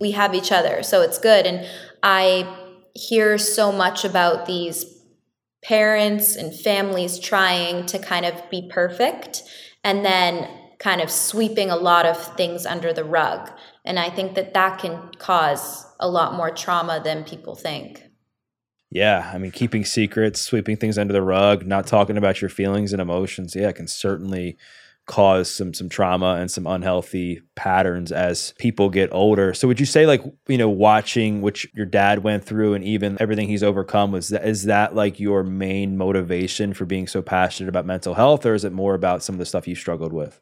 we 0.00 0.10
have 0.12 0.34
each 0.34 0.52
other. 0.52 0.82
So 0.82 1.02
it's 1.02 1.18
good. 1.18 1.46
And 1.46 1.66
I 2.02 2.46
hear 2.94 3.38
so 3.38 3.72
much 3.72 4.04
about 4.04 4.46
these 4.46 4.84
parents 5.64 6.36
and 6.36 6.54
families 6.54 7.18
trying 7.18 7.86
to 7.86 7.98
kind 7.98 8.26
of 8.26 8.50
be 8.50 8.68
perfect 8.70 9.42
and 9.82 10.04
then 10.04 10.48
kind 10.78 11.00
of 11.00 11.10
sweeping 11.10 11.70
a 11.70 11.76
lot 11.76 12.04
of 12.04 12.36
things 12.36 12.66
under 12.66 12.92
the 12.92 13.04
rug. 13.04 13.50
And 13.84 13.98
I 13.98 14.10
think 14.10 14.34
that 14.34 14.54
that 14.54 14.78
can 14.78 15.10
cause 15.18 15.86
a 16.00 16.08
lot 16.08 16.34
more 16.34 16.50
trauma 16.50 17.00
than 17.02 17.24
people 17.24 17.54
think. 17.54 18.02
Yeah, 18.90 19.30
I 19.34 19.38
mean, 19.38 19.50
keeping 19.50 19.84
secrets, 19.84 20.40
sweeping 20.40 20.76
things 20.76 20.98
under 20.98 21.12
the 21.12 21.22
rug, 21.22 21.66
not 21.66 21.86
talking 21.86 22.16
about 22.16 22.40
your 22.40 22.48
feelings 22.48 22.92
and 22.92 23.02
emotions, 23.02 23.56
yeah, 23.56 23.72
can 23.72 23.88
certainly 23.88 24.56
cause 25.06 25.50
some 25.50 25.74
some 25.74 25.88
trauma 25.88 26.36
and 26.40 26.50
some 26.50 26.66
unhealthy 26.66 27.42
patterns 27.56 28.10
as 28.10 28.54
people 28.58 28.88
get 28.88 29.12
older. 29.12 29.52
So 29.52 29.68
would 29.68 29.80
you 29.80 29.86
say 29.86 30.06
like, 30.06 30.22
you 30.48 30.56
know, 30.56 30.68
watching 30.68 31.42
what 31.42 31.62
your 31.74 31.86
dad 31.86 32.22
went 32.22 32.44
through 32.44 32.74
and 32.74 32.84
even 32.84 33.18
everything 33.20 33.48
he's 33.48 33.62
overcome 33.62 34.12
was 34.12 34.28
that 34.28 34.46
is 34.46 34.64
that 34.64 34.94
like 34.94 35.20
your 35.20 35.42
main 35.42 35.96
motivation 35.96 36.72
for 36.72 36.86
being 36.86 37.06
so 37.06 37.20
passionate 37.20 37.68
about 37.68 37.84
mental 37.84 38.14
health 38.14 38.46
or 38.46 38.54
is 38.54 38.64
it 38.64 38.72
more 38.72 38.94
about 38.94 39.22
some 39.22 39.34
of 39.34 39.38
the 39.38 39.46
stuff 39.46 39.68
you 39.68 39.74
struggled 39.74 40.12
with? 40.12 40.40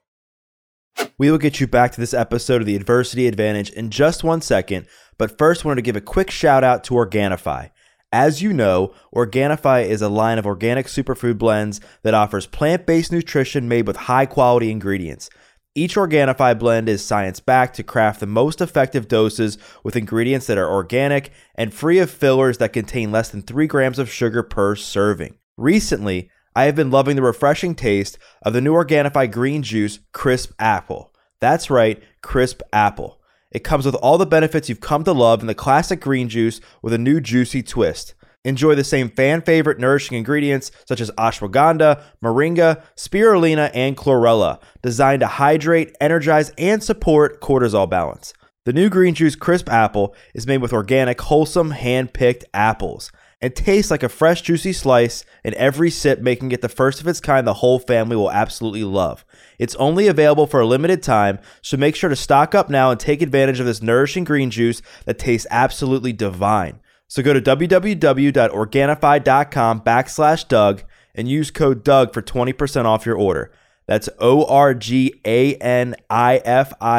We 1.19 1.31
will 1.31 1.39
get 1.39 1.61
you 1.61 1.67
back 1.67 1.93
to 1.93 2.01
this 2.01 2.15
episode 2.15 2.63
of 2.63 2.67
the 2.67 2.77
Adversity 2.77 3.27
Advantage 3.27 3.71
in 3.71 3.91
just 3.91 4.25
one 4.25 4.41
second, 4.41 4.87
but 5.19 5.39
first, 5.39 5.65
I 5.65 5.69
wanted 5.69 5.83
to 5.83 5.87
give 5.87 5.97
a 5.97 6.01
quick 6.01 6.31
shout 6.31 6.65
out 6.65 6.83
to 6.85 6.95
Organifi. 6.95 7.71
As 8.13 8.43
you 8.43 8.53
know, 8.53 8.93
Organifi 9.15 9.87
is 9.87 10.03
a 10.03 10.09
line 10.09 10.39
of 10.39 10.47
organic 10.47 10.87
superfood 10.87 11.39
blends 11.39 11.81
that 12.03 12.13
offers 12.13 12.47
plant 12.47 12.87
based 12.87 13.13
nutrition 13.13 13.69
made 13.69 13.87
with 13.87 13.97
high 13.97 14.27
quality 14.27 14.71
ingredients. 14.71 15.31
Each 15.75 15.95
Organifi 15.95 16.59
blend 16.59 16.91
is 16.91 17.03
science 17.03 17.41
backed 17.41 17.77
to 17.77 17.83
craft 17.83 18.21
the 18.21 18.27
most 18.27 18.61
effective 18.61 19.09
doses 19.09 19.57
with 19.83 19.97
ingredients 19.97 20.47
that 20.49 20.59
are 20.59 20.71
organic 20.71 21.31
and 21.55 21.73
free 21.73 21.99
of 21.99 22.11
fillers 22.11 22.59
that 22.59 22.75
contain 22.75 23.11
less 23.11 23.31
than 23.31 23.41
3 23.41 23.67
grams 23.67 23.99
of 23.99 24.11
sugar 24.11 24.43
per 24.43 24.77
serving. 24.77 25.37
Recently, 25.57 26.31
I 26.55 26.65
have 26.65 26.77
been 26.77 26.91
loving 26.91 27.17
the 27.17 27.23
refreshing 27.23 27.75
taste 27.75 28.19
of 28.43 28.53
the 28.53 28.61
new 28.61 28.75
Organifi 28.75 29.31
green 29.31 29.63
juice, 29.63 30.01
Crisp 30.13 30.53
Apple. 30.59 31.11
That's 31.41 31.71
right, 31.71 32.03
Crisp 32.21 32.61
Apple. 32.75 33.19
It 33.51 33.65
comes 33.65 33.87
with 33.87 33.95
all 33.97 34.19
the 34.19 34.27
benefits 34.27 34.69
you've 34.69 34.81
come 34.81 35.03
to 35.05 35.13
love 35.13 35.41
in 35.41 35.47
the 35.47 35.55
classic 35.55 36.01
green 36.01 36.29
juice 36.29 36.61
with 36.83 36.93
a 36.93 36.99
new 36.99 37.21
juicy 37.21 37.63
twist. 37.63 38.15
Enjoy 38.45 38.75
the 38.75 38.85
same 38.85 39.09
fan 39.09 39.41
favorite 39.41 39.79
nourishing 39.79 40.19
ingredients 40.19 40.71
such 40.87 41.01
as 41.01 41.11
ashwagandha, 41.13 42.03
moringa, 42.23 42.83
spirulina, 42.97 43.71
and 43.73 43.97
chlorella, 43.97 44.61
designed 44.83 45.21
to 45.21 45.29
hydrate, 45.29 45.97
energize, 46.01 46.51
and 46.59 46.83
support 46.83 47.41
cortisol 47.41 47.89
balance. 47.89 48.35
The 48.65 48.73
new 48.75 48.91
green 48.91 49.15
juice 49.15 49.37
crisp 49.37 49.71
apple 49.71 50.15
is 50.35 50.47
made 50.47 50.61
with 50.61 50.73
organic, 50.73 51.21
wholesome, 51.21 51.71
hand 51.71 52.13
picked 52.13 52.45
apples 52.53 53.11
and 53.43 53.55
tastes 53.57 53.91
like 53.91 54.05
a 54.05 54.09
fresh, 54.09 54.43
juicy 54.43 54.73
slice, 54.73 55.25
and 55.43 55.57
every 55.57 55.91
sip 55.91 56.21
making 56.21 56.53
it 56.53 56.61
the 56.63 56.69
first 56.69 57.01
of 57.01 57.09
its 57.09 57.19
kind 57.21 57.45
the 57.45 57.55
whole 57.55 57.81
family 57.81 58.15
will 58.15 58.31
absolutely 58.31 58.85
love. 58.85 59.25
It's 59.59 59.75
only 59.75 60.07
available 60.07 60.47
for 60.47 60.61
a 60.61 60.67
limited 60.67 61.03
time, 61.03 61.41
so 61.61 61.77
make 61.77 61.97
sure 61.97 62.09
to 62.09 62.15
stock 62.15 62.55
up 62.55 62.71
now 62.71 62.93
and 62.93 63.01
take 63.01 63.21
advantage 63.21 63.59
of 63.59 63.67
this 63.67 63.83
nourishing 63.83 64.23
green 64.23 64.51
juice 64.51 64.81
that 65.07 65.19
tastes 65.19 65.49
absolutely 65.51 66.13
divine. 66.13 66.79
So 67.09 67.21
go 67.23 67.35
to 67.35 67.43
www.organifi.com 67.43 69.81
backslash 69.81 70.49
Doug 70.49 70.85
and 71.15 71.29
use 71.29 71.51
code 71.51 71.85
Doug 71.85 72.15
for 72.15 72.23
20% 72.23 72.85
off 72.85 73.05
your 73.05 73.17
order. 73.17 73.53
That's 73.87 74.09
O-R-G-A-N-I-F-I 74.21 74.69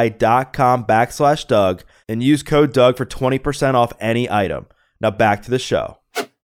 dot 0.10 0.54
com 0.54 0.86
backslash 0.86 1.48
Doug 1.48 1.84
and 2.10 2.22
use 2.22 2.44
code 2.44 2.74
Doug 2.74 2.98
for 2.98 3.06
20% 3.06 3.74
off 3.74 3.94
any 4.00 4.30
item. 4.30 4.66
Now 5.00 5.12
back 5.12 5.42
to 5.44 5.50
the 5.50 5.58
show. 5.58 6.00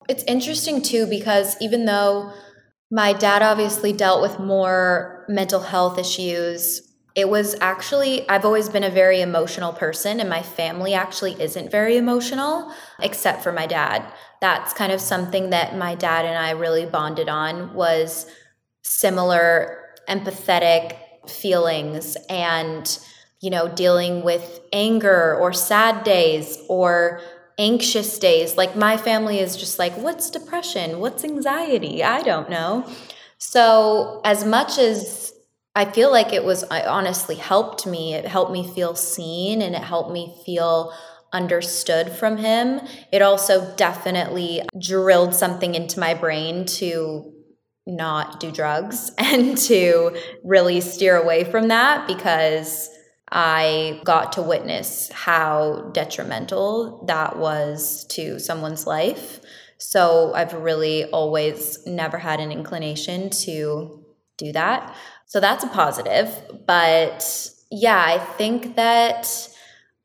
It's 0.09 0.23
interesting 0.23 0.81
too 0.81 1.05
because 1.05 1.55
even 1.61 1.85
though 1.85 2.33
my 2.91 3.13
dad 3.13 3.43
obviously 3.43 3.93
dealt 3.93 4.23
with 4.23 4.39
more 4.39 5.23
mental 5.29 5.61
health 5.61 5.99
issues, 5.99 6.81
it 7.13 7.29
was 7.29 7.55
actually, 7.61 8.27
I've 8.27 8.43
always 8.43 8.69
been 8.69 8.83
a 8.83 8.89
very 8.89 9.21
emotional 9.21 9.71
person, 9.71 10.19
and 10.19 10.27
my 10.27 10.41
family 10.41 10.95
actually 10.95 11.39
isn't 11.39 11.69
very 11.69 11.97
emotional, 11.97 12.73
except 12.99 13.43
for 13.43 13.51
my 13.51 13.67
dad. 13.67 14.11
That's 14.41 14.73
kind 14.73 14.91
of 14.91 14.99
something 14.99 15.51
that 15.51 15.77
my 15.77 15.93
dad 15.93 16.25
and 16.25 16.37
I 16.37 16.51
really 16.51 16.87
bonded 16.87 17.29
on 17.29 17.75
was 17.75 18.25
similar 18.83 19.85
empathetic 20.07 20.97
feelings 21.29 22.17
and 22.29 22.97
you 23.41 23.51
know 23.51 23.67
dealing 23.67 24.23
with 24.23 24.61
anger 24.73 25.35
or 25.35 25.53
sad 25.53 26.03
days 26.03 26.57
or 26.67 27.21
anxious 27.59 28.17
days. 28.17 28.57
Like 28.57 28.75
my 28.75 28.97
family 28.97 29.39
is 29.39 29.55
just 29.55 29.77
like, 29.77 29.93
what's 29.97 30.31
depression? 30.31 30.99
What's 30.99 31.23
anxiety? 31.23 32.03
I 32.03 32.23
don't 32.23 32.49
know. 32.49 32.89
So, 33.37 34.21
as 34.25 34.43
much 34.43 34.77
as 34.77 35.33
I 35.75 35.85
feel 35.85 36.11
like 36.11 36.33
it 36.33 36.43
was, 36.43 36.63
I 36.65 36.81
honestly 36.83 37.35
helped 37.35 37.85
me, 37.85 38.13
it 38.13 38.25
helped 38.25 38.51
me 38.51 38.67
feel 38.67 38.95
seen 38.95 39.61
and 39.61 39.75
it 39.75 39.83
helped 39.83 40.11
me 40.11 40.35
feel 40.45 40.93
understood 41.31 42.11
from 42.11 42.37
him. 42.37 42.81
It 43.11 43.21
also 43.21 43.73
definitely 43.75 44.61
drilled 44.79 45.35
something 45.35 45.75
into 45.75 45.99
my 45.99 46.15
brain 46.15 46.65
to 46.65 47.31
not 47.85 48.39
do 48.39 48.51
drugs 48.51 49.11
and 49.17 49.57
to 49.57 50.17
really 50.43 50.81
steer 50.81 51.15
away 51.15 51.43
from 51.43 51.67
that 51.69 52.07
because 52.07 52.89
I 53.31 54.01
got 54.03 54.33
to 54.33 54.41
witness 54.41 55.09
how 55.11 55.91
detrimental 55.93 57.05
that 57.07 57.37
was 57.37 58.05
to 58.11 58.39
someone's 58.39 58.87
life. 58.87 59.39
So 59.77 60.33
I've 60.33 60.53
really 60.53 61.05
always 61.05 61.85
never 61.85 62.17
had 62.17 62.39
an 62.39 62.51
inclination 62.51 63.29
to 63.29 64.03
do 64.37 64.51
that. 64.53 64.95
So 65.25 65.39
that's 65.39 65.63
a 65.63 65.67
positive. 65.67 66.29
But 66.65 67.49
yeah, 67.71 68.03
I 68.03 68.17
think 68.17 68.75
that 68.75 69.48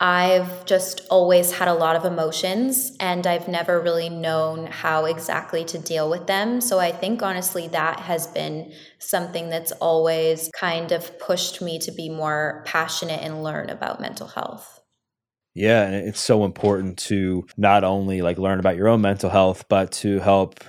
I've 0.05 0.67
just 0.67 1.01
always 1.09 1.51
had 1.51 1.67
a 1.67 1.73
lot 1.73 1.97
of 1.97 2.05
emotions 2.05 2.95
and 3.01 3.27
I've 3.27 3.49
never 3.49 3.81
really 3.81 4.11
known 4.11 4.67
how 4.67 5.07
exactly 5.07 5.65
to 5.65 5.79
deal 5.79 6.11
with 6.11 6.27
them. 6.27 6.61
So 6.61 6.79
I 6.79 6.93
think 6.93 7.23
honestly 7.23 7.69
that 7.69 8.01
has 8.01 8.27
been 8.27 8.75
something 8.99 9.49
that's 9.49 9.73
always 9.73 10.51
kind 10.55 10.93
of 10.93 11.19
pushed 11.19 11.63
me 11.63 11.79
to 11.79 11.91
be 11.91 12.11
more 12.11 12.63
passionate 12.67 13.23
and 13.23 13.43
learn 13.43 13.71
about 13.71 13.99
mental 13.99 14.27
health. 14.27 14.83
Yeah, 15.55 15.85
and 15.85 15.95
it's 15.95 16.21
so 16.21 16.45
important 16.45 16.99
to 16.99 17.47
not 17.57 17.83
only 17.83 18.21
like 18.21 18.37
learn 18.37 18.61
about 18.61 18.77
your 18.77 18.89
own 18.89 19.01
mental 19.01 19.31
health, 19.31 19.65
but 19.71 19.91
to 19.93 20.19
help 20.19 20.63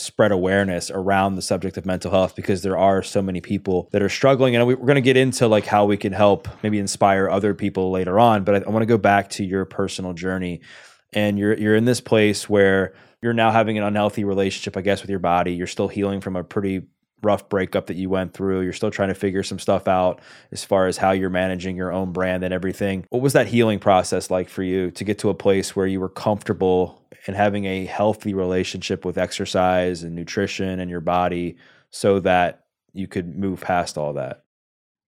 spread 0.00 0.32
awareness 0.32 0.90
around 0.90 1.34
the 1.34 1.42
subject 1.42 1.76
of 1.76 1.86
mental 1.86 2.10
health 2.10 2.34
because 2.34 2.62
there 2.62 2.76
are 2.76 3.02
so 3.02 3.22
many 3.22 3.40
people 3.40 3.88
that 3.92 4.02
are 4.02 4.08
struggling. 4.08 4.56
And 4.56 4.66
we're 4.66 4.76
going 4.76 4.94
to 4.94 5.00
get 5.00 5.16
into 5.16 5.46
like 5.46 5.66
how 5.66 5.84
we 5.84 5.96
can 5.96 6.12
help 6.12 6.48
maybe 6.62 6.78
inspire 6.78 7.28
other 7.28 7.54
people 7.54 7.90
later 7.90 8.18
on 8.18 8.44
but 8.44 8.54
i, 8.54 8.58
I 8.58 8.70
want 8.70 8.82
to 8.82 8.86
go 8.86 8.98
back 8.98 9.30
to 9.30 9.44
your 9.44 9.64
personal 9.64 10.12
journey. 10.12 10.60
And 11.12 11.38
you're 11.38 11.54
you're 11.54 11.76
in 11.76 11.84
this 11.84 12.00
place 12.00 12.48
where 12.48 12.94
you're 13.20 13.32
now 13.32 13.50
having 13.50 13.76
an 13.76 13.84
unhealthy 13.84 14.24
relationship 14.24 14.76
i 14.76 14.80
guess 14.80 15.02
with 15.02 15.10
your 15.10 15.18
body. 15.18 15.54
You're 15.54 15.66
still 15.66 15.88
healing 15.88 16.20
from 16.20 16.36
a 16.36 16.44
pretty 16.44 16.82
rough 17.22 17.48
breakup 17.48 17.86
that 17.86 17.96
you 17.96 18.08
went 18.08 18.34
through. 18.34 18.60
You're 18.62 18.72
still 18.72 18.90
trying 18.90 19.08
to 19.08 19.14
figure 19.14 19.42
some 19.42 19.58
stuff 19.58 19.88
out 19.88 20.20
as 20.52 20.64
far 20.64 20.86
as 20.86 20.96
how 20.96 21.12
you're 21.12 21.30
managing 21.30 21.76
your 21.76 21.92
own 21.92 22.12
brand 22.12 22.44
and 22.44 22.52
everything. 22.54 23.04
What 23.10 23.22
was 23.22 23.32
that 23.34 23.46
healing 23.46 23.78
process 23.78 24.30
like 24.30 24.48
for 24.48 24.62
you 24.62 24.90
to 24.92 25.04
get 25.04 25.18
to 25.20 25.28
a 25.30 25.34
place 25.34 25.74
where 25.74 25.86
you 25.86 26.00
were 26.00 26.08
comfortable 26.08 27.02
and 27.26 27.36
having 27.36 27.64
a 27.66 27.84
healthy 27.86 28.34
relationship 28.34 29.04
with 29.04 29.18
exercise 29.18 30.02
and 30.02 30.14
nutrition 30.14 30.80
and 30.80 30.90
your 30.90 31.00
body 31.00 31.56
so 31.90 32.20
that 32.20 32.64
you 32.92 33.06
could 33.06 33.36
move 33.36 33.60
past 33.60 33.98
all 33.98 34.14
that? 34.14 34.44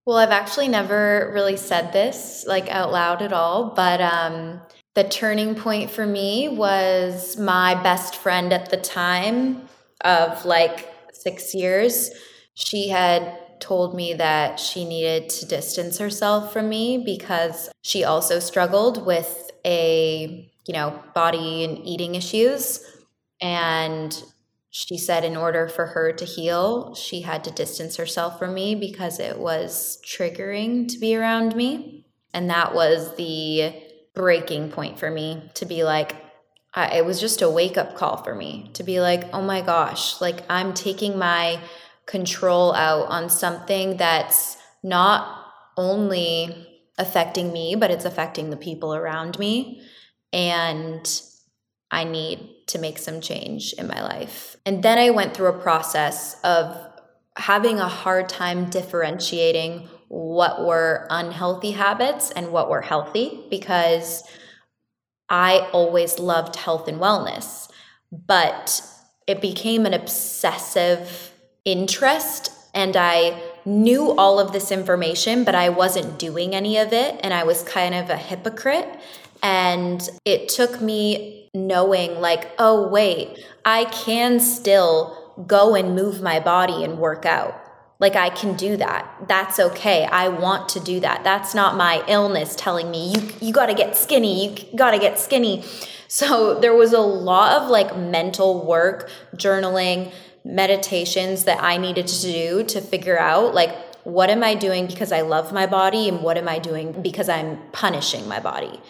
Well, 0.05 0.17
I've 0.17 0.31
actually 0.31 0.69
never 0.69 1.31
really 1.33 1.57
said 1.57 1.93
this 1.93 2.45
like 2.47 2.69
out 2.69 2.93
loud 2.93 3.23
at 3.23 3.33
all, 3.33 3.71
but 3.75 4.01
um 4.01 4.61
the 4.95 5.05
turning 5.05 5.55
point 5.55 5.91
for 5.91 6.05
me 6.05 6.49
was 6.49 7.39
my 7.39 7.75
best 7.83 8.17
friend 8.17 8.53
at 8.53 8.69
the 8.69 8.77
time 8.77 9.63
of 10.05 10.45
like 10.45 10.92
six 11.23 11.55
years, 11.55 12.11
she 12.55 12.89
had 12.89 13.39
told 13.61 13.95
me 13.95 14.15
that 14.15 14.59
she 14.59 14.85
needed 14.85 15.29
to 15.29 15.47
distance 15.47 15.99
herself 15.99 16.53
from 16.53 16.69
me 16.69 17.03
because 17.05 17.71
she 17.83 18.05
also 18.05 18.39
struggled 18.41 19.07
with 19.07 19.51
a, 19.65 20.51
you 20.67 20.75
know, 20.75 21.01
body 21.15 21.65
and 21.65 21.79
eating 21.87 22.17
issues. 22.17 22.85
And 23.41 24.23
she 24.71 24.99
said 24.99 25.25
in 25.25 25.37
order 25.37 25.69
for 25.69 25.87
her 25.87 26.13
to 26.13 26.25
heal, 26.25 26.95
she 26.95 27.21
had 27.21 27.45
to 27.45 27.51
distance 27.51 27.97
herself 27.97 28.39
from 28.39 28.55
me 28.55 28.75
because 28.75 29.21
it 29.21 29.39
was 29.39 30.01
triggering 30.05 30.89
to 30.89 30.99
be 30.99 31.15
around 31.15 31.55
me. 31.55 32.07
And 32.35 32.51
that 32.51 32.75
was 32.75 33.15
the 33.17 33.75
breaking 34.15 34.71
point 34.71 34.99
for 34.99 35.11
me 35.11 35.51
to 35.55 35.67
be 35.67 35.85
like, 35.85 36.17
I, 36.75 36.99
it 36.99 37.05
was 37.05 37.21
just 37.21 37.43
a 37.43 37.51
wake 37.51 37.77
up 37.77 37.97
call 37.97 38.23
for 38.23 38.35
me 38.35 38.71
to 38.75 38.83
be 38.83 39.01
like, 39.01 39.25
oh 39.33 39.43
my 39.43 39.61
gosh, 39.61 40.21
like 40.21 40.41
I'm 40.49 40.73
taking 40.73 41.19
my 41.19 41.61
control 42.07 42.75
out 42.75 43.09
on 43.09 43.29
something 43.29 43.97
that's 43.97 44.57
not 44.83 45.47
only 45.77 46.69
affecting 46.99 47.53
me, 47.53 47.75
but 47.75 47.91
it's 47.91 48.05
affecting 48.05 48.51
the 48.51 48.57
people 48.57 48.95
around 48.95 49.39
me. 49.39 49.83
And 50.33 51.23
I 51.91 52.05
need 52.05 52.49
to 52.69 52.79
make 52.79 52.99
some 52.99 53.21
change 53.21 53.75
in 53.75 53.87
my 53.87 54.03
life. 54.03 54.57
And 54.65 54.83
then 54.83 54.99
I 54.99 55.11
went 55.11 55.35
through 55.35 55.49
a 55.49 55.59
process 55.59 56.41
of 56.43 56.77
having 57.37 57.79
a 57.79 57.89
hard 57.89 58.29
time 58.29 58.71
differentiating 58.71 59.89
what 60.09 60.65
were 60.65 61.07
unhealthy 61.11 61.71
habits 61.73 62.31
and 62.31 62.53
what 62.53 62.69
were 62.69 62.83
healthy 62.83 63.45
because 63.51 64.23
I 65.33 65.69
always 65.73 66.21
loved 66.21 66.55
health 66.55 66.87
and 66.87 67.01
wellness, 67.01 67.69
but 68.13 68.83
it 69.27 69.41
became 69.41 69.87
an 69.87 69.95
obsessive 69.95 71.33
interest 71.65 72.53
and 72.75 72.97
I 72.97 73.41
knew 73.65 74.13
all 74.13 74.41
of 74.41 74.53
this 74.53 74.73
information, 74.73 75.45
but 75.45 75.55
I 75.55 75.69
wasn't 75.69 76.19
doing 76.19 76.55
any 76.55 76.79
of 76.79 76.93
it. 76.93 77.21
And 77.23 77.35
I 77.35 77.45
was 77.45 77.63
kind 77.63 77.95
of 77.95 78.11
a 78.11 78.17
hypocrite. 78.17 78.89
And 79.43 80.09
it 80.25 80.49
took 80.49 80.81
me 80.81 81.51
knowing, 81.55 82.21
like, 82.21 82.51
oh, 82.59 82.89
wait, 82.89 83.45
I 83.65 83.85
can 83.87 84.41
still 84.41 85.35
go 85.47 85.75
and 85.75 85.95
move 85.95 86.23
my 86.23 86.41
body 86.41 86.85
and 86.85 86.99
work 86.99 87.27
out. 87.27 87.62
Like 88.03 88.17
I 88.17 88.31
can 88.31 88.57
do 88.57 88.77
that. 88.79 89.29
That's 89.29 89.61
okay. 89.61 90.07
I 90.07 90.27
want 90.27 90.69
to 90.71 90.81
do 90.81 90.99
that. 90.99 91.23
That's 91.23 91.55
not 91.55 91.77
my 91.77 92.03
illness 92.09 92.57
telling 92.57 92.91
me 92.91 93.13
you 93.13 93.31
you 93.41 93.53
got 93.53 93.67
to 93.67 93.75
get 93.75 93.97
skinny. 93.97 94.49
You 94.49 94.77
got 94.77 94.91
to 94.91 94.99
get 94.99 95.21
skinny. 95.21 95.63
So 96.09 96.59
there 96.59 96.75
was 96.75 96.93
a 96.93 96.99
lot 96.99 97.63
of 97.63 97.71
like 97.71 97.97
mental 97.97 98.67
work, 98.67 99.09
journaling, 99.37 100.13
meditations 100.45 101.45
that 101.45 101.63
I 101.63 101.77
needed 101.77 102.09
to 102.09 102.23
do 102.23 102.65
to 102.65 102.81
figure 102.81 103.21
out 103.21 103.55
like 103.55 103.73
what 104.03 104.31
am 104.31 104.43
I 104.43 104.57
doing 104.57 104.89
because 104.89 105.13
I 105.13 105.21
love 105.21 105.53
my 105.53 105.67
body 105.67 106.09
and 106.09 106.25
what 106.25 106.37
am 106.37 106.49
I 106.49 106.59
doing 106.59 107.01
because 107.03 107.29
I'm 107.29 107.57
punishing 107.71 108.27
my 108.27 108.41
body? 108.41 108.81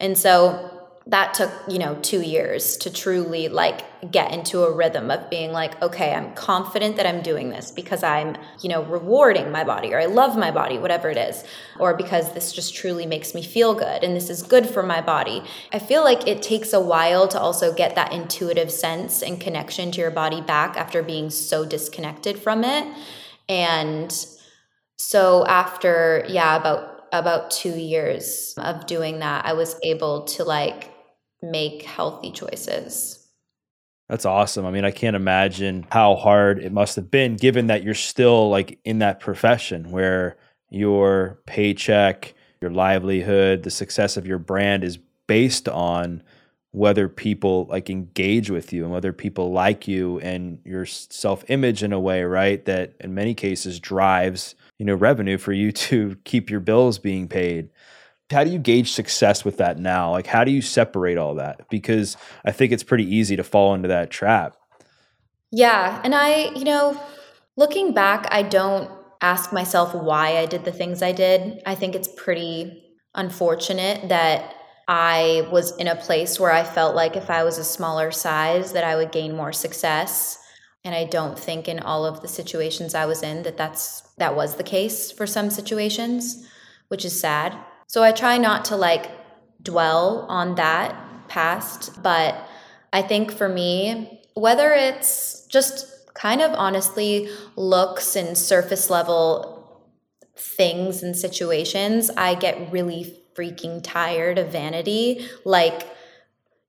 And 0.00 0.16
so 0.16 0.71
that 1.06 1.34
took 1.34 1.50
you 1.68 1.78
know 1.78 1.96
two 2.02 2.22
years 2.22 2.76
to 2.76 2.92
truly 2.92 3.48
like 3.48 4.10
get 4.10 4.32
into 4.32 4.62
a 4.62 4.72
rhythm 4.72 5.10
of 5.10 5.28
being 5.30 5.52
like 5.52 5.80
okay 5.82 6.14
i'm 6.14 6.32
confident 6.34 6.96
that 6.96 7.06
i'm 7.06 7.22
doing 7.22 7.50
this 7.50 7.70
because 7.70 8.02
i'm 8.02 8.36
you 8.60 8.68
know 8.68 8.82
rewarding 8.84 9.50
my 9.50 9.64
body 9.64 9.92
or 9.92 10.00
i 10.00 10.06
love 10.06 10.36
my 10.36 10.50
body 10.50 10.78
whatever 10.78 11.10
it 11.10 11.16
is 11.16 11.44
or 11.78 11.96
because 11.96 12.32
this 12.34 12.52
just 12.52 12.74
truly 12.74 13.06
makes 13.06 13.34
me 13.34 13.42
feel 13.42 13.74
good 13.74 14.04
and 14.04 14.14
this 14.14 14.30
is 14.30 14.42
good 14.42 14.66
for 14.66 14.82
my 14.82 15.00
body. 15.00 15.42
I 15.72 15.78
feel 15.78 16.04
like 16.04 16.26
it 16.26 16.42
takes 16.42 16.72
a 16.72 16.80
while 16.80 17.28
to 17.28 17.40
also 17.40 17.74
get 17.74 17.94
that 17.94 18.12
intuitive 18.12 18.70
sense 18.70 19.22
and 19.22 19.40
connection 19.40 19.90
to 19.92 20.00
your 20.00 20.10
body 20.10 20.40
back 20.40 20.76
after 20.76 21.02
being 21.02 21.30
so 21.30 21.64
disconnected 21.64 22.38
from 22.38 22.64
it. 22.64 22.86
And 23.48 24.14
so 24.96 25.46
after 25.46 26.24
yeah 26.28 26.56
about 26.56 27.08
about 27.12 27.50
two 27.50 27.76
years 27.76 28.54
of 28.56 28.86
doing 28.86 29.18
that, 29.18 29.44
I 29.44 29.52
was 29.52 29.76
able 29.82 30.24
to 30.24 30.44
like 30.44 30.91
make 31.42 31.82
healthy 31.82 32.30
choices. 32.30 33.26
That's 34.08 34.26
awesome. 34.26 34.66
I 34.66 34.70
mean, 34.70 34.84
I 34.84 34.90
can't 34.90 35.16
imagine 35.16 35.86
how 35.90 36.16
hard 36.16 36.58
it 36.58 36.72
must 36.72 36.96
have 36.96 37.10
been 37.10 37.36
given 37.36 37.68
that 37.68 37.82
you're 37.82 37.94
still 37.94 38.50
like 38.50 38.78
in 38.84 38.98
that 38.98 39.20
profession 39.20 39.90
where 39.90 40.36
your 40.70 41.40
paycheck, 41.46 42.34
your 42.60 42.70
livelihood, 42.70 43.62
the 43.62 43.70
success 43.70 44.16
of 44.16 44.26
your 44.26 44.38
brand 44.38 44.84
is 44.84 44.98
based 45.26 45.68
on 45.68 46.22
whether 46.72 47.08
people 47.08 47.66
like 47.66 47.90
engage 47.90 48.50
with 48.50 48.72
you 48.72 48.82
and 48.82 48.92
whether 48.92 49.12
people 49.12 49.52
like 49.52 49.86
you 49.86 50.18
and 50.20 50.58
your 50.64 50.86
self-image 50.86 51.82
in 51.82 51.92
a 51.92 52.00
way, 52.00 52.22
right? 52.24 52.64
That 52.64 52.94
in 53.00 53.14
many 53.14 53.34
cases 53.34 53.78
drives, 53.78 54.54
you 54.78 54.86
know, 54.86 54.94
revenue 54.94 55.38
for 55.38 55.52
you 55.52 55.70
to 55.88 56.16
keep 56.24 56.50
your 56.50 56.60
bills 56.60 56.98
being 56.98 57.28
paid 57.28 57.70
how 58.32 58.44
do 58.44 58.50
you 58.50 58.58
gauge 58.58 58.92
success 58.92 59.44
with 59.44 59.58
that 59.58 59.78
now? 59.78 60.10
Like, 60.10 60.26
how 60.26 60.44
do 60.44 60.50
you 60.50 60.62
separate 60.62 61.18
all 61.18 61.36
that? 61.36 61.68
Because 61.70 62.16
I 62.44 62.52
think 62.52 62.72
it's 62.72 62.82
pretty 62.82 63.04
easy 63.04 63.36
to 63.36 63.44
fall 63.44 63.74
into 63.74 63.88
that 63.88 64.10
trap. 64.10 64.56
Yeah. 65.50 66.00
And 66.02 66.14
I, 66.14 66.50
you 66.54 66.64
know, 66.64 67.00
looking 67.56 67.92
back, 67.92 68.26
I 68.30 68.42
don't 68.42 68.90
ask 69.20 69.52
myself 69.52 69.94
why 69.94 70.38
I 70.38 70.46
did 70.46 70.64
the 70.64 70.72
things 70.72 71.02
I 71.02 71.12
did. 71.12 71.62
I 71.64 71.74
think 71.74 71.94
it's 71.94 72.08
pretty 72.08 72.82
unfortunate 73.14 74.08
that 74.08 74.54
I 74.88 75.48
was 75.52 75.76
in 75.76 75.86
a 75.86 75.94
place 75.94 76.40
where 76.40 76.50
I 76.50 76.64
felt 76.64 76.96
like 76.96 77.16
if 77.16 77.30
I 77.30 77.44
was 77.44 77.58
a 77.58 77.64
smaller 77.64 78.10
size 78.10 78.72
that 78.72 78.84
I 78.84 78.96
would 78.96 79.12
gain 79.12 79.36
more 79.36 79.52
success. 79.52 80.38
And 80.84 80.94
I 80.94 81.04
don't 81.04 81.38
think 81.38 81.68
in 81.68 81.78
all 81.78 82.04
of 82.04 82.22
the 82.22 82.28
situations 82.28 82.94
I 82.94 83.06
was 83.06 83.22
in 83.22 83.44
that 83.44 83.56
that's 83.56 84.02
that 84.18 84.34
was 84.34 84.56
the 84.56 84.64
case 84.64 85.12
for 85.12 85.26
some 85.26 85.50
situations, 85.50 86.48
which 86.88 87.04
is 87.04 87.20
sad. 87.20 87.56
So 87.92 88.02
I 88.02 88.12
try 88.12 88.38
not 88.38 88.64
to 88.66 88.76
like 88.76 89.10
dwell 89.62 90.24
on 90.30 90.54
that 90.54 91.28
past, 91.28 92.02
but 92.02 92.48
I 92.90 93.02
think 93.02 93.30
for 93.30 93.50
me, 93.50 94.22
whether 94.32 94.72
it's 94.72 95.44
just 95.44 96.14
kind 96.14 96.40
of 96.40 96.52
honestly 96.54 97.28
looks 97.54 98.16
and 98.16 98.36
surface 98.38 98.88
level 98.88 99.92
things 100.38 101.02
and 101.02 101.14
situations, 101.14 102.10
I 102.16 102.34
get 102.34 102.72
really 102.72 103.22
freaking 103.36 103.80
tired 103.82 104.38
of 104.38 104.50
vanity. 104.50 105.28
Like, 105.44 105.86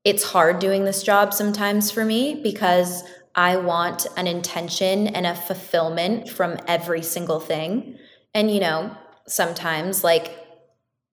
it's 0.04 0.24
hard 0.26 0.60
doing 0.60 0.84
this 0.84 1.04
job 1.04 1.34
sometimes 1.34 1.90
for 1.90 2.04
me 2.04 2.42
because 2.44 3.02
I 3.34 3.56
want 3.56 4.08
an 4.18 4.28
intention 4.28 5.08
and 5.08 5.26
a 5.26 5.36
fulfillment 5.36 6.28
from 6.28 6.58
every 6.68 7.02
single 7.02 7.40
thing. 7.40 7.98
And, 8.34 8.52
you 8.52 8.60
know, 8.60 8.94
sometimes 9.26 10.04
like 10.04 10.43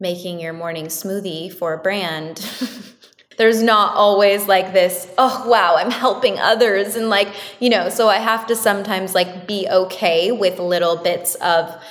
making 0.01 0.41
your 0.41 0.55
morning 0.55 0.87
smoothie 0.87 1.53
for 1.53 1.75
a 1.75 1.79
brand. 1.79 2.39
There's 3.37 3.63
not 3.63 3.95
always 3.95 4.47
like 4.47 4.75
this 4.75 5.09
oh 5.17 5.49
wow 5.49 5.77
i'm 5.79 5.91
helping 5.91 6.39
others 6.39 6.95
and 6.95 7.09
like 7.09 7.29
you 7.59 7.71
know 7.71 7.89
so 7.89 8.07
i 8.07 8.19
have 8.19 8.47
to 8.49 8.55
sometimes 8.55 9.15
like 9.15 9.47
be 9.47 9.67
okay 9.67 10.31
with 10.31 10.59
little 10.59 10.97
bits 10.97 11.37
of 11.37 11.83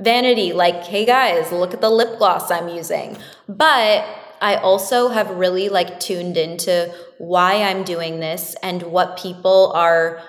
vanity 0.00 0.52
like 0.52 0.82
hey 0.82 1.06
guys 1.06 1.52
look 1.52 1.72
at 1.72 1.80
the 1.80 1.90
lip 1.90 2.18
gloss 2.18 2.50
i'm 2.50 2.68
using. 2.68 3.16
But 3.48 4.04
i 4.40 4.56
also 4.56 5.08
have 5.08 5.30
really 5.30 5.68
like 5.68 6.00
tuned 6.00 6.36
into 6.36 6.92
why 7.18 7.62
i'm 7.62 7.84
doing 7.84 8.18
this 8.18 8.56
and 8.60 8.82
what 8.82 9.16
people 9.16 9.70
are 9.76 10.20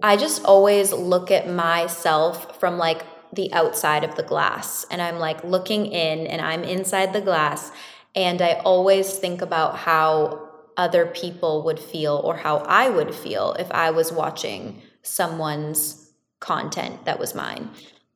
i 0.00 0.16
just 0.16 0.44
always 0.44 0.92
look 0.92 1.32
at 1.32 1.50
myself 1.50 2.60
from 2.60 2.78
like 2.78 3.02
the 3.32 3.52
outside 3.52 4.04
of 4.04 4.16
the 4.16 4.22
glass 4.22 4.84
and 4.90 5.00
I'm 5.00 5.18
like 5.18 5.42
looking 5.44 5.86
in 5.86 6.26
and 6.26 6.40
I'm 6.40 6.64
inside 6.64 7.12
the 7.12 7.20
glass 7.20 7.70
and 8.14 8.42
I 8.42 8.54
always 8.64 9.18
think 9.18 9.40
about 9.40 9.76
how 9.76 10.48
other 10.76 11.06
people 11.06 11.62
would 11.64 11.78
feel 11.78 12.20
or 12.24 12.36
how 12.36 12.58
I 12.58 12.88
would 12.88 13.14
feel 13.14 13.52
if 13.58 13.70
I 13.70 13.90
was 13.90 14.12
watching 14.12 14.82
someone's 15.02 16.10
content 16.40 17.04
that 17.04 17.18
was 17.18 17.34
mine. 17.34 17.70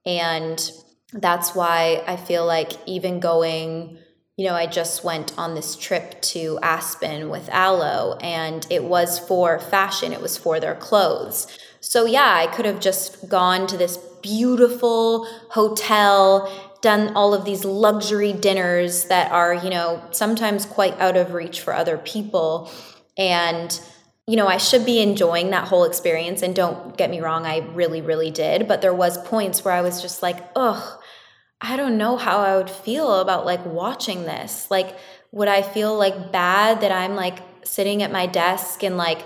And 0.06 0.70
that's 1.12 1.54
why 1.54 2.02
I 2.06 2.16
feel 2.16 2.44
like 2.44 2.72
even 2.86 3.20
going 3.20 3.98
you 4.36 4.46
know, 4.46 4.54
I 4.54 4.66
just 4.66 5.04
went 5.04 5.32
on 5.38 5.54
this 5.54 5.76
trip 5.76 6.20
to 6.22 6.58
Aspen 6.60 7.28
with 7.28 7.48
Alo 7.52 8.18
and 8.20 8.66
it 8.68 8.82
was 8.82 9.20
for 9.20 9.60
fashion, 9.60 10.12
it 10.12 10.20
was 10.20 10.36
for 10.36 10.58
their 10.58 10.74
clothes. 10.74 11.46
So, 11.78 12.04
yeah, 12.04 12.34
I 12.34 12.48
could 12.48 12.64
have 12.64 12.80
just 12.80 13.28
gone 13.28 13.68
to 13.68 13.76
this 13.76 13.96
beautiful 14.24 15.26
hotel, 15.50 16.50
done 16.80 17.14
all 17.14 17.34
of 17.34 17.44
these 17.44 17.62
luxury 17.64 18.32
dinners 18.32 19.04
that 19.04 19.30
are, 19.30 19.52
you 19.52 19.68
know, 19.68 20.02
sometimes 20.12 20.64
quite 20.64 20.98
out 20.98 21.16
of 21.16 21.34
reach 21.34 21.60
for 21.60 21.74
other 21.74 21.98
people. 21.98 22.70
And, 23.18 23.78
you 24.26 24.36
know, 24.36 24.48
I 24.48 24.56
should 24.56 24.86
be 24.86 25.00
enjoying 25.02 25.50
that 25.50 25.68
whole 25.68 25.84
experience. 25.84 26.40
And 26.40 26.56
don't 26.56 26.96
get 26.96 27.10
me 27.10 27.20
wrong, 27.20 27.44
I 27.44 27.58
really, 27.74 28.00
really 28.00 28.30
did. 28.30 28.66
But 28.66 28.80
there 28.80 28.94
was 28.94 29.18
points 29.18 29.62
where 29.62 29.74
I 29.74 29.82
was 29.82 30.00
just 30.00 30.22
like, 30.22 30.38
ugh, 30.56 30.98
I 31.60 31.76
don't 31.76 31.98
know 31.98 32.16
how 32.16 32.38
I 32.38 32.56
would 32.56 32.70
feel 32.70 33.20
about 33.20 33.44
like 33.44 33.64
watching 33.66 34.22
this. 34.22 34.70
Like, 34.70 34.96
would 35.32 35.48
I 35.48 35.60
feel 35.60 35.96
like 35.96 36.32
bad 36.32 36.80
that 36.80 36.92
I'm 36.92 37.14
like 37.14 37.40
sitting 37.62 38.02
at 38.02 38.10
my 38.10 38.24
desk 38.24 38.82
and 38.82 38.96
like 38.96 39.22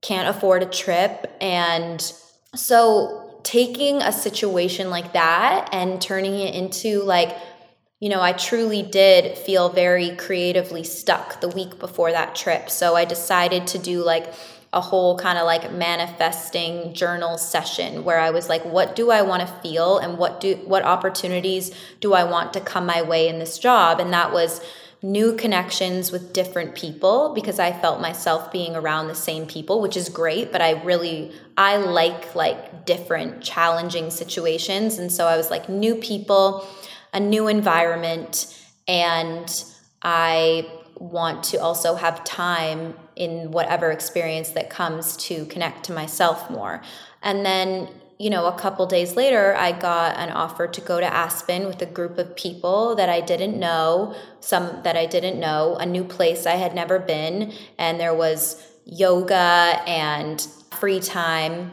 can't 0.00 0.28
afford 0.28 0.64
a 0.64 0.66
trip? 0.66 1.32
And 1.40 2.00
so 2.54 3.29
taking 3.42 4.02
a 4.02 4.12
situation 4.12 4.90
like 4.90 5.12
that 5.12 5.68
and 5.72 6.00
turning 6.00 6.38
it 6.38 6.54
into 6.54 7.02
like 7.02 7.36
you 8.00 8.08
know, 8.08 8.22
I 8.22 8.32
truly 8.32 8.82
did 8.82 9.36
feel 9.36 9.68
very 9.68 10.16
creatively 10.16 10.84
stuck 10.84 11.42
the 11.42 11.48
week 11.50 11.78
before 11.78 12.12
that 12.12 12.34
trip. 12.34 12.70
So 12.70 12.96
I 12.96 13.04
decided 13.04 13.66
to 13.68 13.78
do 13.78 14.02
like 14.02 14.32
a 14.72 14.80
whole 14.80 15.18
kind 15.18 15.36
of 15.38 15.44
like 15.44 15.72
manifesting 15.72 16.94
journal 16.94 17.36
session 17.38 18.04
where 18.04 18.20
I 18.20 18.30
was 18.30 18.48
like 18.48 18.64
what 18.64 18.94
do 18.94 19.10
I 19.10 19.22
want 19.22 19.40
to 19.42 19.52
feel 19.62 19.98
and 19.98 20.16
what 20.16 20.40
do 20.40 20.54
what 20.64 20.84
opportunities 20.84 21.72
do 21.98 22.14
I 22.14 22.22
want 22.22 22.52
to 22.52 22.60
come 22.60 22.86
my 22.86 23.02
way 23.02 23.28
in 23.28 23.40
this 23.40 23.58
job 23.58 23.98
and 23.98 24.12
that 24.12 24.32
was 24.32 24.60
new 25.02 25.34
connections 25.34 26.12
with 26.12 26.32
different 26.32 26.74
people 26.74 27.32
because 27.34 27.58
I 27.58 27.72
felt 27.72 28.00
myself 28.00 28.52
being 28.52 28.76
around 28.76 29.08
the 29.08 29.14
same 29.14 29.46
people, 29.46 29.80
which 29.80 29.96
is 29.96 30.08
great, 30.08 30.52
but 30.52 30.60
I 30.60 30.82
really 30.82 31.32
I 31.56 31.76
like 31.78 32.34
like 32.34 32.84
different 32.84 33.42
challenging 33.42 34.10
situations 34.10 34.98
and 34.98 35.10
so 35.10 35.26
I 35.26 35.36
was 35.36 35.50
like 35.50 35.68
new 35.68 35.94
people, 35.94 36.66
a 37.14 37.20
new 37.20 37.48
environment 37.48 38.56
and 38.86 39.64
I 40.02 40.70
want 40.96 41.44
to 41.44 41.56
also 41.56 41.94
have 41.94 42.22
time 42.24 42.94
in 43.16 43.50
whatever 43.52 43.90
experience 43.90 44.50
that 44.50 44.68
comes 44.68 45.16
to 45.16 45.46
connect 45.46 45.84
to 45.84 45.92
myself 45.92 46.50
more. 46.50 46.82
And 47.22 47.44
then 47.44 47.88
you 48.20 48.28
know, 48.28 48.44
a 48.44 48.52
couple 48.52 48.84
days 48.84 49.16
later, 49.16 49.54
I 49.56 49.72
got 49.72 50.18
an 50.18 50.28
offer 50.28 50.66
to 50.66 50.80
go 50.82 51.00
to 51.00 51.06
Aspen 51.06 51.66
with 51.66 51.80
a 51.80 51.86
group 51.86 52.18
of 52.18 52.36
people 52.36 52.94
that 52.96 53.08
I 53.08 53.22
didn't 53.22 53.58
know, 53.58 54.14
some 54.40 54.82
that 54.82 54.94
I 54.94 55.06
didn't 55.06 55.40
know, 55.40 55.76
a 55.76 55.86
new 55.86 56.04
place 56.04 56.44
I 56.44 56.56
had 56.56 56.74
never 56.74 56.98
been. 56.98 57.50
And 57.78 57.98
there 57.98 58.12
was 58.12 58.62
yoga 58.84 59.80
and 59.86 60.46
free 60.70 61.00
time. 61.00 61.72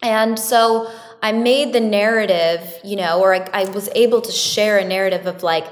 And 0.00 0.38
so 0.38 0.88
I 1.24 1.32
made 1.32 1.72
the 1.72 1.80
narrative, 1.80 2.62
you 2.84 2.94
know, 2.94 3.20
or 3.20 3.34
I, 3.34 3.48
I 3.52 3.64
was 3.70 3.88
able 3.96 4.20
to 4.20 4.30
share 4.30 4.78
a 4.78 4.84
narrative 4.84 5.26
of 5.26 5.42
like, 5.42 5.66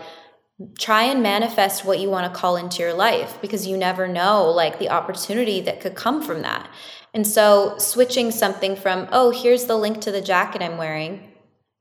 try 0.77 1.05
and 1.05 1.23
manifest 1.23 1.85
what 1.85 2.01
you 2.01 2.11
want 2.11 2.33
to 2.33 2.39
call 2.39 2.57
into 2.57 2.83
your 2.83 2.95
life 2.95 3.39
because 3.41 3.67
you 3.67 3.77
never 3.77 4.09
know 4.09 4.45
like 4.51 4.79
the 4.79 4.91
opportunity 4.91 5.61
that 5.61 5.81
could 5.81 5.95
come 5.95 6.23
from 6.23 6.43
that. 6.43 6.69
And 7.15 7.27
so 7.27 7.79
switching 7.79 8.31
something 8.31 8.75
from, 8.75 9.09
oh, 9.13 9.31
here's 9.31 9.67
the 9.67 9.77
link 9.77 10.01
to 10.03 10.11
the 10.11 10.21
jacket 10.21 10.63
I'm 10.63 10.77
wearing, 10.77 11.33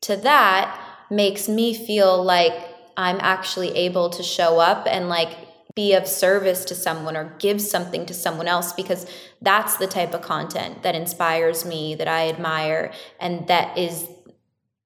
to 0.02 0.16
that 0.18 0.80
makes 1.10 1.50
me 1.50 1.74
feel 1.74 2.24
like 2.24 2.54
I'm 2.96 3.18
actually 3.20 3.76
able 3.76 4.10
to 4.12 4.24
show 4.24 4.60
up 4.60 4.88
and 4.90 5.10
like 5.10 5.36
be 5.76 5.94
of 5.94 6.08
service 6.08 6.66
to 6.66 6.74
someone 6.74 7.16
or 7.16 7.36
give 7.38 7.62
something 7.62 8.06
to 8.08 8.14
someone 8.14 8.48
else 8.48 8.74
because 8.74 9.06
that's 9.42 9.78
the 9.78 9.86
type 9.86 10.14
of 10.14 10.22
content 10.22 10.82
that 10.82 10.96
inspires 10.96 11.66
me, 11.66 11.94
that 11.94 12.08
I 12.08 12.30
admire, 12.30 12.92
and 13.20 13.48
that 13.48 13.78
is 13.78 14.08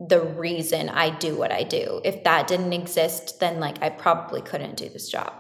the 0.07 0.21
reason 0.21 0.89
I 0.89 1.11
do 1.11 1.35
what 1.37 1.51
I 1.51 1.63
do. 1.63 2.01
If 2.03 2.23
that 2.23 2.47
didn't 2.47 2.73
exist, 2.73 3.39
then 3.39 3.59
like 3.59 3.81
I 3.83 3.89
probably 3.89 4.41
couldn't 4.41 4.77
do 4.77 4.89
this 4.89 5.09
job. 5.09 5.33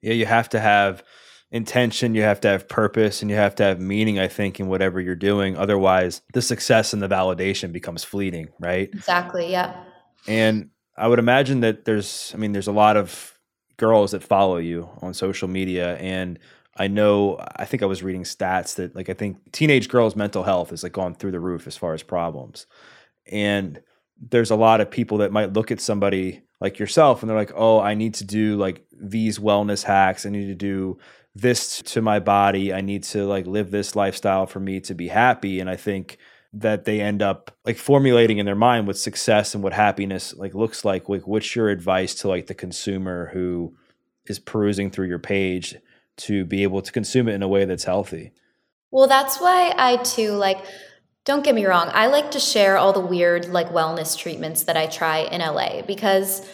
Yeah, 0.00 0.12
you 0.12 0.26
have 0.26 0.48
to 0.50 0.60
have 0.60 1.02
intention, 1.50 2.14
you 2.14 2.22
have 2.22 2.40
to 2.40 2.48
have 2.48 2.68
purpose, 2.68 3.22
and 3.22 3.30
you 3.30 3.36
have 3.36 3.54
to 3.56 3.62
have 3.62 3.80
meaning, 3.80 4.18
I 4.18 4.28
think, 4.28 4.58
in 4.58 4.68
whatever 4.68 5.00
you're 5.00 5.14
doing. 5.14 5.56
Otherwise, 5.56 6.22
the 6.32 6.42
success 6.42 6.92
and 6.92 7.02
the 7.02 7.08
validation 7.08 7.72
becomes 7.72 8.02
fleeting, 8.02 8.48
right? 8.58 8.88
Exactly. 8.92 9.50
Yeah. 9.50 9.84
And 10.26 10.70
I 10.96 11.08
would 11.08 11.18
imagine 11.18 11.60
that 11.60 11.84
there's, 11.84 12.32
I 12.34 12.38
mean, 12.38 12.52
there's 12.52 12.68
a 12.68 12.72
lot 12.72 12.96
of 12.96 13.38
girls 13.76 14.12
that 14.12 14.22
follow 14.22 14.56
you 14.56 14.88
on 15.02 15.12
social 15.12 15.48
media. 15.48 15.96
And 15.96 16.38
I 16.76 16.88
know, 16.88 17.44
I 17.56 17.64
think 17.64 17.82
I 17.82 17.86
was 17.86 18.02
reading 18.02 18.22
stats 18.22 18.76
that, 18.76 18.96
like, 18.96 19.10
I 19.10 19.14
think 19.14 19.52
teenage 19.52 19.88
girls' 19.88 20.16
mental 20.16 20.44
health 20.44 20.72
is 20.72 20.82
like 20.82 20.92
gone 20.92 21.14
through 21.14 21.32
the 21.32 21.40
roof 21.40 21.66
as 21.66 21.76
far 21.76 21.92
as 21.92 22.02
problems. 22.02 22.66
And 23.30 23.80
there's 24.30 24.50
a 24.50 24.56
lot 24.56 24.80
of 24.80 24.90
people 24.90 25.18
that 25.18 25.32
might 25.32 25.52
look 25.52 25.70
at 25.70 25.80
somebody 25.80 26.42
like 26.60 26.78
yourself 26.78 27.22
and 27.22 27.28
they're 27.28 27.36
like, 27.36 27.52
oh, 27.56 27.80
I 27.80 27.94
need 27.94 28.14
to 28.14 28.24
do 28.24 28.56
like 28.56 28.84
these 28.92 29.38
wellness 29.38 29.82
hacks. 29.82 30.24
I 30.24 30.30
need 30.30 30.46
to 30.46 30.54
do 30.54 30.98
this 31.34 31.82
to 31.82 32.02
my 32.02 32.20
body. 32.20 32.72
I 32.72 32.80
need 32.80 33.02
to 33.04 33.24
like 33.24 33.46
live 33.46 33.70
this 33.70 33.96
lifestyle 33.96 34.46
for 34.46 34.60
me 34.60 34.80
to 34.80 34.94
be 34.94 35.08
happy. 35.08 35.60
And 35.60 35.68
I 35.68 35.76
think 35.76 36.18
that 36.52 36.84
they 36.84 37.00
end 37.00 37.22
up 37.22 37.50
like 37.64 37.78
formulating 37.78 38.38
in 38.38 38.46
their 38.46 38.54
mind 38.54 38.86
what 38.86 38.98
success 38.98 39.54
and 39.54 39.64
what 39.64 39.72
happiness 39.72 40.34
like 40.34 40.54
looks 40.54 40.84
like. 40.84 41.08
Like, 41.08 41.26
what's 41.26 41.56
your 41.56 41.70
advice 41.70 42.14
to 42.16 42.28
like 42.28 42.46
the 42.46 42.54
consumer 42.54 43.30
who 43.32 43.74
is 44.26 44.38
perusing 44.38 44.90
through 44.90 45.08
your 45.08 45.18
page 45.18 45.76
to 46.18 46.44
be 46.44 46.62
able 46.62 46.82
to 46.82 46.92
consume 46.92 47.28
it 47.28 47.34
in 47.34 47.42
a 47.42 47.48
way 47.48 47.64
that's 47.64 47.84
healthy? 47.84 48.32
Well, 48.90 49.08
that's 49.08 49.40
why 49.40 49.74
I 49.76 49.96
too 49.96 50.32
like 50.32 50.58
don't 51.24 51.44
get 51.44 51.54
me 51.54 51.66
wrong, 51.66 51.88
I 51.92 52.06
like 52.06 52.32
to 52.32 52.40
share 52.40 52.76
all 52.76 52.92
the 52.92 53.00
weird 53.00 53.46
like 53.46 53.68
wellness 53.68 54.18
treatments 54.18 54.64
that 54.64 54.76
I 54.76 54.86
try 54.86 55.18
in 55.18 55.40
LA 55.40 55.82
because 55.82 56.46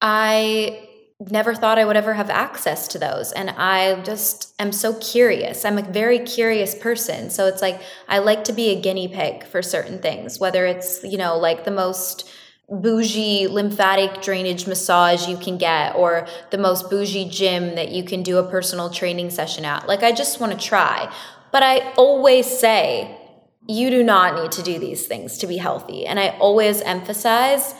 I 0.00 0.88
never 1.30 1.54
thought 1.54 1.78
I 1.78 1.84
would 1.84 1.96
ever 1.96 2.14
have 2.14 2.30
access 2.30 2.88
to 2.88 2.98
those. 2.98 3.32
And 3.32 3.50
I 3.50 4.00
just 4.02 4.54
am 4.58 4.72
so 4.72 4.94
curious. 4.94 5.64
I'm 5.64 5.78
a 5.78 5.82
very 5.82 6.20
curious 6.20 6.74
person. 6.74 7.30
So 7.30 7.46
it's 7.46 7.62
like 7.62 7.80
I 8.08 8.18
like 8.18 8.44
to 8.44 8.52
be 8.52 8.70
a 8.70 8.80
guinea 8.80 9.08
pig 9.08 9.44
for 9.44 9.62
certain 9.62 10.00
things, 10.00 10.38
whether 10.40 10.66
it's, 10.66 11.02
you 11.04 11.18
know, 11.18 11.36
like 11.36 11.64
the 11.64 11.70
most 11.70 12.28
bougie 12.68 13.48
lymphatic 13.48 14.22
drainage 14.22 14.66
massage 14.66 15.28
you 15.28 15.36
can 15.36 15.58
get 15.58 15.94
or 15.94 16.26
the 16.50 16.58
most 16.58 16.88
bougie 16.88 17.28
gym 17.28 17.74
that 17.74 17.90
you 17.90 18.02
can 18.02 18.22
do 18.22 18.38
a 18.38 18.48
personal 18.48 18.88
training 18.88 19.30
session 19.30 19.64
at. 19.64 19.86
Like 19.86 20.02
I 20.02 20.12
just 20.12 20.40
want 20.40 20.52
to 20.52 20.58
try. 20.58 21.12
But 21.50 21.62
I 21.62 21.92
always 21.96 22.46
say 22.46 23.18
you 23.68 23.90
do 23.90 24.02
not 24.02 24.40
need 24.40 24.52
to 24.52 24.62
do 24.62 24.78
these 24.78 25.06
things 25.06 25.38
to 25.38 25.46
be 25.46 25.56
healthy. 25.56 26.06
And 26.06 26.18
I 26.18 26.30
always 26.38 26.80
emphasize 26.80 27.74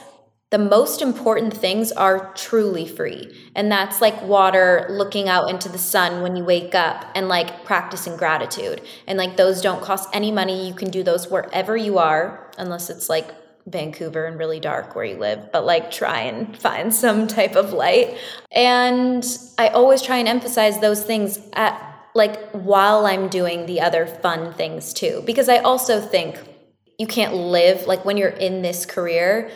the 0.49 0.59
most 0.59 1.01
important 1.01 1.51
things 1.51 1.91
are 1.91 2.31
truly 2.35 2.87
free. 2.87 3.35
And 3.55 3.71
that's 3.71 4.01
like 4.01 4.21
water, 4.21 4.85
looking 4.89 5.27
out 5.27 5.49
into 5.49 5.67
the 5.67 5.79
sun 5.79 6.21
when 6.21 6.35
you 6.35 6.43
wake 6.43 6.75
up, 6.75 7.05
and 7.15 7.27
like 7.27 7.65
practicing 7.65 8.17
gratitude. 8.17 8.81
And 9.07 9.17
like 9.17 9.35
those 9.35 9.61
don't 9.61 9.81
cost 9.81 10.09
any 10.13 10.31
money. 10.31 10.67
You 10.67 10.75
can 10.75 10.91
do 10.91 11.01
those 11.01 11.27
wherever 11.27 11.75
you 11.75 11.97
are, 11.97 12.51
unless 12.59 12.91
it's 12.91 13.09
like 13.09 13.31
Vancouver 13.65 14.25
and 14.25 14.37
really 14.37 14.59
dark 14.59 14.95
where 14.95 15.05
you 15.05 15.17
live, 15.17 15.51
but 15.51 15.65
like 15.65 15.89
try 15.89 16.19
and 16.19 16.55
find 16.59 16.93
some 16.93 17.27
type 17.27 17.55
of 17.55 17.73
light. 17.73 18.17
And 18.51 19.25
I 19.57 19.69
always 19.69 20.01
try 20.01 20.17
and 20.17 20.27
emphasize 20.27 20.79
those 20.79 21.03
things 21.03 21.39
at 21.53 21.92
like 22.15 22.51
while 22.51 23.05
I'm 23.05 23.27
doing 23.27 23.65
the 23.65 23.81
other 23.81 24.05
fun 24.05 24.53
things 24.53 24.93
too. 24.93 25.23
Because 25.25 25.49
I 25.49 25.57
also 25.57 25.99
think 25.99 26.39
you 26.99 27.07
can't 27.07 27.33
live 27.33 27.87
like 27.87 28.05
when 28.05 28.17
you're 28.17 28.29
in 28.29 28.61
this 28.61 28.85
career, 28.85 29.49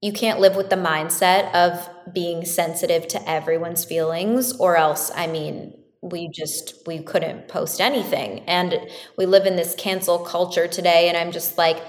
you 0.00 0.12
can't 0.12 0.40
live 0.40 0.56
with 0.56 0.70
the 0.70 0.76
mindset 0.76 1.52
of 1.54 1.88
being 2.12 2.44
sensitive 2.44 3.06
to 3.08 3.30
everyone's 3.30 3.84
feelings 3.84 4.52
or 4.58 4.76
else 4.76 5.10
I 5.14 5.26
mean 5.28 5.74
we 6.02 6.28
just 6.28 6.84
we 6.86 6.98
couldn't 6.98 7.46
post 7.46 7.80
anything 7.80 8.40
and 8.40 8.74
we 9.16 9.24
live 9.24 9.46
in 9.46 9.54
this 9.54 9.74
cancel 9.76 10.18
culture 10.18 10.66
today 10.66 11.08
and 11.08 11.16
I'm 11.16 11.30
just 11.30 11.56
like 11.56 11.82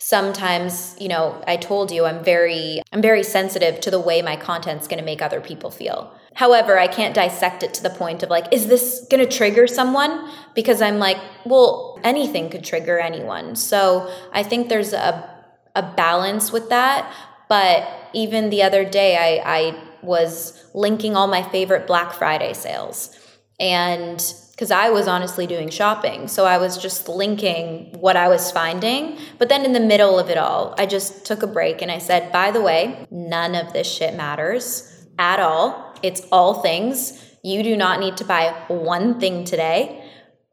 sometimes 0.00 0.96
you 0.98 1.08
know 1.08 1.42
i 1.46 1.56
told 1.56 1.92
you 1.92 2.06
i'm 2.06 2.24
very 2.24 2.80
i'm 2.90 3.02
very 3.02 3.22
sensitive 3.22 3.78
to 3.80 3.90
the 3.90 4.00
way 4.00 4.22
my 4.22 4.34
content's 4.34 4.88
going 4.88 4.98
to 4.98 5.04
make 5.04 5.20
other 5.20 5.40
people 5.42 5.70
feel. 5.70 6.12
However 6.34 6.78
i 6.78 6.86
can't 6.86 7.14
dissect 7.14 7.62
it 7.62 7.74
to 7.74 7.82
the 7.82 7.90
point 7.90 8.22
of 8.22 8.30
like 8.30 8.46
is 8.50 8.66
this 8.66 9.06
going 9.10 9.24
to 9.24 9.30
trigger 9.30 9.66
someone? 9.66 10.30
Because 10.54 10.80
i'm 10.80 10.98
like 10.98 11.18
well 11.44 12.00
anything 12.02 12.48
could 12.48 12.64
trigger 12.64 12.98
anyone. 12.98 13.54
So 13.54 14.10
i 14.32 14.42
think 14.42 14.70
there's 14.70 14.94
a 14.94 15.36
a 15.76 15.82
balance 15.82 16.50
with 16.50 16.70
that. 16.70 17.14
But 17.48 17.86
even 18.14 18.48
the 18.48 18.62
other 18.62 18.84
day 18.86 19.16
i 19.18 19.58
i 19.58 19.82
was 20.02 20.64
linking 20.72 21.14
all 21.14 21.26
my 21.26 21.42
favorite 21.42 21.86
black 21.86 22.14
friday 22.14 22.54
sales. 22.54 23.14
And 23.58 24.18
because 24.60 24.70
I 24.70 24.90
was 24.90 25.08
honestly 25.08 25.46
doing 25.46 25.70
shopping. 25.70 26.28
So 26.28 26.44
I 26.44 26.58
was 26.58 26.76
just 26.76 27.08
linking 27.08 27.98
what 27.98 28.14
I 28.14 28.28
was 28.28 28.52
finding. 28.52 29.16
But 29.38 29.48
then 29.48 29.64
in 29.64 29.72
the 29.72 29.80
middle 29.80 30.18
of 30.18 30.28
it 30.28 30.36
all, 30.36 30.74
I 30.76 30.84
just 30.84 31.24
took 31.24 31.42
a 31.42 31.46
break 31.46 31.80
and 31.80 31.90
I 31.90 31.96
said, 31.96 32.30
by 32.30 32.50
the 32.50 32.60
way, 32.60 33.06
none 33.10 33.54
of 33.54 33.72
this 33.72 33.90
shit 33.90 34.14
matters 34.14 35.06
at 35.18 35.40
all. 35.40 35.98
It's 36.02 36.26
all 36.30 36.60
things. 36.60 37.38
You 37.42 37.62
do 37.62 37.74
not 37.74 38.00
need 38.00 38.18
to 38.18 38.24
buy 38.26 38.54
one 38.68 39.18
thing 39.18 39.44
today. 39.44 40.04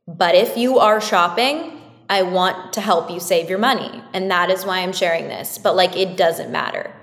But 0.07 0.35
if 0.35 0.55
you 0.55 0.79
are 0.79 1.01
shopping, 1.01 1.73
I 2.09 2.21
want 2.21 2.71
to 2.75 2.79
help 2.79 3.11
you 3.11 3.19
save 3.19 3.49
your 3.49 3.59
money. 3.59 4.01
And 4.13 4.31
that 4.31 4.49
is 4.49 4.63
why 4.63 4.77
I'm 4.77 4.93
sharing 4.93 5.27
this. 5.27 5.57
But 5.57 5.75
like, 5.75 5.97
it 5.97 6.15
doesn't 6.15 6.49
matter. 6.49 6.93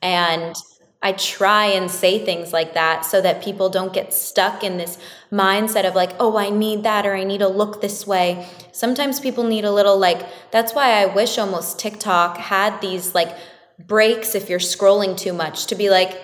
And 0.00 0.54
I 1.02 1.12
try 1.12 1.66
and 1.66 1.90
say 1.90 2.24
things 2.24 2.52
like 2.52 2.74
that 2.74 3.04
so 3.04 3.20
that 3.20 3.42
people 3.42 3.68
don't 3.68 3.92
get 3.92 4.14
stuck 4.14 4.64
in 4.64 4.78
this 4.78 4.98
mindset 5.30 5.86
of 5.86 5.94
like, 5.94 6.12
oh, 6.18 6.36
I 6.36 6.50
need 6.50 6.82
that 6.84 7.06
or 7.06 7.14
I 7.14 7.24
need 7.24 7.38
to 7.38 7.48
look 7.48 7.80
this 7.80 8.06
way. 8.06 8.48
Sometimes 8.72 9.20
people 9.20 9.44
need 9.44 9.64
a 9.64 9.72
little 9.72 9.98
like, 9.98 10.26
that's 10.50 10.74
why 10.74 11.02
I 11.02 11.06
wish 11.06 11.38
almost 11.38 11.78
TikTok 11.78 12.38
had 12.38 12.80
these 12.80 13.14
like 13.14 13.36
breaks 13.78 14.34
if 14.34 14.48
you're 14.48 14.58
scrolling 14.58 15.16
too 15.16 15.32
much 15.32 15.66
to 15.66 15.74
be 15.74 15.90
like, 15.90 16.18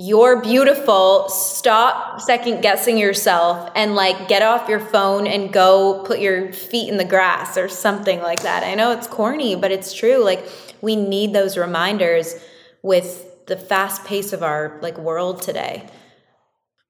you're 0.00 0.40
beautiful. 0.42 1.28
Stop 1.28 2.20
second 2.20 2.60
guessing 2.60 2.98
yourself 2.98 3.70
and 3.74 3.94
like 3.96 4.28
get 4.28 4.42
off 4.42 4.68
your 4.68 4.78
phone 4.78 5.26
and 5.26 5.52
go 5.52 6.02
put 6.04 6.20
your 6.20 6.52
feet 6.52 6.88
in 6.88 6.98
the 6.98 7.04
grass 7.04 7.56
or 7.56 7.68
something 7.68 8.20
like 8.20 8.42
that. 8.42 8.62
I 8.62 8.74
know 8.74 8.92
it's 8.92 9.06
corny, 9.08 9.56
but 9.56 9.72
it's 9.72 9.92
true. 9.92 10.22
Like, 10.22 10.44
we 10.80 10.94
need 10.94 11.32
those 11.32 11.56
reminders 11.56 12.36
with 12.82 13.27
the 13.48 13.56
fast 13.56 14.04
pace 14.04 14.32
of 14.32 14.42
our 14.42 14.78
like 14.80 14.96
world 14.98 15.42
today. 15.42 15.86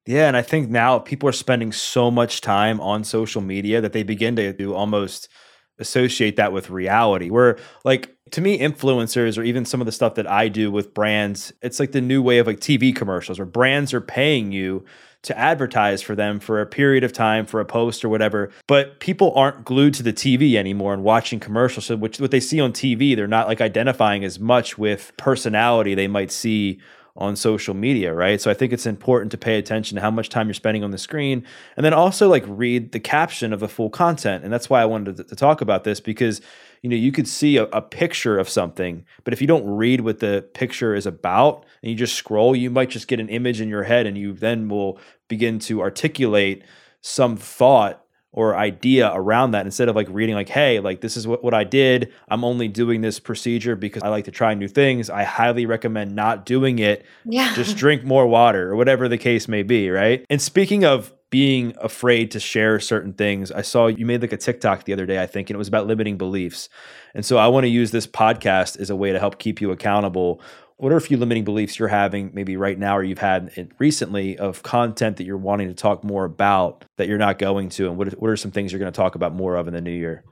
Yeah, 0.05 0.27
and 0.27 0.37
I 0.37 0.41
think 0.41 0.69
now 0.69 0.99
people 0.99 1.29
are 1.29 1.33
spending 1.33 1.71
so 1.71 2.09
much 2.09 2.41
time 2.41 2.79
on 2.81 3.03
social 3.03 3.41
media 3.41 3.81
that 3.81 3.93
they 3.93 4.03
begin 4.03 4.35
to 4.37 4.73
almost 4.73 5.29
associate 5.77 6.35
that 6.35 6.51
with 6.51 6.69
reality. 6.69 7.29
Where 7.29 7.57
like 7.85 8.15
to 8.31 8.41
me 8.41 8.59
influencers 8.59 9.37
or 9.37 9.43
even 9.43 9.65
some 9.65 9.81
of 9.81 9.85
the 9.85 9.91
stuff 9.91 10.15
that 10.15 10.29
I 10.29 10.49
do 10.49 10.71
with 10.71 10.93
brands, 10.93 11.53
it's 11.61 11.79
like 11.79 11.91
the 11.91 12.01
new 12.01 12.21
way 12.21 12.37
of 12.39 12.47
like 12.47 12.59
TV 12.59 12.95
commercials 12.95 13.39
where 13.39 13.45
brands 13.45 13.93
are 13.93 14.01
paying 14.01 14.51
you 14.51 14.85
to 15.21 15.37
advertise 15.37 16.01
for 16.01 16.15
them 16.15 16.39
for 16.39 16.61
a 16.61 16.65
period 16.65 17.03
of 17.03 17.11
time 17.11 17.45
for 17.45 17.59
a 17.59 17.65
post 17.65 18.05
or 18.05 18.09
whatever. 18.09 18.51
But 18.67 18.99
people 18.99 19.33
aren't 19.35 19.65
glued 19.65 19.93
to 19.95 20.03
the 20.03 20.13
TV 20.13 20.55
anymore 20.55 20.93
and 20.93 21.03
watching 21.03 21.39
commercials. 21.39 21.85
So 21.85 21.97
which 21.97 22.19
what 22.19 22.31
they 22.31 22.39
see 22.39 22.61
on 22.61 22.71
TV, 22.71 23.15
they're 23.15 23.27
not 23.27 23.47
like 23.47 23.61
identifying 23.61 24.23
as 24.23 24.39
much 24.39 24.77
with 24.77 25.11
personality 25.17 25.93
they 25.93 26.07
might 26.07 26.31
see 26.31 26.79
on 27.19 27.35
social 27.35 27.73
media, 27.73 28.13
right? 28.13 28.39
So 28.39 28.49
I 28.49 28.53
think 28.53 28.71
it's 28.71 28.85
important 28.85 29.31
to 29.31 29.37
pay 29.37 29.57
attention 29.57 29.95
to 29.95 30.01
how 30.01 30.09
much 30.09 30.29
time 30.29 30.47
you're 30.47 30.53
spending 30.53 30.85
on 30.85 30.91
the 30.91 30.97
screen 30.97 31.45
and 31.75 31.85
then 31.85 31.93
also 31.93 32.29
like 32.29 32.45
read 32.47 32.93
the 32.93 32.99
caption 32.99 33.51
of 33.51 33.59
the 33.59 33.67
full 33.67 33.89
content. 33.89 34.45
And 34.45 34.53
that's 34.53 34.69
why 34.69 34.81
I 34.81 34.85
wanted 34.85 35.17
to, 35.17 35.23
to 35.25 35.35
talk 35.35 35.59
about 35.59 35.83
this 35.83 35.99
because 35.99 36.39
you 36.81 36.89
know 36.89 36.95
you 36.95 37.11
could 37.11 37.27
see 37.27 37.57
a, 37.57 37.63
a, 37.65 37.81
picture 37.81 38.37
of 38.37 38.47
something 38.47 39.05
but 39.23 39.33
if 39.33 39.41
you 39.41 39.47
don't 39.47 39.65
read 39.65 40.01
what 40.01 40.19
the 40.19 40.47
picture 40.53 40.95
is 40.95 41.05
about 41.05 41.65
and 41.81 41.91
you 41.91 41.97
just 41.97 42.15
scroll 42.15 42.55
you 42.55 42.69
might 42.69 42.89
just 42.89 43.07
get 43.07 43.19
an 43.19 43.29
image 43.29 43.61
in 43.61 43.69
your 43.69 43.83
head 43.83 44.05
and 44.05 44.17
you 44.17 44.33
then 44.33 44.69
will 44.69 44.99
begin 45.27 45.59
to 45.59 45.81
articulate 45.81 46.63
some 47.01 47.35
thought 47.35 48.05
or 48.31 48.55
idea 48.55 49.11
around 49.13 49.51
that 49.51 49.65
instead 49.65 49.89
of 49.89 49.95
like 49.95 50.07
reading 50.09 50.35
like 50.35 50.49
hey 50.49 50.79
like 50.79 51.01
this 51.01 51.17
is 51.17 51.27
what, 51.27 51.43
what 51.43 51.53
i 51.53 51.63
did. 51.63 52.13
I'm 52.27 52.43
only 52.43 52.67
doing 52.67 53.01
this 53.01 53.19
procedure 53.19 53.75
because 53.75 54.03
i 54.03 54.09
like 54.09 54.25
to 54.25 54.31
try 54.31 54.53
new 54.53 54.67
things. 54.67 55.09
I 55.09 55.23
highly 55.23 55.65
recommend 55.65 56.15
not 56.15 56.45
doing 56.45 56.79
it. 56.79 57.05
Yeah. 57.25 57.53
Just 57.55 57.75
drink 57.77 58.03
more 58.03 58.27
water 58.27 58.71
or 58.71 58.75
whatever 58.75 59.07
the 59.07 59.17
case 59.17 59.47
may 59.47 59.63
be 59.63 59.89
right? 59.89 60.25
And 60.29 60.41
speaking 60.41 60.85
of 60.85 61.11
being 61.29 61.73
afraid 61.79 62.31
to 62.31 62.39
share 62.39 62.79
certain 62.79 63.13
things. 63.13 63.51
I 63.51 63.61
saw 63.61 63.87
you 63.87 64.05
made 64.05 64.21
like 64.21 64.33
a 64.33 64.37
TikTok 64.37 64.85
the 64.85 64.93
other 64.93 65.05
day, 65.05 65.21
I 65.21 65.27
think, 65.27 65.49
and 65.49 65.55
it 65.55 65.57
was 65.57 65.67
about 65.67 65.85
limiting 65.85 66.17
beliefs. 66.17 66.69
And 67.13 67.25
so 67.25 67.37
I 67.37 67.47
want 67.47 67.65
to 67.65 67.69
use 67.69 67.91
this 67.91 68.07
podcast 68.07 68.79
as 68.79 68.89
a 68.89 68.95
way 68.95 69.11
to 69.11 69.19
help 69.19 69.37
keep 69.37 69.61
you 69.61 69.71
accountable. 69.71 70.41
What 70.77 70.91
are 70.91 70.97
a 70.97 71.01
few 71.01 71.17
limiting 71.17 71.43
beliefs 71.43 71.77
you're 71.77 71.87
having, 71.87 72.31
maybe 72.33 72.55
right 72.57 72.79
now 72.79 72.97
or 72.97 73.03
you've 73.03 73.19
had 73.19 73.73
recently, 73.77 74.37
of 74.37 74.63
content 74.63 75.17
that 75.17 75.25
you're 75.25 75.37
wanting 75.37 75.67
to 75.67 75.73
talk 75.73 76.03
more 76.03 76.25
about 76.25 76.85
that 76.97 77.07
you're 77.07 77.17
not 77.17 77.37
going 77.37 77.69
to? 77.69 77.87
And 77.87 77.97
what, 77.97 78.13
what 78.13 78.29
are 78.29 78.37
some 78.37 78.51
things 78.51 78.71
you're 78.71 78.79
going 78.79 78.91
to 78.91 78.97
talk 78.97 79.15
about 79.15 79.35
more 79.35 79.55
of 79.55 79.67
in 79.67 79.73
the 79.73 79.81
new 79.81 79.91
year? 79.91 80.23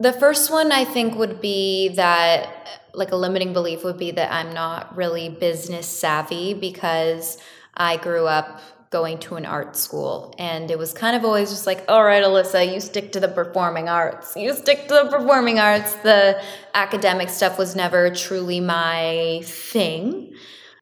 The 0.00 0.12
first 0.12 0.50
one 0.50 0.72
I 0.72 0.84
think 0.84 1.14
would 1.14 1.40
be 1.40 1.88
that 1.90 2.82
like 2.92 3.12
a 3.12 3.16
limiting 3.16 3.54
belief 3.54 3.84
would 3.84 3.96
be 3.96 4.10
that 4.10 4.30
I'm 4.30 4.52
not 4.52 4.94
really 4.94 5.30
business 5.30 5.86
savvy 5.86 6.52
because 6.52 7.38
I 7.74 7.96
grew 7.96 8.26
up 8.26 8.60
going 8.90 9.18
to 9.18 9.36
an 9.36 9.44
art 9.44 9.76
school. 9.76 10.34
And 10.38 10.70
it 10.70 10.78
was 10.78 10.92
kind 10.92 11.16
of 11.16 11.24
always 11.24 11.50
just 11.50 11.66
like 11.66 11.84
all 11.88 12.04
right 12.04 12.22
alyssa 12.22 12.72
you 12.72 12.80
stick 12.80 13.12
to 13.12 13.20
the 13.20 13.28
performing 13.28 13.88
arts. 13.88 14.36
You 14.36 14.54
stick 14.54 14.88
to 14.88 14.94
the 14.94 15.08
performing 15.10 15.58
arts. 15.58 15.94
The 15.96 16.40
academic 16.74 17.28
stuff 17.28 17.58
was 17.58 17.74
never 17.76 18.10
truly 18.10 18.60
my 18.60 19.40
thing. 19.44 20.34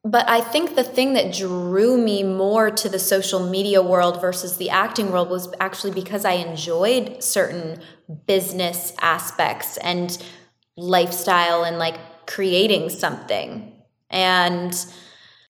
But 0.03 0.29
i 0.29 0.39
think 0.39 0.75
the 0.75 0.83
thing 0.83 1.13
that 1.13 1.33
drew 1.33 1.97
me 1.97 2.21
more 2.21 2.69
to 2.69 2.89
the 2.89 2.99
social 2.99 3.49
media 3.49 3.81
world 3.81 4.21
versus 4.21 4.57
the 4.57 4.69
acting 4.69 5.11
world 5.11 5.29
was 5.31 5.51
actually 5.59 5.93
because 5.93 6.25
i 6.25 6.33
enjoyed 6.33 7.23
certain 7.23 7.81
business 8.27 8.93
aspects 9.01 9.77
and 9.77 10.23
lifestyle 10.77 11.63
and 11.63 11.77
like 11.77 11.97
creating 12.25 12.89
something. 12.89 13.71
And 14.09 14.73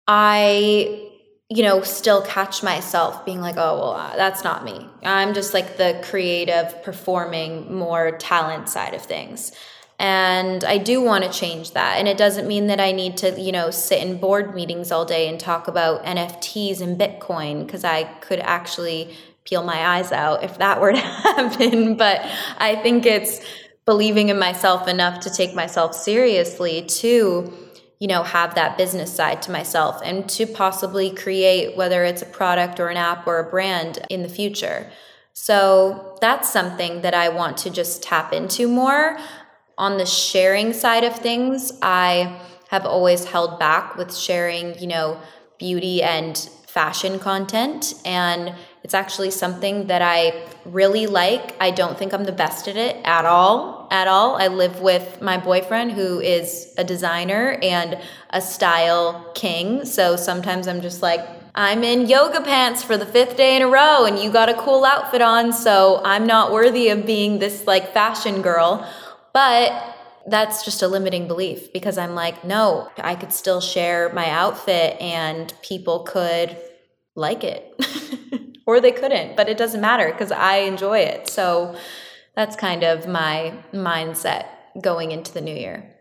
i 0.08 1.05
you 1.48 1.62
know, 1.62 1.80
still 1.82 2.22
catch 2.22 2.62
myself 2.62 3.24
being 3.24 3.40
like, 3.40 3.56
oh, 3.56 3.78
well, 3.78 3.92
uh, 3.92 4.16
that's 4.16 4.42
not 4.42 4.64
me. 4.64 4.88
I'm 5.04 5.32
just 5.32 5.54
like 5.54 5.76
the 5.76 6.00
creative, 6.02 6.82
performing, 6.82 7.72
more 7.72 8.12
talent 8.18 8.68
side 8.68 8.94
of 8.94 9.02
things. 9.02 9.52
And 9.98 10.64
I 10.64 10.78
do 10.78 11.00
want 11.00 11.24
to 11.24 11.30
change 11.30 11.70
that. 11.72 11.98
And 11.98 12.08
it 12.08 12.18
doesn't 12.18 12.48
mean 12.48 12.66
that 12.66 12.80
I 12.80 12.92
need 12.92 13.16
to, 13.18 13.40
you 13.40 13.52
know, 13.52 13.70
sit 13.70 14.02
in 14.02 14.18
board 14.18 14.54
meetings 14.54 14.90
all 14.90 15.04
day 15.04 15.28
and 15.28 15.38
talk 15.38 15.68
about 15.68 16.04
NFTs 16.04 16.80
and 16.80 16.98
Bitcoin, 16.98 17.64
because 17.64 17.84
I 17.84 18.04
could 18.04 18.40
actually 18.40 19.16
peel 19.44 19.62
my 19.62 19.86
eyes 19.86 20.10
out 20.10 20.42
if 20.42 20.58
that 20.58 20.80
were 20.80 20.92
to 20.92 20.98
happen. 21.00 21.96
But 21.96 22.20
I 22.58 22.74
think 22.74 23.06
it's 23.06 23.40
believing 23.86 24.30
in 24.30 24.38
myself 24.38 24.88
enough 24.88 25.20
to 25.20 25.30
take 25.30 25.54
myself 25.54 25.94
seriously, 25.94 26.82
too 26.82 27.52
you 27.98 28.08
know 28.08 28.22
have 28.22 28.54
that 28.54 28.76
business 28.76 29.12
side 29.12 29.42
to 29.42 29.50
myself 29.50 30.00
and 30.04 30.28
to 30.28 30.46
possibly 30.46 31.10
create 31.10 31.76
whether 31.76 32.04
it's 32.04 32.22
a 32.22 32.26
product 32.26 32.78
or 32.80 32.88
an 32.88 32.96
app 32.96 33.26
or 33.26 33.38
a 33.38 33.50
brand 33.50 33.98
in 34.10 34.22
the 34.22 34.28
future. 34.28 34.90
So 35.32 36.16
that's 36.20 36.50
something 36.50 37.02
that 37.02 37.14
i 37.14 37.28
want 37.28 37.58
to 37.58 37.70
just 37.70 38.02
tap 38.02 38.32
into 38.32 38.68
more. 38.68 39.18
On 39.78 39.98
the 39.98 40.06
sharing 40.06 40.72
side 40.72 41.04
of 41.04 41.14
things 41.16 41.72
i 41.82 42.40
have 42.68 42.84
always 42.84 43.24
held 43.24 43.58
back 43.58 43.96
with 43.96 44.16
sharing 44.16 44.78
you 44.78 44.86
know 44.86 45.20
beauty 45.58 46.02
and 46.02 46.48
fashion 46.66 47.18
content. 47.18 47.94
And 48.04 48.54
it's 48.86 48.94
actually 48.94 49.32
something 49.32 49.88
that 49.88 50.00
I 50.00 50.44
really 50.64 51.08
like. 51.08 51.56
I 51.60 51.72
don't 51.72 51.98
think 51.98 52.14
I'm 52.14 52.22
the 52.22 52.30
best 52.30 52.68
at 52.68 52.76
it 52.76 52.94
at 53.04 53.24
all. 53.24 53.88
At 53.90 54.06
all. 54.06 54.36
I 54.36 54.46
live 54.46 54.80
with 54.80 55.20
my 55.20 55.38
boyfriend 55.38 55.90
who 55.90 56.20
is 56.20 56.72
a 56.78 56.84
designer 56.84 57.58
and 57.64 57.98
a 58.30 58.40
style 58.40 59.32
king. 59.34 59.84
So 59.84 60.14
sometimes 60.14 60.68
I'm 60.68 60.82
just 60.82 61.02
like, 61.02 61.26
I'm 61.56 61.82
in 61.82 62.06
yoga 62.06 62.40
pants 62.42 62.84
for 62.84 62.96
the 62.96 63.06
fifth 63.06 63.36
day 63.36 63.56
in 63.56 63.62
a 63.62 63.66
row 63.66 64.04
and 64.04 64.20
you 64.20 64.30
got 64.30 64.48
a 64.48 64.54
cool 64.54 64.84
outfit 64.84 65.20
on. 65.20 65.52
So 65.52 66.00
I'm 66.04 66.24
not 66.24 66.52
worthy 66.52 66.90
of 66.90 67.04
being 67.04 67.40
this 67.40 67.66
like 67.66 67.92
fashion 67.92 68.40
girl. 68.40 68.88
But 69.32 69.96
that's 70.28 70.64
just 70.64 70.80
a 70.82 70.86
limiting 70.86 71.26
belief 71.26 71.72
because 71.72 71.98
I'm 71.98 72.14
like, 72.14 72.44
no, 72.44 72.88
I 72.98 73.16
could 73.16 73.32
still 73.32 73.60
share 73.60 74.12
my 74.12 74.30
outfit 74.30 74.96
and 75.00 75.52
people 75.62 76.04
could 76.04 76.56
like 77.16 77.42
it. 77.42 77.74
or 78.66 78.80
they 78.80 78.92
couldn't, 78.92 79.36
but 79.36 79.48
it 79.48 79.56
doesn't 79.56 79.80
matter 79.80 80.10
because 80.10 80.32
I 80.32 80.56
enjoy 80.56 80.98
it. 80.98 81.28
So 81.28 81.76
that's 82.34 82.56
kind 82.56 82.82
of 82.82 83.06
my 83.06 83.54
mindset 83.72 84.46
going 84.82 85.12
into 85.12 85.32
the 85.32 85.40
new 85.40 85.54
year. 85.54 85.92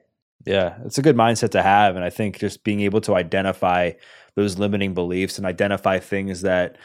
Yeah, 0.45 0.77
it's 0.83 0.97
a 0.97 1.01
good 1.01 1.15
mindset 1.15 1.51
to 1.51 1.61
have. 1.61 1.95
And 1.95 2.03
I 2.03 2.09
think 2.09 2.39
just 2.39 2.63
being 2.63 2.81
able 2.81 3.01
to 3.01 3.15
identify 3.15 3.91
those 4.35 4.57
limiting 4.59 4.93
beliefs 4.93 5.37
and 5.37 5.47
identify 5.47 5.99
things 5.99 6.41
that 6.41 6.77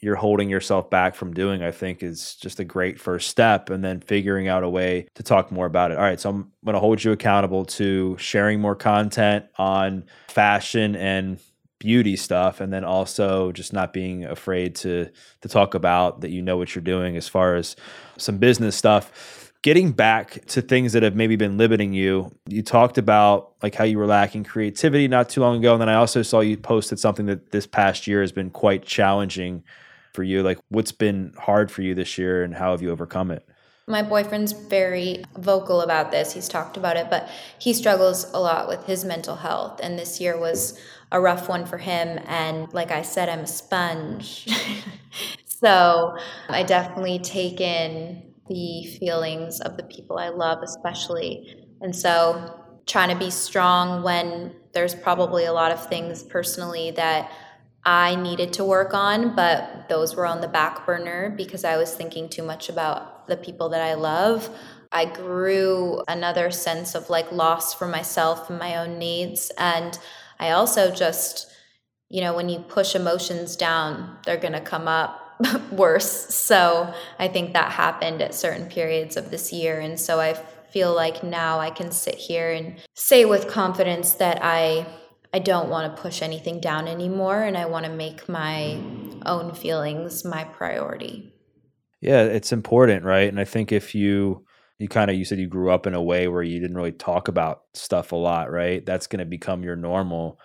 you're 0.00 0.16
holding 0.16 0.48
yourself 0.48 0.90
back 0.90 1.14
from 1.14 1.34
doing, 1.34 1.62
I 1.62 1.72
think 1.72 2.02
is 2.02 2.34
just 2.36 2.60
a 2.60 2.64
great 2.64 3.00
first 3.00 3.28
step. 3.28 3.68
And 3.68 3.84
then 3.84 4.00
figuring 4.00 4.48
out 4.48 4.62
a 4.62 4.68
way 4.68 5.06
to 5.14 5.22
talk 5.22 5.50
more 5.50 5.66
about 5.66 5.90
it. 5.90 5.98
All 5.98 6.04
right. 6.04 6.20
So 6.20 6.30
I'm 6.30 6.52
going 6.64 6.74
to 6.74 6.80
hold 6.80 7.02
you 7.02 7.12
accountable 7.12 7.64
to 7.66 8.16
sharing 8.18 8.60
more 8.60 8.76
content 8.76 9.46
on 9.58 10.04
fashion 10.28 10.96
and 10.96 11.38
beauty 11.80 12.14
stuff 12.14 12.60
and 12.60 12.72
then 12.72 12.84
also 12.84 13.50
just 13.52 13.72
not 13.72 13.92
being 13.92 14.24
afraid 14.24 14.74
to 14.76 15.10
to 15.40 15.48
talk 15.48 15.74
about 15.74 16.20
that 16.20 16.30
you 16.30 16.42
know 16.42 16.56
what 16.56 16.74
you're 16.74 16.84
doing 16.84 17.16
as 17.16 17.26
far 17.26 17.56
as 17.56 17.74
some 18.18 18.36
business 18.36 18.76
stuff 18.76 19.50
getting 19.62 19.90
back 19.90 20.44
to 20.44 20.60
things 20.60 20.92
that 20.92 21.02
have 21.02 21.16
maybe 21.16 21.36
been 21.36 21.56
limiting 21.56 21.94
you 21.94 22.30
you 22.46 22.62
talked 22.62 22.98
about 22.98 23.54
like 23.62 23.74
how 23.74 23.82
you 23.82 23.96
were 23.96 24.06
lacking 24.06 24.44
creativity 24.44 25.08
not 25.08 25.30
too 25.30 25.40
long 25.40 25.56
ago 25.56 25.72
and 25.72 25.80
then 25.80 25.88
i 25.88 25.94
also 25.94 26.20
saw 26.20 26.40
you 26.40 26.54
posted 26.54 26.98
something 26.98 27.24
that 27.24 27.50
this 27.50 27.66
past 27.66 28.06
year 28.06 28.20
has 28.20 28.30
been 28.30 28.50
quite 28.50 28.84
challenging 28.84 29.64
for 30.12 30.22
you 30.22 30.42
like 30.42 30.58
what's 30.68 30.92
been 30.92 31.32
hard 31.38 31.70
for 31.70 31.80
you 31.80 31.94
this 31.94 32.18
year 32.18 32.44
and 32.44 32.54
how 32.54 32.72
have 32.72 32.82
you 32.82 32.90
overcome 32.90 33.30
it 33.30 33.48
my 33.90 34.02
boyfriend's 34.02 34.52
very 34.52 35.24
vocal 35.36 35.80
about 35.80 36.12
this. 36.12 36.32
He's 36.32 36.48
talked 36.48 36.76
about 36.76 36.96
it, 36.96 37.10
but 37.10 37.28
he 37.58 37.72
struggles 37.72 38.32
a 38.32 38.38
lot 38.38 38.68
with 38.68 38.84
his 38.84 39.04
mental 39.04 39.36
health. 39.36 39.80
And 39.82 39.98
this 39.98 40.20
year 40.20 40.38
was 40.38 40.78
a 41.12 41.20
rough 41.20 41.48
one 41.48 41.66
for 41.66 41.78
him. 41.78 42.18
And 42.26 42.72
like 42.72 42.90
I 42.90 43.02
said, 43.02 43.28
I'm 43.28 43.40
a 43.40 43.46
sponge. 43.46 44.48
so 45.44 46.16
I 46.48 46.62
definitely 46.62 47.18
take 47.18 47.60
in 47.60 48.32
the 48.48 48.84
feelings 48.98 49.60
of 49.60 49.76
the 49.76 49.84
people 49.84 50.18
I 50.18 50.28
love, 50.28 50.62
especially. 50.62 51.66
And 51.80 51.94
so 51.94 52.60
trying 52.86 53.10
to 53.10 53.16
be 53.16 53.30
strong 53.30 54.02
when 54.02 54.54
there's 54.72 54.94
probably 54.94 55.44
a 55.44 55.52
lot 55.52 55.72
of 55.72 55.88
things 55.88 56.22
personally 56.22 56.90
that 56.92 57.30
I 57.84 58.14
needed 58.14 58.52
to 58.54 58.64
work 58.64 58.92
on, 58.92 59.34
but 59.34 59.88
those 59.88 60.14
were 60.14 60.26
on 60.26 60.40
the 60.40 60.48
back 60.48 60.84
burner 60.84 61.30
because 61.36 61.64
I 61.64 61.76
was 61.76 61.94
thinking 61.94 62.28
too 62.28 62.42
much 62.42 62.68
about 62.68 63.26
the 63.26 63.36
people 63.36 63.70
that 63.70 63.80
I 63.80 63.94
love. 63.94 64.50
I 64.92 65.06
grew 65.06 66.02
another 66.08 66.50
sense 66.50 66.94
of 66.94 67.08
like 67.08 67.30
loss 67.32 67.74
for 67.74 67.86
myself 67.86 68.50
and 68.50 68.58
my 68.58 68.76
own 68.76 68.98
needs. 68.98 69.50
And 69.56 69.98
I 70.40 70.50
also 70.50 70.90
just, 70.92 71.46
you 72.08 72.22
know, 72.22 72.34
when 72.34 72.48
you 72.48 72.58
push 72.60 72.96
emotions 72.96 73.54
down, 73.54 74.18
they're 74.24 74.36
going 74.36 74.54
to 74.54 74.60
come 74.60 74.88
up 74.88 75.40
worse. 75.70 76.34
So 76.34 76.92
I 77.18 77.28
think 77.28 77.52
that 77.52 77.70
happened 77.72 78.22
at 78.22 78.34
certain 78.34 78.66
periods 78.66 79.16
of 79.16 79.30
this 79.30 79.52
year. 79.52 79.78
And 79.78 80.00
so 80.00 80.18
I 80.18 80.34
feel 80.72 80.94
like 80.94 81.22
now 81.22 81.60
I 81.60 81.70
can 81.70 81.92
sit 81.92 82.14
here 82.14 82.50
and 82.50 82.80
say 82.94 83.24
with 83.24 83.48
confidence 83.48 84.14
that 84.14 84.38
I 84.42 84.86
I 85.32 85.38
don't 85.38 85.68
want 85.68 85.94
to 85.94 86.02
push 86.02 86.22
anything 86.22 86.60
down 86.60 86.88
anymore 86.88 87.42
and 87.42 87.56
I 87.56 87.66
want 87.66 87.86
to 87.86 87.92
make 87.92 88.28
my 88.28 88.80
own 89.24 89.54
feelings 89.54 90.24
my 90.24 90.42
priority. 90.42 91.32
Yeah, 92.00 92.22
it's 92.22 92.50
important, 92.50 93.04
right? 93.04 93.28
And 93.28 93.38
I 93.38 93.44
think 93.44 93.70
if 93.70 93.94
you 93.94 94.44
you 94.80 94.88
kind 94.88 95.10
of 95.10 95.16
you 95.16 95.26
said 95.26 95.38
you 95.38 95.46
grew 95.46 95.70
up 95.70 95.86
in 95.86 95.92
a 95.92 96.02
way 96.02 96.26
where 96.26 96.42
you 96.42 96.58
didn't 96.58 96.76
really 96.76 96.90
talk 96.90 97.28
about 97.28 97.64
stuff 97.74 98.12
a 98.12 98.16
lot, 98.16 98.50
right? 98.50 98.84
That's 98.84 99.06
going 99.06 99.18
to 99.18 99.26
become 99.26 99.62
your 99.62 99.76
normal. 99.76 100.40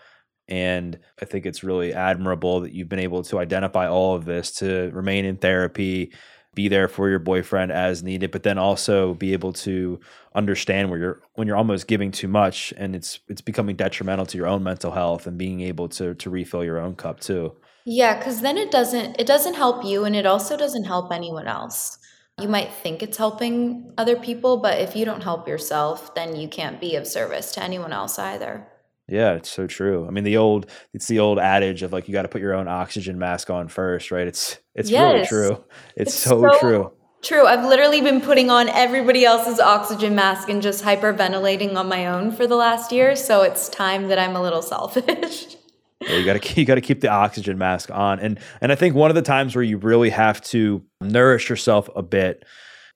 And 0.50 1.00
I 1.22 1.26
think 1.26 1.46
it's 1.46 1.64
really 1.64 1.94
admirable 1.94 2.60
that 2.60 2.74
you've 2.74 2.90
been 2.90 3.00
able 3.00 3.24
to 3.24 3.40
identify 3.40 3.88
all 3.88 4.14
of 4.14 4.26
this 4.26 4.52
to 4.56 4.92
remain 4.94 5.24
in 5.24 5.38
therapy, 5.38 6.12
be 6.54 6.68
there 6.68 6.90
for 6.90 7.10
your 7.10 7.20
boyfriend 7.20 7.72
as 7.72 8.04
needed, 8.04 8.32
but 8.32 8.44
then 8.44 8.58
also 8.58 9.14
be 9.14 9.32
able 9.32 9.54
to 9.54 10.02
understand 10.36 10.90
where 10.90 11.00
you're 11.00 11.22
when 11.36 11.48
you're 11.48 11.56
almost 11.56 11.88
giving 11.88 12.12
too 12.12 12.28
much 12.28 12.74
and 12.76 12.94
it's 12.94 13.20
it's 13.30 13.42
becoming 13.42 13.78
detrimental 13.78 14.26
to 14.26 14.38
your 14.38 14.48
own 14.48 14.64
mental 14.64 14.92
health 14.92 15.28
and 15.28 15.38
being 15.38 15.62
able 15.62 15.88
to 15.88 16.14
to 16.16 16.30
refill 16.30 16.64
your 16.64 16.78
own 16.78 16.96
cup 16.96 17.22
too. 17.22 17.56
Yeah, 17.86 18.22
cuz 18.22 18.42
then 18.42 18.58
it 18.58 18.70
doesn't 18.70 19.18
it 19.18 19.28
doesn't 19.28 19.54
help 19.54 19.86
you 19.86 20.04
and 20.04 20.14
it 20.14 20.26
also 20.26 20.58
doesn't 20.58 20.84
help 20.84 21.14
anyone 21.14 21.48
else. 21.48 21.98
You 22.42 22.50
might 22.50 22.74
think 22.74 23.02
it's 23.02 23.18
helping 23.18 23.94
other 23.98 24.18
people, 24.18 24.58
but 24.58 24.80
if 24.80 24.96
you 24.96 25.06
don't 25.06 25.24
help 25.24 25.48
yourself, 25.48 26.14
then 26.16 26.36
you 26.36 26.50
can't 26.50 26.82
be 26.82 26.96
of 26.98 27.08
service 27.08 27.54
to 27.54 27.64
anyone 27.64 27.94
else 27.94 28.20
either. 28.20 28.68
Yeah, 29.08 29.34
it's 29.36 29.50
so 29.50 29.68
true. 29.68 30.08
I 30.08 30.10
mean, 30.10 30.24
the 30.24 30.38
old 30.38 30.70
it's 30.94 31.08
the 31.08 31.20
old 31.20 31.40
adage 31.40 31.84
of 31.84 31.94
like 31.94 32.08
you 32.08 32.14
got 32.14 32.24
to 32.24 32.28
put 32.28 32.42
your 32.42 32.54
own 32.54 32.68
oxygen 32.68 33.20
mask 33.20 33.50
on 33.50 33.68
first, 33.68 34.12
right? 34.12 34.28
It's 34.28 34.58
it's 34.74 34.90
yes. 34.90 35.14
really 35.14 35.28
true. 35.28 35.64
It's, 35.96 36.14
it's 36.14 36.14
so, 36.14 36.42
so, 36.42 36.60
true. 36.60 36.92
True. 37.22 37.46
I've 37.46 37.66
literally 37.66 38.02
been 38.02 38.22
putting 38.22 38.50
on 38.50 38.68
everybody 38.70 39.26
else's 39.26 39.60
oxygen 39.60 40.14
mask 40.14 40.50
and 40.50 40.62
just 40.62 40.84
hyperventilating 40.84 41.76
on 41.76 41.88
my 41.88 42.08
own 42.08 42.32
for 42.32 42.46
the 42.46 42.56
last 42.56 42.92
year, 42.92 43.16
so 43.16 43.44
it's 43.44 43.70
time 43.70 44.10
that 44.10 44.20
I'm 44.20 44.36
a 44.36 44.42
little 44.42 44.62
selfish. 44.62 45.56
You 46.08 46.24
got 46.24 46.42
to 46.42 46.54
you 46.60 46.66
got 46.66 46.76
to 46.76 46.82
keep 46.82 47.02
the 47.02 47.10
oxygen 47.10 47.58
mask 47.58 47.90
on, 47.92 48.20
and 48.20 48.40
and 48.62 48.72
I 48.72 48.76
think 48.76 48.96
one 48.96 49.12
of 49.12 49.16
the 49.16 49.22
times 49.22 49.56
where 49.56 49.64
you 49.64 49.78
really 49.78 50.10
have 50.10 50.42
to 50.44 50.84
nourish 51.02 51.50
yourself 51.50 51.90
a 51.96 52.04
bit 52.04 52.46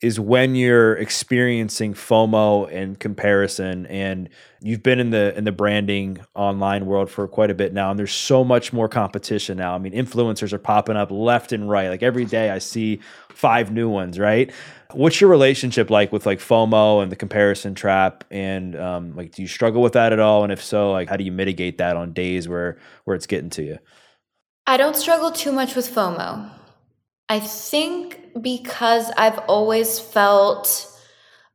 is 0.01 0.17
when 0.17 0.55
you're 0.55 0.95
experiencing 0.95 1.93
FOMO 1.93 2.73
and 2.73 2.97
comparison 2.99 3.85
and 3.87 4.29
you've 4.61 4.81
been 4.81 4.99
in 4.99 5.09
the 5.09 5.37
in 5.37 5.43
the 5.43 5.51
branding 5.51 6.19
online 6.35 6.85
world 6.85 7.09
for 7.09 7.27
quite 7.27 7.51
a 7.51 7.53
bit 7.53 7.73
now 7.73 7.89
and 7.89 7.99
there's 7.99 8.13
so 8.13 8.43
much 8.43 8.71
more 8.71 8.87
competition 8.87 9.57
now. 9.57 9.75
I 9.75 9.77
mean, 9.77 9.91
influencers 9.91 10.53
are 10.53 10.59
popping 10.59 10.95
up 10.95 11.11
left 11.11 11.51
and 11.51 11.69
right. 11.69 11.89
Like 11.89 12.01
every 12.01 12.23
day 12.23 12.49
I 12.49 12.59
see 12.59 13.01
five 13.29 13.73
new 13.73 13.89
ones, 13.89 14.17
right? 14.17 14.51
What's 14.93 15.19
your 15.19 15.29
relationship 15.29 15.89
like 15.89 16.13
with 16.13 16.25
like 16.25 16.39
FOMO 16.39 17.03
and 17.03 17.11
the 17.11 17.17
comparison 17.17 17.75
trap? 17.75 18.23
And 18.31 18.75
um, 18.77 19.15
like, 19.15 19.33
do 19.33 19.41
you 19.41 19.47
struggle 19.47 19.81
with 19.81 19.93
that 19.93 20.13
at 20.13 20.19
all? 20.19 20.43
And 20.43 20.51
if 20.51 20.63
so, 20.63 20.91
like, 20.91 21.09
how 21.09 21.17
do 21.17 21.23
you 21.23 21.31
mitigate 21.31 21.77
that 21.77 21.97
on 21.97 22.13
days 22.13 22.47
where 22.47 22.77
where 23.03 23.15
it's 23.15 23.27
getting 23.27 23.49
to 23.51 23.63
you? 23.63 23.79
I 24.65 24.77
don't 24.77 24.95
struggle 24.95 25.31
too 25.31 25.51
much 25.51 25.75
with 25.75 25.93
FOMO. 25.93 26.49
I 27.29 27.39
think 27.39 28.41
because 28.41 29.11
I've 29.15 29.37
always 29.47 29.99
felt 29.99 30.87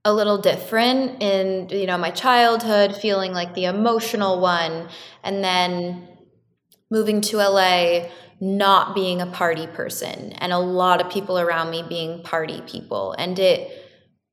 a 0.04 0.12
little 0.12 0.38
different 0.38 1.22
in 1.22 1.68
you 1.70 1.86
know 1.86 1.98
my 1.98 2.10
childhood, 2.10 2.96
feeling 2.96 3.32
like 3.32 3.54
the 3.54 3.64
emotional 3.64 4.40
one, 4.40 4.88
and 5.22 5.42
then 5.42 6.08
moving 6.90 7.20
to 7.22 7.38
LA 7.38 8.08
not 8.40 8.94
being 8.94 9.20
a 9.22 9.26
party 9.26 9.66
person 9.66 10.32
and 10.32 10.52
a 10.52 10.58
lot 10.58 11.00
of 11.00 11.10
people 11.10 11.38
around 11.38 11.70
me 11.70 11.82
being 11.82 12.22
party 12.22 12.60
people. 12.66 13.14
And 13.16 13.38
it 13.38 13.80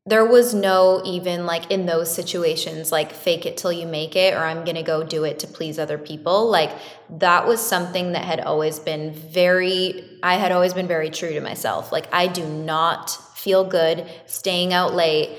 there 0.06 0.26
was 0.26 0.54
no 0.54 1.02
even 1.06 1.46
like 1.46 1.70
in 1.72 1.86
those 1.86 2.14
situations 2.14 2.92
like 2.92 3.14
fake 3.14 3.46
it 3.46 3.56
till 3.56 3.72
you 3.72 3.86
make 3.86 4.16
it 4.16 4.34
or 4.34 4.40
i'm 4.40 4.66
going 4.66 4.76
to 4.76 4.82
go 4.82 5.04
do 5.04 5.24
it 5.24 5.40
to 5.40 5.48
please 5.48 5.78
other 5.78 5.98
people. 5.98 6.50
Like 6.50 6.72
that 7.10 7.48
was 7.48 7.62
something 7.62 8.14
that 8.14 8.26
had 8.26 8.42
always 8.42 8.80
been 8.80 9.14
very 9.14 10.11
i 10.24 10.36
had 10.36 10.52
always 10.52 10.74
been 10.74 10.88
very 10.88 11.10
true 11.10 11.34
to 11.34 11.42
myself 11.42 11.92
like 11.92 12.08
i 12.14 12.28
do 12.28 12.46
not 12.46 13.10
feel 13.36 13.64
good 13.64 14.06
staying 14.26 14.74
out 14.74 14.94
late 14.94 15.38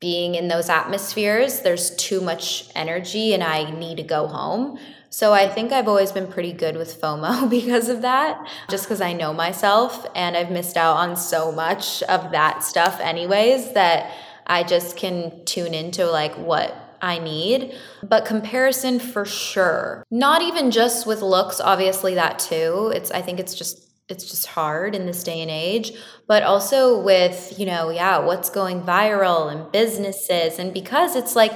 being 0.00 0.34
in 0.34 0.48
those 0.48 0.68
atmospheres 0.68 1.60
there's 1.60 1.94
too 1.96 2.20
much 2.20 2.68
energy 2.74 3.34
and 3.34 3.42
i 3.42 3.70
need 3.70 3.96
to 3.96 4.02
go 4.02 4.26
home 4.26 4.78
so 5.12 5.34
I 5.34 5.46
think 5.46 5.72
I've 5.72 5.88
always 5.88 6.10
been 6.10 6.26
pretty 6.26 6.54
good 6.54 6.74
with 6.74 6.98
FOMO 6.98 7.50
because 7.50 7.90
of 7.90 8.00
that, 8.00 8.48
just 8.70 8.84
because 8.84 9.02
I 9.02 9.12
know 9.12 9.34
myself 9.34 10.06
and 10.14 10.34
I've 10.38 10.50
missed 10.50 10.78
out 10.78 10.96
on 10.96 11.16
so 11.16 11.52
much 11.52 12.02
of 12.04 12.32
that 12.32 12.64
stuff, 12.64 12.98
anyways, 12.98 13.74
that 13.74 14.10
I 14.46 14.62
just 14.62 14.96
can 14.96 15.44
tune 15.44 15.74
into 15.74 16.06
like 16.06 16.34
what 16.38 16.96
I 17.02 17.18
need. 17.18 17.74
But 18.02 18.24
comparison 18.24 19.00
for 19.00 19.26
sure. 19.26 20.02
Not 20.10 20.40
even 20.40 20.70
just 20.70 21.06
with 21.06 21.20
looks, 21.20 21.60
obviously 21.60 22.14
that 22.14 22.38
too. 22.38 22.90
It's 22.94 23.10
I 23.10 23.20
think 23.20 23.38
it's 23.38 23.54
just 23.54 23.91
it's 24.12 24.30
just 24.30 24.46
hard 24.46 24.94
in 24.94 25.06
this 25.06 25.24
day 25.24 25.40
and 25.40 25.50
age, 25.50 25.92
but 26.28 26.44
also 26.44 27.00
with, 27.02 27.58
you 27.58 27.66
know, 27.66 27.90
yeah, 27.90 28.18
what's 28.18 28.50
going 28.50 28.82
viral 28.82 29.50
and 29.50 29.72
businesses 29.72 30.60
and 30.60 30.72
because 30.72 31.16
it's 31.16 31.34
like 31.34 31.52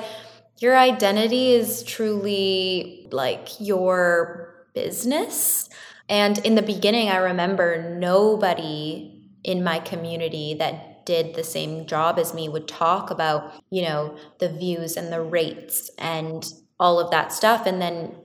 your 0.59 0.77
identity 0.77 1.53
is 1.53 1.83
truly 1.83 3.07
like 3.13 3.49
your 3.61 4.67
business. 4.75 5.69
And 6.09 6.39
in 6.39 6.55
the 6.55 6.63
beginning, 6.63 7.11
I 7.11 7.19
remember 7.19 7.95
nobody 7.99 9.31
in 9.45 9.63
my 9.63 9.79
community 9.79 10.55
that 10.55 11.05
did 11.05 11.35
the 11.35 11.45
same 11.45 11.87
job 11.87 12.19
as 12.19 12.35
me 12.35 12.49
would 12.49 12.67
talk 12.67 13.11
about, 13.11 13.53
you 13.71 13.83
know, 13.83 14.17
the 14.39 14.49
views 14.49 14.97
and 14.97 15.13
the 15.13 15.23
rates 15.23 15.91
and 15.99 16.45
all 16.81 16.99
of 16.99 17.11
that 17.11 17.33
stuff. 17.33 17.67
And 17.67 17.81
then 17.81 18.17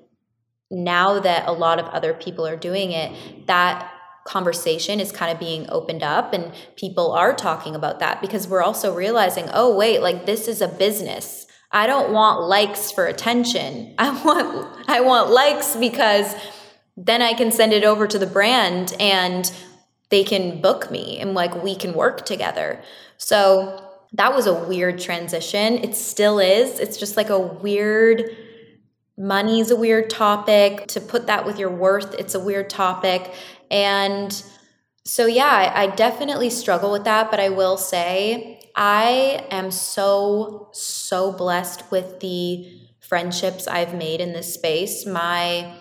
now 0.71 1.19
that 1.19 1.47
a 1.47 1.51
lot 1.51 1.79
of 1.79 1.85
other 1.87 2.13
people 2.13 2.47
are 2.47 2.55
doing 2.55 2.91
it, 2.91 3.47
that 3.47 3.91
conversation 4.25 4.99
is 4.99 5.11
kind 5.11 5.31
of 5.31 5.39
being 5.39 5.69
opened 5.69 6.03
up 6.03 6.33
and 6.33 6.53
people 6.75 7.11
are 7.11 7.33
talking 7.33 7.75
about 7.75 7.99
that 7.99 8.21
because 8.21 8.47
we're 8.47 8.61
also 8.61 8.93
realizing, 8.93 9.49
oh, 9.53 9.75
wait, 9.75 10.01
like 10.01 10.25
this 10.25 10.47
is 10.47 10.61
a 10.61 10.67
business 10.67 11.47
I 11.71 11.87
don't 11.87 12.11
want 12.11 12.41
likes 12.41 12.91
for 12.91 13.05
attention. 13.05 13.95
I 13.97 14.09
want 14.23 14.89
I 14.89 15.01
want 15.01 15.31
likes 15.31 15.75
because 15.75 16.35
then 16.97 17.21
I 17.21 17.33
can 17.33 17.51
send 17.51 17.73
it 17.73 17.83
over 17.83 18.07
to 18.07 18.19
the 18.19 18.27
brand 18.27 18.93
and 18.99 19.51
they 20.09 20.23
can 20.23 20.61
book 20.61 20.91
me 20.91 21.19
and 21.19 21.33
like 21.33 21.63
we 21.63 21.75
can 21.75 21.93
work 21.93 22.25
together. 22.25 22.81
So 23.17 23.87
that 24.13 24.35
was 24.35 24.45
a 24.45 24.53
weird 24.53 24.99
transition. 24.99 25.77
It 25.77 25.95
still 25.95 26.39
is. 26.39 26.79
It's 26.79 26.97
just 26.97 27.15
like 27.15 27.29
a 27.29 27.39
weird 27.39 28.23
money's 29.17 29.71
a 29.71 29.75
weird 29.75 30.09
topic. 30.09 30.87
To 30.87 30.99
put 30.99 31.27
that 31.27 31.45
with 31.45 31.57
your 31.57 31.69
worth, 31.69 32.13
it's 32.15 32.35
a 32.35 32.39
weird 32.39 32.69
topic. 32.69 33.33
And 33.71 34.43
so 35.05 35.25
yeah, 35.25 35.71
I, 35.73 35.87
definitely 35.87 36.49
struggle 36.51 36.91
with 36.91 37.05
that, 37.05 37.31
but 37.31 37.39
I 37.39 37.49
will 37.49 37.77
say 37.77 38.59
I 38.75 39.47
am 39.49 39.71
so, 39.71 40.69
so 40.73 41.31
blessed 41.31 41.89
with 41.89 42.19
the 42.19 42.69
friendships 42.99 43.67
I've 43.67 43.95
made 43.95 44.21
in 44.21 44.33
this 44.33 44.53
space. 44.53 45.05
My 45.05 45.73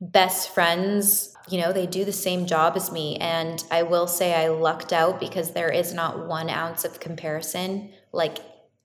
best 0.00 0.54
friends, 0.54 1.36
you 1.48 1.60
know, 1.60 1.72
they 1.72 1.86
do 1.86 2.04
the 2.04 2.12
same 2.12 2.46
job 2.46 2.76
as 2.76 2.90
me. 2.90 3.16
And 3.16 3.62
I 3.70 3.82
will 3.82 4.06
say 4.06 4.34
I 4.34 4.48
lucked 4.48 4.92
out 4.92 5.20
because 5.20 5.50
there 5.50 5.70
is 5.70 5.92
not 5.92 6.26
one 6.26 6.48
ounce 6.48 6.84
of 6.84 7.00
comparison, 7.00 7.90
like 8.12 8.38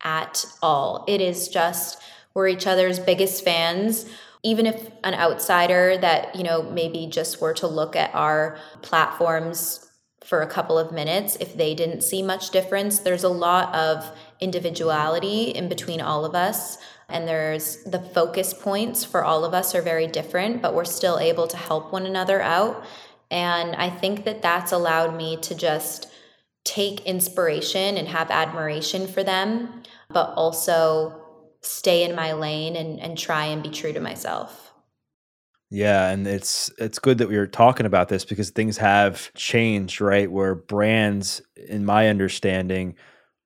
at 0.04 0.46
all. 0.62 1.06
It 1.08 1.22
is 1.22 1.48
just 1.48 2.02
we're 2.34 2.48
each 2.48 2.68
other's 2.68 3.00
biggest 3.00 3.44
fans. 3.44 4.06
Even 4.44 4.66
if 4.66 4.92
an 5.04 5.14
outsider 5.14 5.98
that, 5.98 6.36
you 6.36 6.44
know, 6.44 6.64
maybe 6.64 7.08
just 7.08 7.40
were 7.42 7.54
to 7.54 7.68
look 7.68 7.96
at 7.96 8.14
our 8.16 8.58
platforms 8.82 9.88
for 10.24 10.42
a 10.42 10.48
couple 10.48 10.78
of 10.78 10.92
minutes 10.92 11.36
if 11.40 11.56
they 11.56 11.74
didn't 11.74 12.02
see 12.02 12.22
much 12.22 12.52
difference. 12.52 13.00
There's 13.00 13.24
a 13.24 13.30
lot 13.30 13.74
of 13.76 14.12
individuality 14.40 15.50
in 15.50 15.68
between 15.68 16.02
all 16.02 16.26
of 16.26 16.36
us. 16.36 16.78
And 17.10 17.28
there's 17.28 17.84
the 17.84 18.00
focus 18.00 18.54
points 18.54 19.04
for 19.04 19.24
all 19.24 19.44
of 19.44 19.54
us 19.54 19.76
are 19.76 19.82
very 19.82 20.08
different, 20.08 20.62
but 20.62 20.74
we're 20.74 20.86
still 20.86 21.20
able 21.20 21.48
to 21.48 21.58
help 21.58 21.92
one 21.92 22.06
another 22.06 22.42
out. 22.42 22.84
And 23.30 23.76
I 23.76 23.90
think 23.90 24.26
that 24.26 24.42
that's 24.42 24.72
allowed 24.72 25.16
me 25.16 25.38
to 25.38 25.56
just 25.56 26.08
take 26.64 27.02
inspiration 27.02 27.98
and 27.98 28.08
have 28.08 28.30
admiration 28.30 29.08
for 29.08 29.24
them, 29.24 29.84
but 30.10 30.34
also 30.36 31.21
stay 31.62 32.04
in 32.04 32.16
my 32.16 32.34
lane 32.34 32.76
and, 32.76 33.00
and 33.00 33.18
try 33.18 33.46
and 33.46 33.64
be 33.64 33.70
true 33.70 33.94
to 33.94 34.00
myself. 34.00 34.74
Yeah, 35.74 36.10
and 36.10 36.28
it's 36.28 36.70
it's 36.78 37.00
good 37.00 37.18
that 37.20 37.30
we 37.30 37.38
were 37.38 37.48
talking 37.48 37.86
about 37.86 38.10
this 38.10 38.26
because 38.26 38.50
things 38.50 38.76
have 38.78 39.34
changed, 39.36 40.02
right? 40.02 40.30
Where 40.30 40.54
brands, 40.54 41.42
in 41.56 41.86
my 41.86 42.10
understanding, 42.10 42.96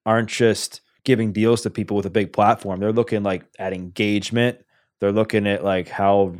aren't 0.07 0.29
just 0.29 0.81
giving 1.03 1.31
deals 1.31 1.61
to 1.61 1.69
people 1.69 1.95
with 1.95 2.07
a 2.07 2.11
big 2.11 2.33
platform. 2.33 2.79
They're 2.79 2.91
looking 2.91 3.21
like 3.21 3.45
at 3.59 3.73
engagement. 3.73 4.57
They're 4.99 5.11
looking 5.11 5.45
at 5.45 5.63
like 5.63 5.87
how 5.87 6.35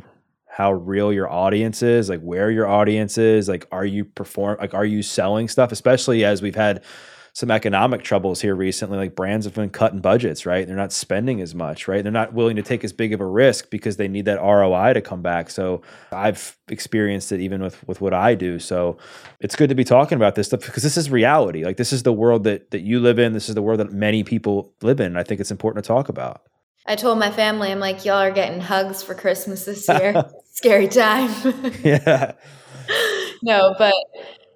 how 0.48 0.72
real 0.72 1.12
your 1.12 1.30
audience 1.30 1.82
is, 1.82 2.08
like 2.08 2.20
where 2.20 2.50
your 2.50 2.66
audience 2.66 3.16
is, 3.16 3.48
like 3.48 3.68
are 3.70 3.84
you 3.84 4.04
perform 4.04 4.58
like 4.60 4.74
are 4.74 4.84
you 4.84 5.04
selling 5.04 5.46
stuff, 5.46 5.70
especially 5.70 6.24
as 6.24 6.42
we've 6.42 6.56
had 6.56 6.82
some 7.36 7.50
economic 7.50 8.02
troubles 8.02 8.40
here 8.40 8.54
recently. 8.54 8.96
Like 8.96 9.14
brands 9.14 9.44
have 9.44 9.54
been 9.54 9.68
cutting 9.68 10.00
budgets, 10.00 10.46
right? 10.46 10.66
They're 10.66 10.74
not 10.74 10.90
spending 10.90 11.42
as 11.42 11.54
much, 11.54 11.86
right? 11.86 12.02
They're 12.02 12.10
not 12.10 12.32
willing 12.32 12.56
to 12.56 12.62
take 12.62 12.82
as 12.82 12.94
big 12.94 13.12
of 13.12 13.20
a 13.20 13.26
risk 13.26 13.68
because 13.68 13.98
they 13.98 14.08
need 14.08 14.24
that 14.24 14.40
ROI 14.40 14.94
to 14.94 15.02
come 15.02 15.20
back. 15.20 15.50
So 15.50 15.82
I've 16.10 16.56
experienced 16.68 17.32
it 17.32 17.40
even 17.40 17.62
with 17.62 17.86
with 17.86 18.00
what 18.00 18.14
I 18.14 18.36
do. 18.36 18.58
So 18.58 18.96
it's 19.38 19.54
good 19.54 19.68
to 19.68 19.74
be 19.74 19.84
talking 19.84 20.16
about 20.16 20.34
this 20.34 20.46
stuff 20.46 20.60
because 20.64 20.82
this 20.82 20.96
is 20.96 21.10
reality. 21.10 21.62
Like 21.62 21.76
this 21.76 21.92
is 21.92 22.04
the 22.04 22.12
world 22.12 22.44
that 22.44 22.70
that 22.70 22.80
you 22.80 23.00
live 23.00 23.18
in. 23.18 23.34
This 23.34 23.50
is 23.50 23.54
the 23.54 23.60
world 23.60 23.80
that 23.80 23.92
many 23.92 24.24
people 24.24 24.72
live 24.80 24.98
in. 24.98 25.18
I 25.18 25.22
think 25.22 25.38
it's 25.38 25.50
important 25.50 25.84
to 25.84 25.88
talk 25.88 26.08
about. 26.08 26.40
I 26.86 26.96
told 26.96 27.18
my 27.18 27.30
family, 27.30 27.70
I'm 27.70 27.80
like, 27.80 28.06
y'all 28.06 28.14
are 28.14 28.30
getting 28.30 28.62
hugs 28.62 29.02
for 29.02 29.14
Christmas 29.14 29.66
this 29.66 29.86
year. 29.90 30.24
Scary 30.52 30.88
time. 30.88 31.30
yeah. 31.84 32.32
no, 33.42 33.74
but 33.76 33.92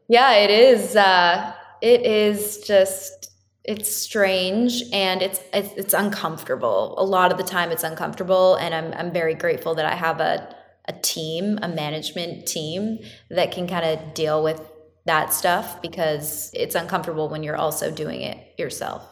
yeah, 0.08 0.32
it 0.32 0.50
is. 0.50 0.96
Uh, 0.96 1.52
it 1.82 2.02
is 2.02 2.58
just 2.58 3.28
it's 3.64 3.94
strange 3.94 4.82
and 4.92 5.22
it's, 5.22 5.40
it's 5.52 5.72
it's 5.76 5.94
uncomfortable. 5.94 6.94
A 6.98 7.04
lot 7.04 7.30
of 7.30 7.38
the 7.38 7.44
time 7.44 7.70
it's 7.70 7.84
uncomfortable 7.84 8.56
and 8.56 8.74
I'm 8.74 8.92
I'm 8.94 9.12
very 9.12 9.34
grateful 9.34 9.74
that 9.74 9.86
I 9.86 9.94
have 9.94 10.20
a 10.20 10.54
a 10.86 10.92
team, 10.92 11.58
a 11.62 11.68
management 11.68 12.46
team 12.46 12.98
that 13.30 13.52
can 13.52 13.68
kind 13.68 13.84
of 13.84 14.14
deal 14.14 14.42
with 14.42 14.60
that 15.06 15.32
stuff 15.32 15.80
because 15.80 16.50
it's 16.54 16.74
uncomfortable 16.74 17.28
when 17.28 17.42
you're 17.42 17.56
also 17.56 17.90
doing 17.90 18.22
it 18.22 18.38
yourself. 18.58 19.06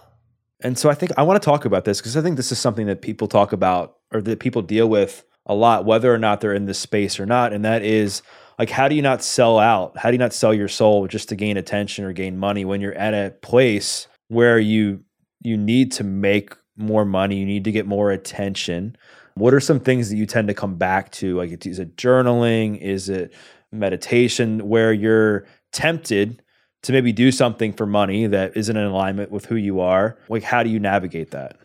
And 0.61 0.77
so 0.77 0.91
I 0.91 0.95
think 0.95 1.13
I 1.17 1.23
want 1.23 1.41
to 1.41 1.45
talk 1.45 1.65
about 1.65 1.85
this 1.85 2.01
because 2.01 2.17
I 2.17 2.21
think 2.21 2.37
this 2.37 2.51
is 2.51 2.59
something 2.59 2.87
that 2.87 3.01
people 3.01 3.29
talk 3.29 3.53
about 3.53 3.97
or 4.13 4.21
that 4.23 4.41
people 4.41 4.63
deal 4.63 4.89
with 4.89 5.25
a 5.47 5.55
lot, 5.55 5.85
whether 5.85 6.13
or 6.13 6.19
not 6.19 6.41
they're 6.41 6.55
in 6.55 6.67
this 6.67 6.79
space 6.79 7.21
or 7.21 7.27
not. 7.27 7.53
And 7.53 7.65
that 7.65 7.83
is 7.83 8.23
like 8.59 8.71
how 8.71 8.89
do 8.89 8.95
you 8.95 9.03
not 9.03 9.23
sell 9.23 9.59
out 9.59 9.97
how 9.97 10.11
do 10.11 10.15
you 10.15 10.19
not 10.19 10.33
sell 10.33 10.53
your 10.53 10.69
soul 10.69 11.07
just 11.07 11.29
to 11.29 11.37
gain 11.37 11.57
attention 11.57 12.05
or 12.05 12.13
gain 12.13 12.39
money 12.39 12.65
when 12.65 12.81
you're 12.81 12.95
at 12.95 13.15
a 13.15 13.31
place 13.43 14.09
where 14.29 14.59
you 14.59 15.01
you 15.43 15.57
need 15.57 15.93
to 15.93 16.05
make 16.05 16.55
more 16.77 17.05
money 17.05 17.37
you 17.37 17.47
need 17.47 17.65
to 17.65 17.73
get 17.73 17.87
more 17.87 18.11
attention 18.11 18.97
what 19.35 19.55
are 19.55 19.61
some 19.61 19.79
things 19.79 20.11
that 20.11 20.17
you 20.17 20.27
tend 20.27 20.49
to 20.49 20.55
come 20.55 20.77
back 20.77 21.11
to 21.13 21.37
like 21.37 21.67
is 21.67 21.79
it 21.79 21.97
journaling 21.97 22.81
is 22.81 23.09
it 23.09 23.33
meditation 23.73 24.69
where 24.69 24.93
you're 24.93 25.47
tempted 25.73 26.43
to 26.83 26.93
maybe 26.93 27.13
do 27.13 27.31
something 27.33 27.73
for 27.73 27.87
money 27.87 28.27
that 28.27 28.57
isn't 28.57 28.77
in 28.77 28.85
alignment 28.85 29.31
with 29.31 29.47
who 29.47 29.57
you 29.57 29.81
are? 29.81 30.19
Like, 30.29 30.43
how 30.43 30.63
do 30.63 30.71
you 30.71 30.79
navigate 30.79 31.33
that? 31.33 31.57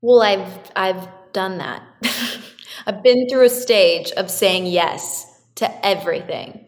Well, 0.00 0.22
I've 0.22 0.70
I've 0.74 1.08
done 1.32 1.58
that. 1.58 1.82
I've 2.86 3.02
been 3.02 3.28
through 3.28 3.44
a 3.44 3.50
stage 3.50 4.10
of 4.12 4.30
saying 4.30 4.66
yes 4.66 5.31
to 5.62 5.86
everything. 5.86 6.66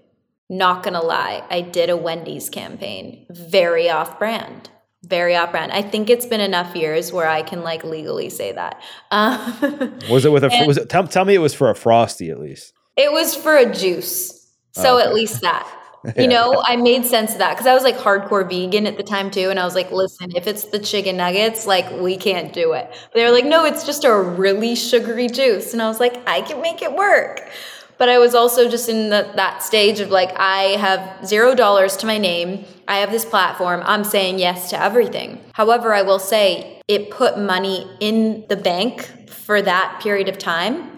Not 0.49 0.83
gonna 0.83 1.03
lie, 1.03 1.43
I 1.51 1.61
did 1.61 1.91
a 1.91 1.97
Wendy's 1.97 2.49
campaign, 2.49 3.27
very 3.31 3.91
off 3.91 4.19
brand 4.19 4.71
very 5.09 5.37
off 5.37 5.51
brand. 5.51 5.73
I 5.73 5.83
think 5.83 6.11
it's 6.11 6.27
been 6.27 6.41
enough 6.41 6.75
years 6.75 7.13
where 7.13 7.29
I 7.29 7.43
can 7.43 7.63
like 7.63 7.85
legally 7.85 8.31
say 8.31 8.53
that. 8.53 8.83
Um, 9.11 9.99
was 10.11 10.25
it 10.25 10.33
with 10.33 10.45
a? 10.45 10.65
Was 10.67 10.77
it? 10.77 10.89
Tell, 10.89 11.07
tell 11.07 11.25
me 11.25 11.35
it 11.35 11.39
was 11.39 11.55
for 11.55 11.71
a 11.71 11.75
frosty 11.75 12.31
at 12.31 12.41
least. 12.41 12.73
It 12.97 13.13
was 13.13 13.35
for 13.35 13.57
a 13.57 13.73
juice, 13.73 14.49
so 14.73 14.97
okay. 14.97 15.07
at 15.07 15.15
least 15.15 15.41
that. 15.43 15.71
yeah. 16.05 16.23
You 16.23 16.29
know, 16.29 16.63
I 16.65 16.77
made 16.77 17.07
sense 17.07 17.33
of 17.33 17.39
that 17.39 17.55
because 17.55 17.67
I 17.67 17.75
was 17.75 17.83
like 17.83 17.97
hardcore 17.97 18.49
vegan 18.49 18.87
at 18.87 18.97
the 18.97 19.03
time 19.03 19.31
too, 19.31 19.51
and 19.51 19.59
I 19.59 19.65
was 19.65 19.75
like, 19.75 19.91
listen, 19.91 20.35
if 20.37 20.47
it's 20.47 20.65
the 20.65 20.79
chicken 20.79 21.17
nuggets, 21.17 21.67
like 21.67 21.91
we 21.91 22.17
can't 22.17 22.53
do 22.53 22.73
it. 22.73 22.89
But 22.91 23.15
they 23.15 23.25
were 23.25 23.33
like, 23.33 23.47
no, 23.47 23.65
it's 23.65 23.85
just 23.85 24.05
a 24.05 24.15
really 24.15 24.75
sugary 24.75 25.29
juice, 25.29 25.73
and 25.73 25.83
I 25.83 25.89
was 25.89 26.01
like, 26.01 26.23
I 26.27 26.43
can 26.43 26.61
make 26.61 26.83
it 26.83 26.95
work 26.95 27.51
but 27.99 28.09
I 28.09 28.19
was 28.19 28.35
also 28.35 28.69
just 28.69 28.89
in 28.89 29.11
the, 29.11 29.31
that 29.37 29.63
stage 29.63 30.01
of 30.01 30.11
like, 30.11 30.33
I 30.37 30.77
have 30.79 31.27
zero 31.27 31.55
dollars 31.55 31.97
to 31.99 32.07
my 32.07 32.19
name. 32.19 32.65
I 32.89 32.99
have 32.99 33.11
this 33.11 33.25
platform. 33.25 33.83
I'm 33.85 34.05
saying 34.05 34.39
yes 34.39 34.71
to 34.71 34.83
everything. 34.83 35.41
However, 35.53 35.95
I 35.95 36.03
will 36.03 36.19
say 36.19 36.83
it 36.89 37.11
put 37.11 37.39
money 37.39 37.89
in 38.01 38.45
the 38.49 38.57
bank 38.57 39.31
for 39.31 39.63
that 39.63 40.01
period 40.03 40.29
of 40.29 40.39
time, 40.39 40.97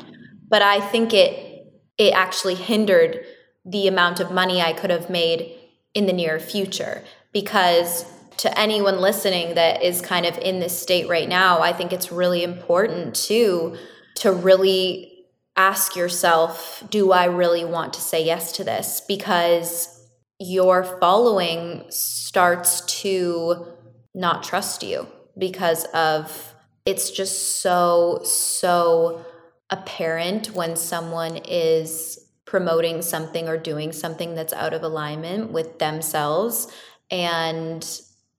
but 0.49 0.63
I 0.63 0.81
think 0.81 1.13
it 1.13 1.45
it 1.99 2.13
actually 2.13 2.55
hindered 2.55 3.25
the 3.65 3.89
amount 3.89 4.21
of 4.21 4.31
money 4.31 4.61
I 4.61 4.73
could 4.75 4.91
have 4.91 5.09
made 5.09 5.55
in 5.95 6.07
the 6.07 6.13
near 6.13 6.39
future 6.39 7.03
because 7.33 8.05
to 8.39 8.59
anyone 8.59 9.01
listening 9.01 9.55
that 9.55 9.83
is 9.83 10.03
kind 10.03 10.27
of 10.27 10.37
in 10.39 10.61
this 10.61 10.79
state 10.79 11.09
right 11.09 11.29
now, 11.29 11.61
I 11.61 11.73
think 11.73 11.93
it's 11.93 12.13
really 12.13 12.45
important 12.45 13.15
to 13.27 13.77
to 14.17 14.33
really 14.33 15.16
ask 15.57 15.97
yourself, 15.97 16.83
do 16.91 17.13
I 17.13 17.25
really 17.25 17.65
want 17.65 17.93
to 17.95 18.01
say 18.01 18.25
yes 18.25 18.53
to 18.53 18.65
this? 18.65 19.03
Because 19.09 19.93
your 20.39 20.85
following 21.01 21.85
starts 21.89 22.83
to 23.01 23.67
not 24.15 24.43
trust 24.43 24.83
you 24.83 25.07
because 25.39 25.85
of 25.87 26.55
it's 26.85 27.11
just 27.11 27.61
so, 27.63 28.21
so 28.23 29.25
apparent 29.71 30.53
when 30.55 30.77
someone 30.77 31.37
is 31.49 32.19
promoting 32.45 33.03
something 33.03 33.49
or 33.49 33.57
doing 33.57 33.93
something 33.93 34.35
that's 34.35 34.53
out 34.53 34.73
of 34.73 34.83
alignment 34.83 35.51
with 35.51 35.79
themselves. 35.79 36.69
And 37.11 37.85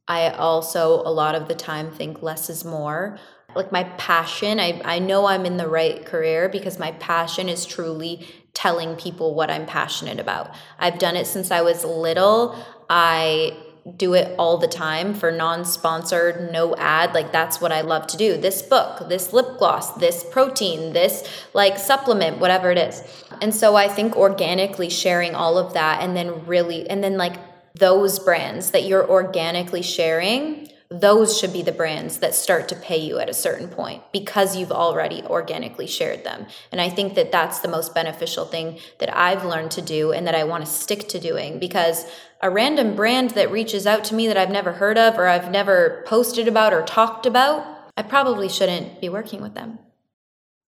I 0.08 0.30
also, 0.30 1.02
a 1.02 1.12
lot 1.12 1.36
of 1.36 1.50
the 1.50 1.56
time, 1.56 1.92
think 1.92 2.22
less 2.22 2.50
is 2.50 2.64
more 2.64 3.20
like 3.58 3.72
my 3.72 3.84
passion 3.98 4.60
I, 4.60 4.82
I 4.86 5.00
know 5.00 5.26
i'm 5.26 5.46
in 5.46 5.58
the 5.58 5.68
right 5.68 6.06
career 6.06 6.48
because 6.48 6.80
my 6.80 6.92
passion 6.94 7.50
is 7.50 7.66
truly 7.66 8.26
telling 8.54 8.96
people 8.96 9.36
what 9.36 9.50
i'm 9.50 9.66
passionate 9.66 10.20
about. 10.20 10.56
I've 10.80 11.00
done 11.00 11.16
it 11.16 11.28
since 11.28 11.52
i 11.52 11.62
was 11.62 11.84
little. 11.84 12.56
I 12.90 13.58
do 13.96 14.16
it 14.16 14.36
all 14.38 14.58
the 14.58 14.68
time 14.68 15.14
for 15.14 15.32
non-sponsored 15.32 16.52
no 16.52 16.76
ad. 16.76 17.14
Like 17.14 17.32
that's 17.32 17.60
what 17.62 17.72
i 17.72 17.82
love 17.82 18.08
to 18.08 18.18
do. 18.18 18.38
This 18.38 18.62
book 18.62 19.10
this 19.10 19.34
lip 19.34 19.58
gloss 19.58 19.94
this 19.94 20.24
protein 20.32 20.94
this 20.94 21.28
like 21.54 21.78
supplement 21.78 22.40
whatever 22.40 22.72
it 22.72 22.78
is. 22.78 23.04
And 23.42 23.54
so 23.54 23.76
i 23.76 23.88
think 23.88 24.16
organically 24.16 24.90
sharing 24.90 25.36
all 25.36 25.58
of 25.58 25.74
that 25.74 26.02
and 26.02 26.16
then 26.16 26.46
really 26.46 26.90
and 26.90 27.04
then 27.04 27.18
like 27.18 27.38
those 27.76 28.20
brands 28.20 28.72
that 28.72 28.84
you're 28.84 29.08
organically 29.10 29.82
sharing 29.82 30.70
those 30.90 31.38
should 31.38 31.52
be 31.52 31.62
the 31.62 31.72
brands 31.72 32.20
that 32.20 32.34
start 32.34 32.70
to 32.70 32.76
pay 32.76 32.98
you 32.98 33.20
at 33.20 33.30
a 33.30 33.34
certain 33.34 33.68
point 33.68 34.02
because 34.14 34.56
you've 34.56 34.72
already 34.72 35.22
organically 35.24 35.88
shared 35.88 36.24
them. 36.24 36.46
And 36.72 36.80
I 36.80 36.90
think 36.90 37.16
that 37.16 37.32
that's 37.32 37.60
the 37.60 37.68
most 37.68 37.94
beneficial 37.94 38.46
thing 38.46 38.80
that 39.00 39.16
I've 39.16 39.44
learned 39.44 39.72
to 39.72 39.82
do 39.82 40.14
and 40.14 40.26
that 40.28 40.36
I 40.36 40.46
want 40.46 40.66
to 40.66 40.72
stick 40.72 41.10
to 41.10 41.20
doing 41.20 41.60
because 41.60 42.06
a 42.42 42.50
random 42.50 42.96
brand 42.96 43.32
that 43.32 43.52
reaches 43.52 43.86
out 43.86 44.06
to 44.06 44.16
me 44.16 44.28
that 44.28 44.38
I've 44.38 44.52
never 44.52 44.72
heard 44.72 44.98
of 44.98 45.18
or 45.18 45.28
I've 45.28 45.52
never 45.52 46.04
posted 46.08 46.48
about 46.48 46.74
or 46.74 46.84
talked 46.84 47.26
about, 47.26 47.66
I 47.98 48.04
probably 48.04 48.48
shouldn't 48.48 49.02
be 49.02 49.10
working 49.10 49.42
with 49.42 49.56
them. 49.56 49.80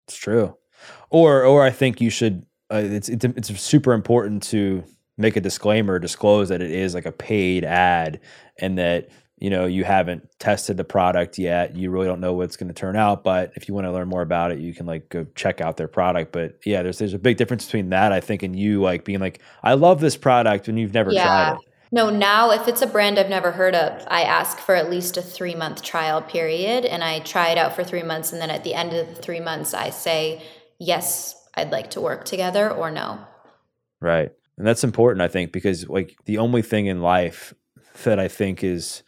It's 0.07 0.17
true. 0.17 0.57
Or 1.09 1.43
or 1.43 1.63
I 1.63 1.69
think 1.69 2.01
you 2.01 2.09
should 2.09 2.45
uh, 2.71 2.81
it's, 2.83 3.09
it's 3.09 3.23
it's 3.25 3.61
super 3.61 3.93
important 3.93 4.43
to 4.43 4.83
make 5.17 5.35
a 5.35 5.41
disclaimer 5.41 5.99
disclose 5.99 6.49
that 6.49 6.61
it 6.61 6.71
is 6.71 6.93
like 6.93 7.05
a 7.05 7.11
paid 7.11 7.65
ad 7.65 8.19
and 8.57 8.77
that 8.77 9.09
you 9.39 9.49
know 9.49 9.65
you 9.65 9.83
haven't 9.83 10.29
tested 10.39 10.77
the 10.77 10.83
product 10.83 11.37
yet 11.37 11.75
you 11.75 11.89
really 11.89 12.05
don't 12.05 12.19
know 12.19 12.33
what's 12.33 12.57
going 12.57 12.67
to 12.67 12.73
turn 12.73 12.95
out 12.95 13.23
but 13.23 13.51
if 13.55 13.67
you 13.67 13.73
want 13.73 13.85
to 13.85 13.91
learn 13.91 14.07
more 14.07 14.21
about 14.21 14.51
it 14.51 14.59
you 14.59 14.73
can 14.73 14.85
like 14.85 15.09
go 15.09 15.25
check 15.35 15.61
out 15.61 15.77
their 15.77 15.87
product. 15.87 16.31
But 16.31 16.59
yeah 16.65 16.83
there's 16.83 16.99
there's 16.99 17.13
a 17.13 17.19
big 17.19 17.37
difference 17.37 17.65
between 17.65 17.89
that 17.89 18.11
i 18.11 18.19
think 18.19 18.43
and 18.43 18.57
you 18.57 18.81
like 18.81 19.05
being 19.05 19.19
like 19.19 19.39
i 19.63 19.73
love 19.73 19.99
this 19.99 20.17
product 20.17 20.67
when 20.67 20.77
you've 20.77 20.93
never 20.93 21.11
yeah. 21.11 21.23
tried 21.23 21.53
it. 21.53 21.59
No 21.91 22.09
now 22.09 22.51
if 22.51 22.67
it's 22.67 22.81
a 22.81 22.87
brand 22.87 23.17
i've 23.17 23.29
never 23.29 23.51
heard 23.51 23.75
of 23.75 24.05
i 24.09 24.23
ask 24.23 24.59
for 24.59 24.75
at 24.75 24.89
least 24.89 25.17
a 25.17 25.21
three 25.21 25.55
month 25.55 25.81
trial 25.81 26.21
period 26.21 26.85
and 26.85 27.03
i 27.03 27.19
try 27.19 27.49
it 27.49 27.57
out 27.57 27.73
for 27.73 27.83
three 27.83 28.03
months 28.03 28.31
and 28.31 28.41
then 28.41 28.49
at 28.49 28.63
the 28.63 28.73
end 28.73 28.93
of 28.93 29.07
the 29.07 29.15
three 29.15 29.39
months 29.39 29.73
i 29.73 29.89
say 29.89 30.41
yes 30.77 31.35
i'd 31.55 31.71
like 31.71 31.89
to 31.91 32.01
work 32.01 32.25
together 32.25 32.69
or 32.69 32.91
no. 32.91 33.19
Right. 34.01 34.31
And 34.57 34.67
that's 34.67 34.83
important 34.83 35.21
i 35.21 35.27
think 35.27 35.51
because 35.51 35.87
like 35.87 36.15
the 36.25 36.37
only 36.37 36.61
thing 36.61 36.87
in 36.87 37.01
life 37.01 37.53
that 38.03 38.19
i 38.19 38.27
think 38.27 38.63
is 38.63 39.03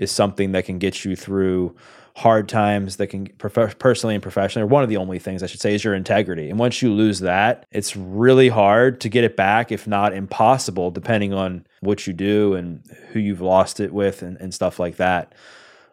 is 0.00 0.10
something 0.10 0.50
that 0.52 0.64
can 0.64 0.78
get 0.78 1.04
you 1.04 1.14
through 1.14 1.76
hard 2.16 2.48
times 2.48 2.96
that 2.96 3.06
can 3.06 3.26
prof- 3.38 3.78
personally 3.78 4.14
and 4.14 4.22
professionally 4.22 4.64
or 4.64 4.66
one 4.66 4.82
of 4.82 4.88
the 4.88 4.96
only 4.96 5.18
things 5.18 5.42
i 5.44 5.46
should 5.46 5.60
say 5.60 5.74
is 5.74 5.84
your 5.84 5.94
integrity. 5.94 6.50
And 6.50 6.58
once 6.58 6.82
you 6.82 6.92
lose 6.92 7.20
that 7.20 7.64
it's 7.70 7.96
really 7.96 8.48
hard 8.48 9.00
to 9.02 9.08
get 9.08 9.22
it 9.22 9.36
back 9.36 9.70
if 9.70 9.86
not 9.86 10.12
impossible 10.12 10.90
depending 10.90 11.32
on 11.32 11.64
what 11.80 12.06
you 12.06 12.12
do 12.12 12.54
and 12.54 12.82
who 13.12 13.20
you've 13.20 13.40
lost 13.40 13.78
it 13.78 13.92
with 13.92 14.22
and, 14.22 14.36
and 14.38 14.52
stuff 14.52 14.80
like 14.80 14.96
that. 14.96 15.34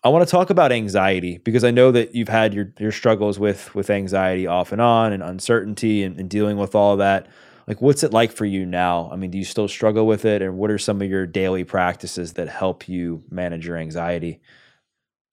I 0.03 0.10
want 0.10 0.28
to 0.28 0.32
talk 0.32 0.49
about 0.49 0.72
anxiety 0.72 1.38
because 1.38 1.64
i 1.64 1.72
know 1.72 1.91
that 1.91 2.16
you've 2.16 2.30
had 2.30 2.53
your, 2.53 2.72
your 2.80 2.91
struggles 2.91 3.38
with 3.38 3.74
with 3.76 3.89
anxiety 3.89 4.47
off 4.47 4.72
and 4.72 4.82
on 4.82 5.14
and 5.14 5.22
uncertainty 5.22 6.03
and, 6.03 6.20
and 6.20 6.30
dealing 6.30 6.58
with 6.58 6.74
all 6.76 6.97
that 6.97 7.28
like 7.68 7.82
what's 7.82 8.03
it 8.03 8.13
like 8.13 8.32
for 8.32 8.45
you 8.45 8.65
now? 8.65 9.09
I 9.11 9.18
mean 9.18 9.32
do 9.32 9.38
you 9.38 9.43
still 9.45 9.68
struggle 9.68 10.07
with 10.07 10.26
it? 10.26 10.41
And 10.41 10.57
what 10.57 10.72
are 10.72 10.78
some 10.78 11.01
of 11.01 11.09
your 11.09 11.26
daily 11.26 11.63
practices 11.63 12.34
that 12.34 12.47
help 12.47 12.88
you 12.88 13.24
manage 13.30 13.68
your 13.68 13.78
anxiety? 13.78 14.41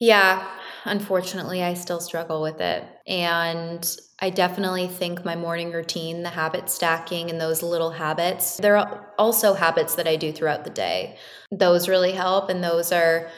Yeah 0.00 0.46
unfortunately 0.86 1.62
i 1.62 1.72
still 1.72 2.00
struggle 2.00 2.42
with 2.42 2.60
it. 2.60 2.84
And 3.06 3.96
i 4.20 4.30
definitely 4.30 4.88
think 4.88 5.24
my 5.24 5.36
morning 5.36 5.72
routine 5.72 6.22
the 6.22 6.30
habit 6.30 6.68
stacking 6.68 7.30
and 7.30 7.40
those 7.40 7.62
little 7.62 7.90
habits 7.90 8.58
there 8.58 8.76
are 8.76 9.12
also 9.18 9.54
habits 9.54 9.94
that 9.94 10.08
i 10.08 10.16
do 10.16 10.32
throughout 10.32 10.64
the 10.64 10.70
day. 10.70 11.16
Those 11.50 11.88
really 11.88 12.12
help 12.12 12.50
and 12.50 12.62
those 12.62 12.92
are 12.92 13.30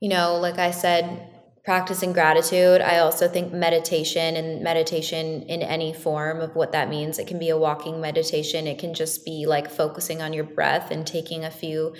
you 0.00 0.08
know 0.08 0.36
like 0.36 0.58
i 0.58 0.70
said 0.70 1.33
practicing 1.64 2.12
gratitude. 2.12 2.82
I 2.82 2.98
also 2.98 3.26
think 3.26 3.52
meditation 3.52 4.36
and 4.36 4.62
meditation 4.62 5.42
in 5.44 5.62
any 5.62 5.94
form 5.94 6.40
of 6.40 6.54
what 6.54 6.72
that 6.72 6.90
means. 6.90 7.18
It 7.18 7.26
can 7.26 7.38
be 7.38 7.48
a 7.48 7.56
walking 7.56 8.00
meditation, 8.00 8.66
it 8.66 8.78
can 8.78 8.92
just 8.94 9.24
be 9.24 9.46
like 9.46 9.70
focusing 9.70 10.20
on 10.20 10.32
your 10.32 10.44
breath 10.44 10.90
and 10.90 11.06
taking 11.06 11.44
a 11.44 11.50
few 11.50 11.94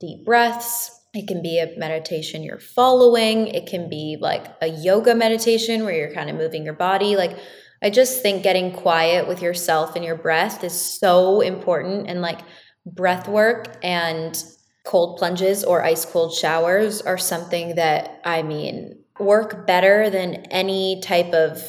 deep 0.00 0.24
breaths. 0.24 0.90
It 1.14 1.28
can 1.28 1.42
be 1.42 1.60
a 1.60 1.78
meditation 1.78 2.42
you're 2.42 2.58
following. 2.58 3.46
It 3.46 3.66
can 3.66 3.88
be 3.88 4.18
like 4.20 4.46
a 4.60 4.66
yoga 4.66 5.14
meditation 5.14 5.84
where 5.84 5.94
you're 5.94 6.12
kind 6.12 6.28
of 6.28 6.34
moving 6.34 6.64
your 6.64 6.74
body. 6.74 7.14
Like, 7.14 7.38
I 7.80 7.90
just 7.90 8.20
think 8.20 8.42
getting 8.42 8.72
quiet 8.72 9.28
with 9.28 9.40
yourself 9.40 9.94
and 9.94 10.04
your 10.04 10.16
breath 10.16 10.64
is 10.64 10.72
so 10.72 11.40
important. 11.40 12.08
And 12.08 12.20
like 12.20 12.40
breath 12.84 13.28
work 13.28 13.76
and 13.84 14.42
cold 14.84 15.18
plunges 15.18 15.62
or 15.62 15.84
ice 15.84 16.04
cold 16.04 16.34
showers 16.34 17.00
are 17.02 17.18
something 17.18 17.76
that 17.76 18.20
I 18.24 18.42
mean, 18.42 19.03
work 19.18 19.66
better 19.66 20.10
than 20.10 20.34
any 20.50 21.00
type 21.00 21.32
of, 21.32 21.62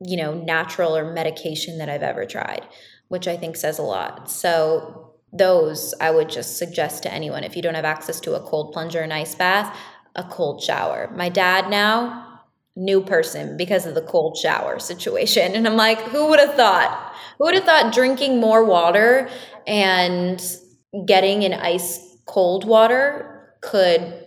you 0.00 0.16
know, 0.16 0.34
natural 0.34 0.96
or 0.96 1.12
medication 1.12 1.78
that 1.78 1.88
I've 1.88 2.02
ever 2.02 2.24
tried, 2.24 2.66
which 3.08 3.26
I 3.28 3.36
think 3.36 3.56
says 3.56 3.78
a 3.78 3.82
lot. 3.82 4.30
So, 4.30 5.08
those 5.34 5.94
I 5.98 6.10
would 6.10 6.28
just 6.28 6.58
suggest 6.58 7.02
to 7.04 7.12
anyone 7.12 7.42
if 7.42 7.56
you 7.56 7.62
don't 7.62 7.74
have 7.74 7.86
access 7.86 8.20
to 8.20 8.34
a 8.34 8.40
cold 8.40 8.72
plunge 8.72 8.94
or 8.94 9.00
an 9.00 9.12
ice 9.12 9.34
bath, 9.34 9.74
a 10.14 10.24
cold 10.24 10.62
shower. 10.62 11.10
My 11.16 11.30
dad 11.30 11.70
now, 11.70 12.40
new 12.76 13.02
person 13.02 13.56
because 13.56 13.86
of 13.86 13.94
the 13.94 14.02
cold 14.02 14.36
shower 14.36 14.78
situation. 14.78 15.54
And 15.54 15.66
I'm 15.66 15.76
like, 15.76 16.00
who 16.02 16.28
would 16.28 16.38
have 16.38 16.54
thought? 16.54 17.14
Who 17.38 17.44
would 17.44 17.54
have 17.54 17.64
thought 17.64 17.94
drinking 17.94 18.40
more 18.40 18.64
water 18.64 19.28
and 19.66 20.42
getting 21.06 21.44
an 21.44 21.54
ice 21.54 22.16
cold 22.26 22.64
water 22.64 23.54
could 23.60 24.24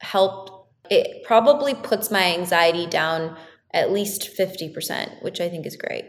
help 0.00 0.49
it 0.90 1.24
probably 1.24 1.74
puts 1.74 2.10
my 2.10 2.34
anxiety 2.34 2.86
down 2.86 3.36
at 3.72 3.92
least 3.92 4.36
50%, 4.36 5.22
which 5.22 5.40
I 5.40 5.48
think 5.48 5.64
is 5.64 5.76
great. 5.76 6.04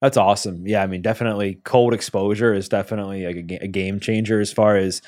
That's 0.00 0.16
awesome. 0.16 0.66
Yeah, 0.66 0.82
I 0.82 0.86
mean, 0.86 1.02
definitely 1.02 1.60
cold 1.64 1.94
exposure 1.94 2.54
is 2.54 2.68
definitely 2.68 3.24
a, 3.24 3.62
a, 3.62 3.68
game 3.68 4.00
changer 4.00 4.40
as 4.40 4.52
far 4.52 4.76
as 4.76 5.00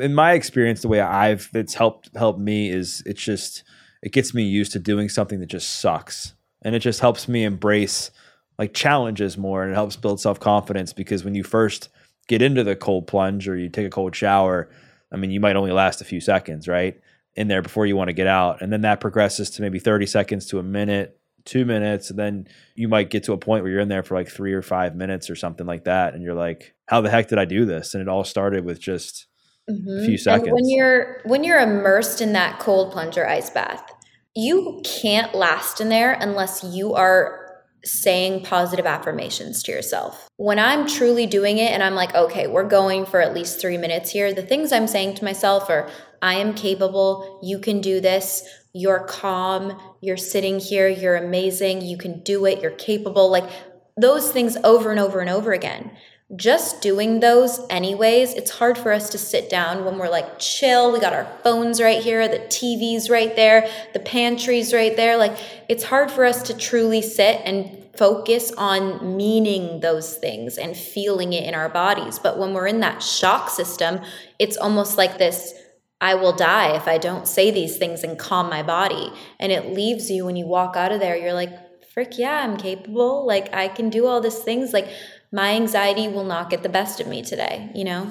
in 0.00 0.14
my 0.14 0.32
experience. 0.32 0.80
The 0.80 0.88
way 0.88 1.00
I've 1.00 1.50
it's 1.52 1.74
helped 1.74 2.08
helped 2.16 2.40
me 2.40 2.70
is 2.70 3.02
it's 3.04 3.22
just 3.22 3.62
it 4.02 4.12
gets 4.12 4.32
me 4.32 4.44
used 4.44 4.72
to 4.72 4.78
doing 4.78 5.10
something 5.10 5.40
that 5.40 5.50
just 5.50 5.80
sucks, 5.80 6.32
and 6.62 6.74
it 6.74 6.78
just 6.78 7.00
helps 7.00 7.28
me 7.28 7.44
embrace 7.44 8.10
like 8.58 8.72
challenges 8.72 9.36
more, 9.36 9.64
and 9.64 9.72
it 9.72 9.74
helps 9.74 9.96
build 9.96 10.18
self 10.18 10.40
confidence 10.40 10.94
because 10.94 11.24
when 11.24 11.34
you 11.34 11.44
first 11.44 11.90
get 12.26 12.40
into 12.40 12.64
the 12.64 12.74
cold 12.74 13.06
plunge 13.06 13.46
or 13.48 13.56
you 13.56 13.68
take 13.68 13.86
a 13.86 13.90
cold 13.90 14.16
shower, 14.16 14.70
I 15.12 15.16
mean, 15.16 15.30
you 15.30 15.40
might 15.40 15.56
only 15.56 15.72
last 15.72 16.00
a 16.00 16.06
few 16.06 16.22
seconds, 16.22 16.66
right? 16.66 16.98
In 17.38 17.46
there 17.46 17.62
before 17.62 17.86
you 17.86 17.96
want 17.96 18.08
to 18.08 18.12
get 18.14 18.26
out. 18.26 18.62
And 18.62 18.72
then 18.72 18.80
that 18.80 19.00
progresses 19.00 19.48
to 19.50 19.62
maybe 19.62 19.78
30 19.78 20.06
seconds 20.06 20.46
to 20.46 20.58
a 20.58 20.62
minute, 20.62 21.20
two 21.44 21.64
minutes. 21.64 22.10
And 22.10 22.18
then 22.18 22.48
you 22.74 22.88
might 22.88 23.10
get 23.10 23.22
to 23.24 23.32
a 23.32 23.38
point 23.38 23.62
where 23.62 23.70
you're 23.70 23.80
in 23.80 23.88
there 23.88 24.02
for 24.02 24.16
like 24.16 24.28
three 24.28 24.52
or 24.52 24.62
five 24.62 24.96
minutes 24.96 25.30
or 25.30 25.36
something 25.36 25.64
like 25.64 25.84
that. 25.84 26.14
And 26.14 26.22
you're 26.24 26.34
like, 26.34 26.74
how 26.86 27.00
the 27.00 27.10
heck 27.10 27.28
did 27.28 27.38
I 27.38 27.44
do 27.44 27.64
this? 27.64 27.94
And 27.94 28.02
it 28.02 28.08
all 28.08 28.24
started 28.24 28.64
with 28.64 28.80
just 28.80 29.28
mm-hmm. 29.70 30.02
a 30.02 30.04
few 30.04 30.18
seconds. 30.18 30.48
And 30.48 30.54
when 30.54 30.68
you're 30.68 31.20
when 31.26 31.44
you're 31.44 31.60
immersed 31.60 32.20
in 32.20 32.32
that 32.32 32.58
cold 32.58 32.92
plunger 32.92 33.24
ice 33.24 33.50
bath, 33.50 33.88
you 34.34 34.82
can't 34.84 35.32
last 35.32 35.80
in 35.80 35.90
there 35.90 36.14
unless 36.14 36.64
you 36.64 36.94
are 36.94 37.48
saying 37.84 38.44
positive 38.44 38.86
affirmations 38.86 39.62
to 39.62 39.72
yourself. 39.72 40.28
When 40.36 40.58
I'm 40.58 40.86
truly 40.86 41.26
doing 41.26 41.58
it 41.58 41.70
and 41.72 41.82
I'm 41.82 41.94
like, 41.94 42.14
okay, 42.14 42.46
we're 42.46 42.68
going 42.68 43.06
for 43.06 43.20
at 43.20 43.34
least 43.34 43.60
three 43.60 43.78
minutes 43.78 44.10
here, 44.10 44.32
the 44.32 44.42
things 44.42 44.72
I'm 44.72 44.86
saying 44.86 45.14
to 45.16 45.24
myself 45.24 45.70
are, 45.70 45.88
I 46.20 46.34
am 46.34 46.54
capable, 46.54 47.40
you 47.42 47.58
can 47.58 47.80
do 47.80 48.00
this, 48.00 48.48
you're 48.72 49.00
calm, 49.00 49.78
you're 50.00 50.16
sitting 50.16 50.60
here, 50.60 50.88
you're 50.88 51.16
amazing, 51.16 51.82
you 51.82 51.96
can 51.96 52.20
do 52.22 52.46
it, 52.46 52.60
you're 52.60 52.70
capable. 52.72 53.30
Like 53.30 53.48
those 53.96 54.30
things 54.30 54.56
over 54.62 54.90
and 54.90 55.00
over 55.00 55.20
and 55.20 55.28
over 55.28 55.52
again. 55.52 55.90
Just 56.36 56.82
doing 56.82 57.20
those 57.20 57.58
anyways 57.70 58.34
it's 58.34 58.50
hard 58.50 58.76
for 58.76 58.92
us 58.92 59.08
to 59.10 59.18
sit 59.18 59.48
down 59.48 59.86
when 59.86 59.96
we're 59.96 60.10
like 60.10 60.38
chill. 60.38 60.92
We 60.92 61.00
got 61.00 61.14
our 61.14 61.26
phones 61.42 61.80
right 61.80 62.02
here. 62.02 62.28
The 62.28 62.46
tv's 62.50 63.08
right 63.08 63.34
there. 63.34 63.68
The 63.94 64.00
pantry's 64.00 64.74
right 64.74 64.94
there. 64.94 65.16
Like 65.16 65.38
it's 65.70 65.84
hard 65.84 66.10
for 66.10 66.26
us 66.26 66.42
to 66.42 66.54
truly 66.54 67.00
sit 67.00 67.40
and 67.44 67.82
focus 67.96 68.52
on 68.58 69.16
meaning 69.16 69.80
those 69.80 70.16
things 70.16 70.58
and 70.58 70.76
feeling 70.76 71.32
it 71.32 71.44
in 71.44 71.54
our 71.54 71.70
bodies. 71.70 72.18
But 72.18 72.38
when 72.38 72.52
we're 72.52 72.66
in 72.66 72.80
that 72.80 73.02
shock 73.02 73.48
system 73.48 74.00
it's 74.38 74.58
almost 74.58 74.98
like 74.98 75.16
this 75.16 75.54
I 76.00 76.14
will 76.14 76.32
die 76.32 76.76
if 76.76 76.86
I 76.86 76.98
don't 76.98 77.26
say 77.26 77.50
these 77.50 77.76
things 77.76 78.04
and 78.04 78.18
calm 78.18 78.48
my 78.48 78.62
body. 78.62 79.12
And 79.40 79.50
it 79.50 79.72
leaves 79.72 80.10
you 80.10 80.24
when 80.24 80.36
you 80.36 80.46
walk 80.46 80.76
out 80.76 80.92
of 80.92 81.00
there, 81.00 81.16
you're 81.16 81.32
like, 81.32 81.50
frick 81.92 82.18
yeah, 82.18 82.44
I'm 82.44 82.56
capable. 82.56 83.26
Like 83.26 83.52
I 83.54 83.68
can 83.68 83.90
do 83.90 84.06
all 84.06 84.20
these 84.20 84.38
things. 84.38 84.72
Like 84.72 84.88
my 85.32 85.50
anxiety 85.54 86.06
will 86.08 86.24
not 86.24 86.50
get 86.50 86.62
the 86.62 86.68
best 86.68 87.00
of 87.00 87.08
me 87.08 87.22
today, 87.22 87.70
you 87.74 87.84
know? 87.84 88.10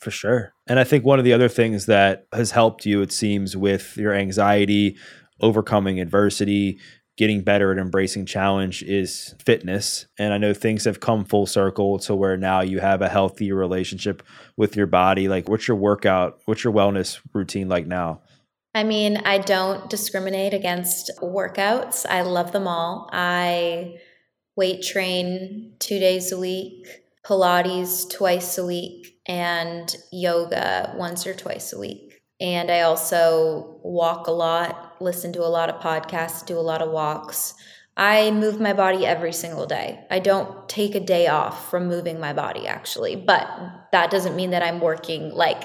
For 0.00 0.10
sure. 0.10 0.52
And 0.66 0.78
I 0.78 0.84
think 0.84 1.04
one 1.04 1.18
of 1.18 1.24
the 1.24 1.32
other 1.32 1.48
things 1.48 1.86
that 1.86 2.26
has 2.32 2.52
helped 2.52 2.86
you, 2.86 3.00
it 3.00 3.10
seems, 3.10 3.56
with 3.56 3.96
your 3.96 4.12
anxiety, 4.12 4.96
overcoming 5.40 5.98
adversity, 5.98 6.78
getting 7.16 7.42
better 7.42 7.70
at 7.72 7.78
embracing 7.78 8.26
challenge 8.26 8.82
is 8.82 9.34
fitness. 9.38 10.06
And 10.18 10.32
I 10.32 10.38
know 10.38 10.52
things 10.52 10.84
have 10.84 11.00
come 11.00 11.24
full 11.24 11.46
circle 11.46 11.98
to 12.00 12.14
where 12.14 12.36
now 12.36 12.60
you 12.60 12.80
have 12.80 13.02
a 13.02 13.08
healthy 13.08 13.52
relationship 13.52 14.22
with 14.56 14.76
your 14.76 14.86
body. 14.86 15.28
Like, 15.28 15.48
what's 15.48 15.68
your 15.68 15.76
workout, 15.76 16.40
what's 16.46 16.64
your 16.64 16.72
wellness 16.72 17.20
routine 17.32 17.68
like 17.68 17.86
now? 17.86 18.20
I 18.74 18.82
mean, 18.82 19.18
I 19.18 19.38
don't 19.38 19.88
discriminate 19.88 20.52
against 20.52 21.12
workouts. 21.22 22.04
I 22.06 22.22
love 22.22 22.50
them 22.50 22.66
all. 22.66 23.08
I 23.12 24.00
weight 24.56 24.82
train 24.82 25.74
two 25.78 26.00
days 26.00 26.32
a 26.32 26.38
week, 26.38 26.88
Pilates 27.24 28.10
twice 28.10 28.58
a 28.58 28.66
week, 28.66 29.20
and 29.28 29.96
yoga 30.10 30.92
once 30.96 31.24
or 31.24 31.34
twice 31.34 31.72
a 31.72 31.78
week. 31.78 32.20
And 32.40 32.68
I 32.68 32.80
also 32.80 33.78
walk 33.84 34.26
a 34.26 34.32
lot, 34.32 34.83
listen 35.04 35.32
to 35.34 35.42
a 35.42 35.48
lot 35.48 35.70
of 35.70 35.80
podcasts, 35.80 36.44
do 36.44 36.58
a 36.58 36.60
lot 36.60 36.82
of 36.82 36.90
walks. 36.90 37.54
I 37.96 38.32
move 38.32 38.60
my 38.60 38.72
body 38.72 39.06
every 39.06 39.32
single 39.32 39.66
day. 39.66 40.04
I 40.10 40.18
don't 40.18 40.68
take 40.68 40.96
a 40.96 41.00
day 41.00 41.28
off 41.28 41.70
from 41.70 41.86
moving 41.86 42.18
my 42.18 42.32
body 42.32 42.66
actually, 42.66 43.14
but 43.14 43.48
that 43.92 44.10
doesn't 44.10 44.34
mean 44.34 44.50
that 44.50 44.62
I'm 44.62 44.80
working 44.80 45.30
like 45.30 45.64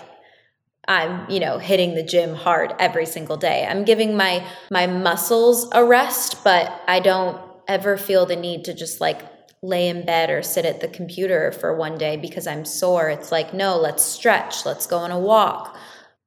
I'm, 0.88 1.30
you 1.30 1.40
know, 1.40 1.60
hitting 1.60 1.94
the 1.94 2.04
gym 2.04 2.34
hard 2.36 2.74
every 2.80 3.06
single 3.06 3.38
day. 3.38 3.66
I'm 3.66 3.86
giving 3.86 4.18
my 4.18 4.44
my 4.72 4.88
muscles 4.88 5.70
a 5.72 5.84
rest, 5.84 6.44
but 6.44 6.82
I 6.88 7.00
don't 7.00 7.40
ever 7.68 7.98
feel 7.98 8.26
the 8.26 8.36
need 8.36 8.66
to 8.66 8.74
just 8.74 9.00
like 9.00 9.22
lay 9.62 9.88
in 9.90 10.06
bed 10.06 10.30
or 10.30 10.42
sit 10.42 10.66
at 10.66 10.80
the 10.80 10.88
computer 10.88 11.52
for 11.52 11.76
one 11.76 11.98
day 11.98 12.16
because 12.18 12.48
I'm 12.48 12.66
sore. 12.66 13.10
It's 13.10 13.32
like, 13.32 13.54
no, 13.54 13.78
let's 13.78 14.04
stretch, 14.04 14.66
let's 14.66 14.88
go 14.88 14.98
on 14.98 15.12
a 15.12 15.20
walk. 15.20 15.78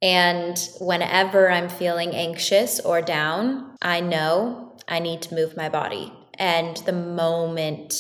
And 0.03 0.59
whenever 0.81 1.49
I'm 1.49 1.69
feeling 1.69 2.15
anxious 2.15 2.81
or 2.81 3.01
down, 3.01 3.77
I 3.81 4.01
know 4.01 4.77
I 4.89 4.99
need 4.99 5.23
to 5.23 5.35
move 5.35 5.57
my 5.57 5.69
body. 5.69 6.13
And 6.35 6.77
the 6.79 6.93
moment 6.93 7.95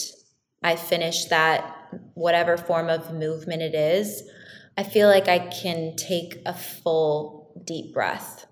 I 0.64 0.74
finish 0.74 1.26
that, 1.26 1.76
whatever 2.14 2.56
form 2.56 2.88
of 2.88 3.14
movement 3.14 3.62
it 3.62 3.74
is, 3.74 4.28
I 4.76 4.82
feel 4.82 5.08
like 5.08 5.28
I 5.28 5.38
can 5.38 5.94
take 5.96 6.40
a 6.44 6.54
full 6.54 7.62
deep 7.64 7.94
breath. 7.94 8.46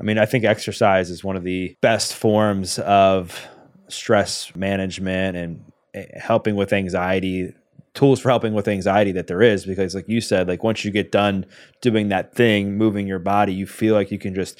I 0.00 0.04
mean, 0.04 0.18
I 0.18 0.26
think 0.26 0.44
exercise 0.44 1.10
is 1.10 1.24
one 1.24 1.36
of 1.36 1.44
the 1.44 1.76
best 1.80 2.14
forms 2.14 2.78
of 2.78 3.48
stress 3.88 4.54
management 4.54 5.36
and 5.36 5.72
eh, 5.94 6.06
helping 6.18 6.56
with 6.56 6.72
anxiety 6.72 7.54
tools 7.94 8.20
for 8.20 8.30
helping 8.30 8.54
with 8.54 8.68
anxiety 8.68 9.12
that 9.12 9.26
there 9.26 9.42
is 9.42 9.66
because 9.66 9.94
like 9.94 10.08
you 10.08 10.20
said 10.20 10.48
like 10.48 10.62
once 10.62 10.84
you 10.84 10.90
get 10.90 11.12
done 11.12 11.44
doing 11.82 12.08
that 12.08 12.34
thing 12.34 12.78
moving 12.78 13.06
your 13.06 13.18
body 13.18 13.52
you 13.52 13.66
feel 13.66 13.94
like 13.94 14.10
you 14.10 14.18
can 14.18 14.34
just 14.34 14.58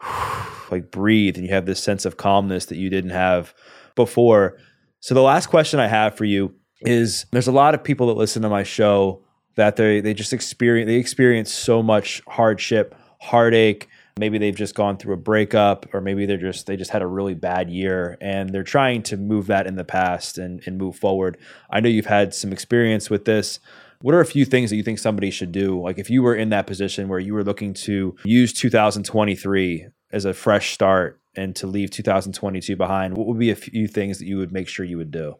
like 0.70 0.90
breathe 0.90 1.36
and 1.36 1.46
you 1.46 1.52
have 1.52 1.66
this 1.66 1.82
sense 1.82 2.04
of 2.04 2.16
calmness 2.16 2.66
that 2.66 2.76
you 2.76 2.90
didn't 2.90 3.10
have 3.10 3.54
before. 3.94 4.56
So 5.00 5.14
the 5.14 5.22
last 5.22 5.46
question 5.46 5.80
i 5.80 5.86
have 5.86 6.16
for 6.16 6.24
you 6.24 6.54
is 6.82 7.26
there's 7.32 7.48
a 7.48 7.52
lot 7.52 7.74
of 7.74 7.82
people 7.82 8.06
that 8.08 8.14
listen 8.14 8.42
to 8.42 8.48
my 8.48 8.62
show 8.62 9.22
that 9.56 9.76
they 9.76 10.00
they 10.00 10.14
just 10.14 10.32
experience 10.32 10.86
they 10.88 10.96
experience 10.96 11.52
so 11.52 11.82
much 11.82 12.22
hardship 12.28 12.94
heartache 13.20 13.88
maybe 14.18 14.38
they've 14.38 14.56
just 14.56 14.74
gone 14.74 14.96
through 14.96 15.14
a 15.14 15.18
breakup 15.18 15.92
or 15.94 16.00
maybe 16.00 16.26
they're 16.26 16.36
just 16.36 16.66
they 16.66 16.76
just 16.76 16.90
had 16.90 17.02
a 17.02 17.06
really 17.06 17.34
bad 17.34 17.70
year 17.70 18.16
and 18.20 18.50
they're 18.50 18.62
trying 18.62 19.02
to 19.04 19.16
move 19.16 19.46
that 19.46 19.66
in 19.66 19.76
the 19.76 19.84
past 19.84 20.38
and, 20.38 20.62
and 20.66 20.78
move 20.78 20.96
forward. 20.96 21.38
I 21.70 21.80
know 21.80 21.88
you've 21.88 22.06
had 22.06 22.34
some 22.34 22.52
experience 22.52 23.10
with 23.10 23.24
this. 23.24 23.60
What 24.00 24.14
are 24.14 24.20
a 24.20 24.26
few 24.26 24.44
things 24.44 24.70
that 24.70 24.76
you 24.76 24.82
think 24.82 24.98
somebody 24.98 25.30
should 25.30 25.52
do? 25.52 25.80
Like 25.80 25.98
if 25.98 26.08
you 26.08 26.22
were 26.22 26.34
in 26.34 26.50
that 26.50 26.66
position 26.66 27.08
where 27.08 27.18
you 27.18 27.34
were 27.34 27.44
looking 27.44 27.74
to 27.74 28.16
use 28.24 28.52
2023 28.52 29.88
as 30.12 30.24
a 30.24 30.34
fresh 30.34 30.72
start 30.72 31.20
and 31.36 31.54
to 31.56 31.66
leave 31.66 31.90
2022 31.90 32.76
behind 32.76 33.16
what 33.16 33.26
would 33.26 33.38
be 33.38 33.50
a 33.50 33.56
few 33.56 33.86
things 33.86 34.18
that 34.18 34.26
you 34.26 34.38
would 34.38 34.52
make 34.52 34.68
sure 34.68 34.84
you 34.84 34.98
would 34.98 35.10
do? 35.10 35.36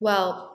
Well 0.00 0.52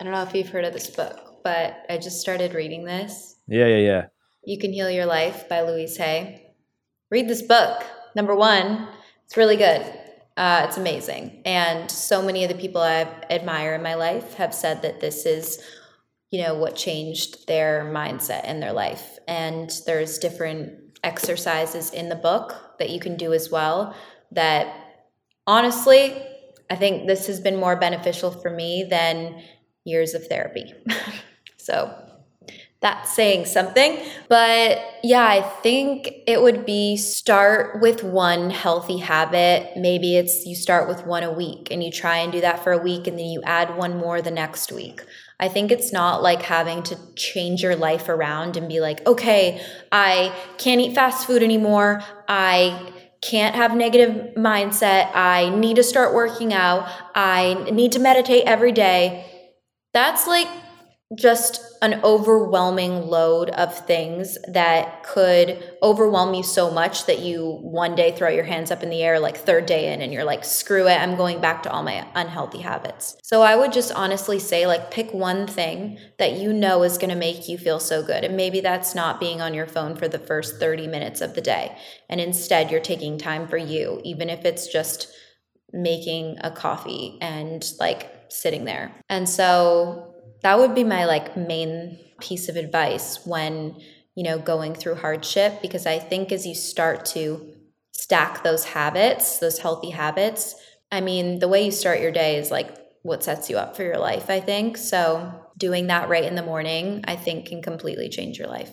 i 0.00 0.04
don't 0.04 0.12
know 0.12 0.22
if 0.22 0.32
you've 0.32 0.48
heard 0.48 0.64
of 0.64 0.72
this 0.72 0.88
book 0.90 1.40
but 1.42 1.84
i 1.90 1.98
just 1.98 2.20
started 2.20 2.54
reading 2.54 2.84
this. 2.84 3.36
Yeah 3.46 3.66
yeah 3.66 3.76
yeah. 3.76 4.06
You 4.44 4.58
can 4.58 4.72
heal 4.72 4.90
your 4.90 5.06
life 5.06 5.48
by 5.48 5.62
louise 5.62 5.96
hay 5.96 6.47
read 7.10 7.28
this 7.28 7.42
book. 7.42 7.84
Number 8.14 8.34
one, 8.34 8.88
it's 9.24 9.36
really 9.36 9.56
good. 9.56 9.82
Uh, 10.36 10.66
it's 10.68 10.76
amazing. 10.76 11.42
And 11.44 11.90
so 11.90 12.22
many 12.22 12.44
of 12.44 12.48
the 12.48 12.56
people 12.56 12.80
I 12.80 13.08
admire 13.28 13.74
in 13.74 13.82
my 13.82 13.94
life 13.94 14.34
have 14.34 14.54
said 14.54 14.82
that 14.82 15.00
this 15.00 15.26
is, 15.26 15.60
you 16.30 16.42
know, 16.42 16.54
what 16.54 16.76
changed 16.76 17.48
their 17.48 17.90
mindset 17.92 18.44
in 18.44 18.60
their 18.60 18.72
life. 18.72 19.18
And 19.26 19.70
there's 19.84 20.18
different 20.18 20.74
exercises 21.02 21.90
in 21.90 22.08
the 22.08 22.14
book 22.14 22.54
that 22.78 22.90
you 22.90 23.00
can 23.00 23.16
do 23.16 23.32
as 23.32 23.50
well 23.50 23.96
that 24.32 24.72
honestly, 25.46 26.22
I 26.70 26.76
think 26.76 27.06
this 27.06 27.26
has 27.26 27.40
been 27.40 27.56
more 27.56 27.76
beneficial 27.76 28.30
for 28.30 28.50
me 28.50 28.86
than 28.88 29.42
years 29.84 30.14
of 30.14 30.26
therapy. 30.26 30.72
so 31.56 32.07
that's 32.80 33.12
saying 33.12 33.46
something. 33.46 33.98
But 34.28 34.80
yeah, 35.02 35.26
I 35.26 35.42
think 35.42 36.08
it 36.26 36.40
would 36.40 36.64
be 36.64 36.96
start 36.96 37.80
with 37.80 38.04
one 38.04 38.50
healthy 38.50 38.98
habit. 38.98 39.72
Maybe 39.76 40.16
it's 40.16 40.46
you 40.46 40.54
start 40.54 40.88
with 40.88 41.04
one 41.04 41.24
a 41.24 41.32
week 41.32 41.68
and 41.72 41.82
you 41.82 41.90
try 41.90 42.18
and 42.18 42.30
do 42.30 42.40
that 42.40 42.62
for 42.62 42.72
a 42.72 42.78
week 42.78 43.08
and 43.08 43.18
then 43.18 43.26
you 43.26 43.42
add 43.42 43.76
one 43.76 43.96
more 43.98 44.22
the 44.22 44.30
next 44.30 44.70
week. 44.70 45.02
I 45.40 45.48
think 45.48 45.72
it's 45.72 45.92
not 45.92 46.22
like 46.22 46.42
having 46.42 46.84
to 46.84 46.96
change 47.14 47.62
your 47.62 47.74
life 47.74 48.08
around 48.08 48.56
and 48.56 48.68
be 48.68 48.80
like, 48.80 49.04
okay, 49.06 49.60
I 49.90 50.32
can't 50.58 50.80
eat 50.80 50.94
fast 50.94 51.26
food 51.26 51.42
anymore. 51.42 52.02
I 52.28 52.92
can't 53.20 53.56
have 53.56 53.74
negative 53.74 54.34
mindset. 54.36 55.10
I 55.14 55.50
need 55.50 55.76
to 55.76 55.82
start 55.82 56.14
working 56.14 56.52
out. 56.52 56.88
I 57.14 57.54
need 57.72 57.92
to 57.92 57.98
meditate 57.98 58.44
every 58.46 58.72
day. 58.72 59.24
That's 59.92 60.28
like 60.28 60.48
just 61.16 61.62
an 61.80 62.00
overwhelming 62.04 63.06
load 63.06 63.48
of 63.50 63.86
things 63.86 64.36
that 64.46 65.02
could 65.04 65.74
overwhelm 65.82 66.34
you 66.34 66.42
so 66.42 66.70
much 66.70 67.06
that 67.06 67.20
you 67.20 67.58
one 67.62 67.94
day 67.94 68.12
throw 68.12 68.28
your 68.28 68.44
hands 68.44 68.70
up 68.70 68.82
in 68.82 68.90
the 68.90 69.02
air 69.02 69.18
like 69.18 69.36
third 69.36 69.64
day 69.64 69.90
in 69.92 70.02
and 70.02 70.12
you're 70.12 70.24
like 70.24 70.44
screw 70.44 70.86
it 70.86 71.00
i'm 71.00 71.16
going 71.16 71.40
back 71.40 71.62
to 71.62 71.70
all 71.70 71.82
my 71.82 72.06
unhealthy 72.14 72.58
habits. 72.58 73.16
So 73.22 73.40
i 73.40 73.56
would 73.56 73.72
just 73.72 73.90
honestly 73.92 74.38
say 74.38 74.66
like 74.66 74.90
pick 74.90 75.14
one 75.14 75.46
thing 75.46 75.98
that 76.18 76.32
you 76.32 76.52
know 76.52 76.82
is 76.82 76.98
going 76.98 77.10
to 77.10 77.16
make 77.16 77.48
you 77.48 77.56
feel 77.56 77.80
so 77.80 78.02
good 78.02 78.22
and 78.22 78.36
maybe 78.36 78.60
that's 78.60 78.94
not 78.94 79.18
being 79.18 79.40
on 79.40 79.54
your 79.54 79.66
phone 79.66 79.96
for 79.96 80.08
the 80.08 80.18
first 80.18 80.60
30 80.60 80.88
minutes 80.88 81.22
of 81.22 81.34
the 81.34 81.40
day 81.40 81.74
and 82.10 82.20
instead 82.20 82.70
you're 82.70 82.80
taking 82.80 83.16
time 83.16 83.48
for 83.48 83.56
you 83.56 84.02
even 84.04 84.28
if 84.28 84.44
it's 84.44 84.70
just 84.70 85.10
making 85.72 86.36
a 86.42 86.50
coffee 86.50 87.18
and 87.20 87.72
like 87.78 88.10
sitting 88.28 88.64
there. 88.64 88.92
And 89.08 89.28
so 89.28 90.07
that 90.42 90.58
would 90.58 90.74
be 90.74 90.84
my 90.84 91.04
like 91.04 91.36
main 91.36 91.98
piece 92.20 92.48
of 92.48 92.56
advice 92.56 93.24
when 93.26 93.76
you 94.14 94.24
know 94.24 94.38
going 94.38 94.74
through 94.74 94.96
hardship 94.96 95.60
because 95.62 95.86
i 95.86 95.98
think 95.98 96.32
as 96.32 96.46
you 96.46 96.54
start 96.54 97.04
to 97.04 97.54
stack 97.92 98.42
those 98.42 98.64
habits 98.64 99.38
those 99.38 99.58
healthy 99.58 99.90
habits 99.90 100.54
i 100.90 101.00
mean 101.00 101.38
the 101.38 101.48
way 101.48 101.64
you 101.64 101.70
start 101.70 102.00
your 102.00 102.12
day 102.12 102.36
is 102.36 102.50
like 102.50 102.76
what 103.02 103.22
sets 103.22 103.48
you 103.48 103.56
up 103.56 103.76
for 103.76 103.82
your 103.82 103.98
life 103.98 104.28
i 104.28 104.40
think 104.40 104.76
so 104.76 105.32
doing 105.56 105.86
that 105.86 106.08
right 106.08 106.24
in 106.24 106.34
the 106.34 106.42
morning 106.42 107.04
i 107.06 107.14
think 107.16 107.46
can 107.46 107.62
completely 107.62 108.08
change 108.08 108.38
your 108.38 108.48
life 108.48 108.70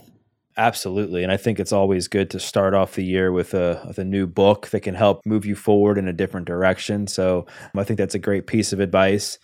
Absolutely. 0.58 1.22
And 1.22 1.34
I 1.34 1.38
think 1.38 1.60
it's 1.60 1.74
always 1.74 2.08
good 2.08 2.30
to 2.30 2.40
start 2.40 2.74
off 2.74 2.96
the 2.96 3.04
year 3.04 3.32
with 3.32 3.54
a, 3.54 3.84
with 3.86 4.00
a 4.00 4.06
new 4.06 4.26
book 4.26 4.68
that 4.68 4.82
can 4.82 4.96
help 4.96 5.20
move 5.26 5.46
you 5.46 5.54
forward 5.54 5.98
in 5.98 6.08
a 6.08 6.14
different 6.14 6.48
direction. 6.48 7.08
So 7.08 7.46
I 7.76 7.84
think 7.84 7.98
that's 7.98 8.16
a 8.16 8.20
great 8.20 8.48
piece 8.48 8.72
of 8.72 8.80
advice. 8.80 9.38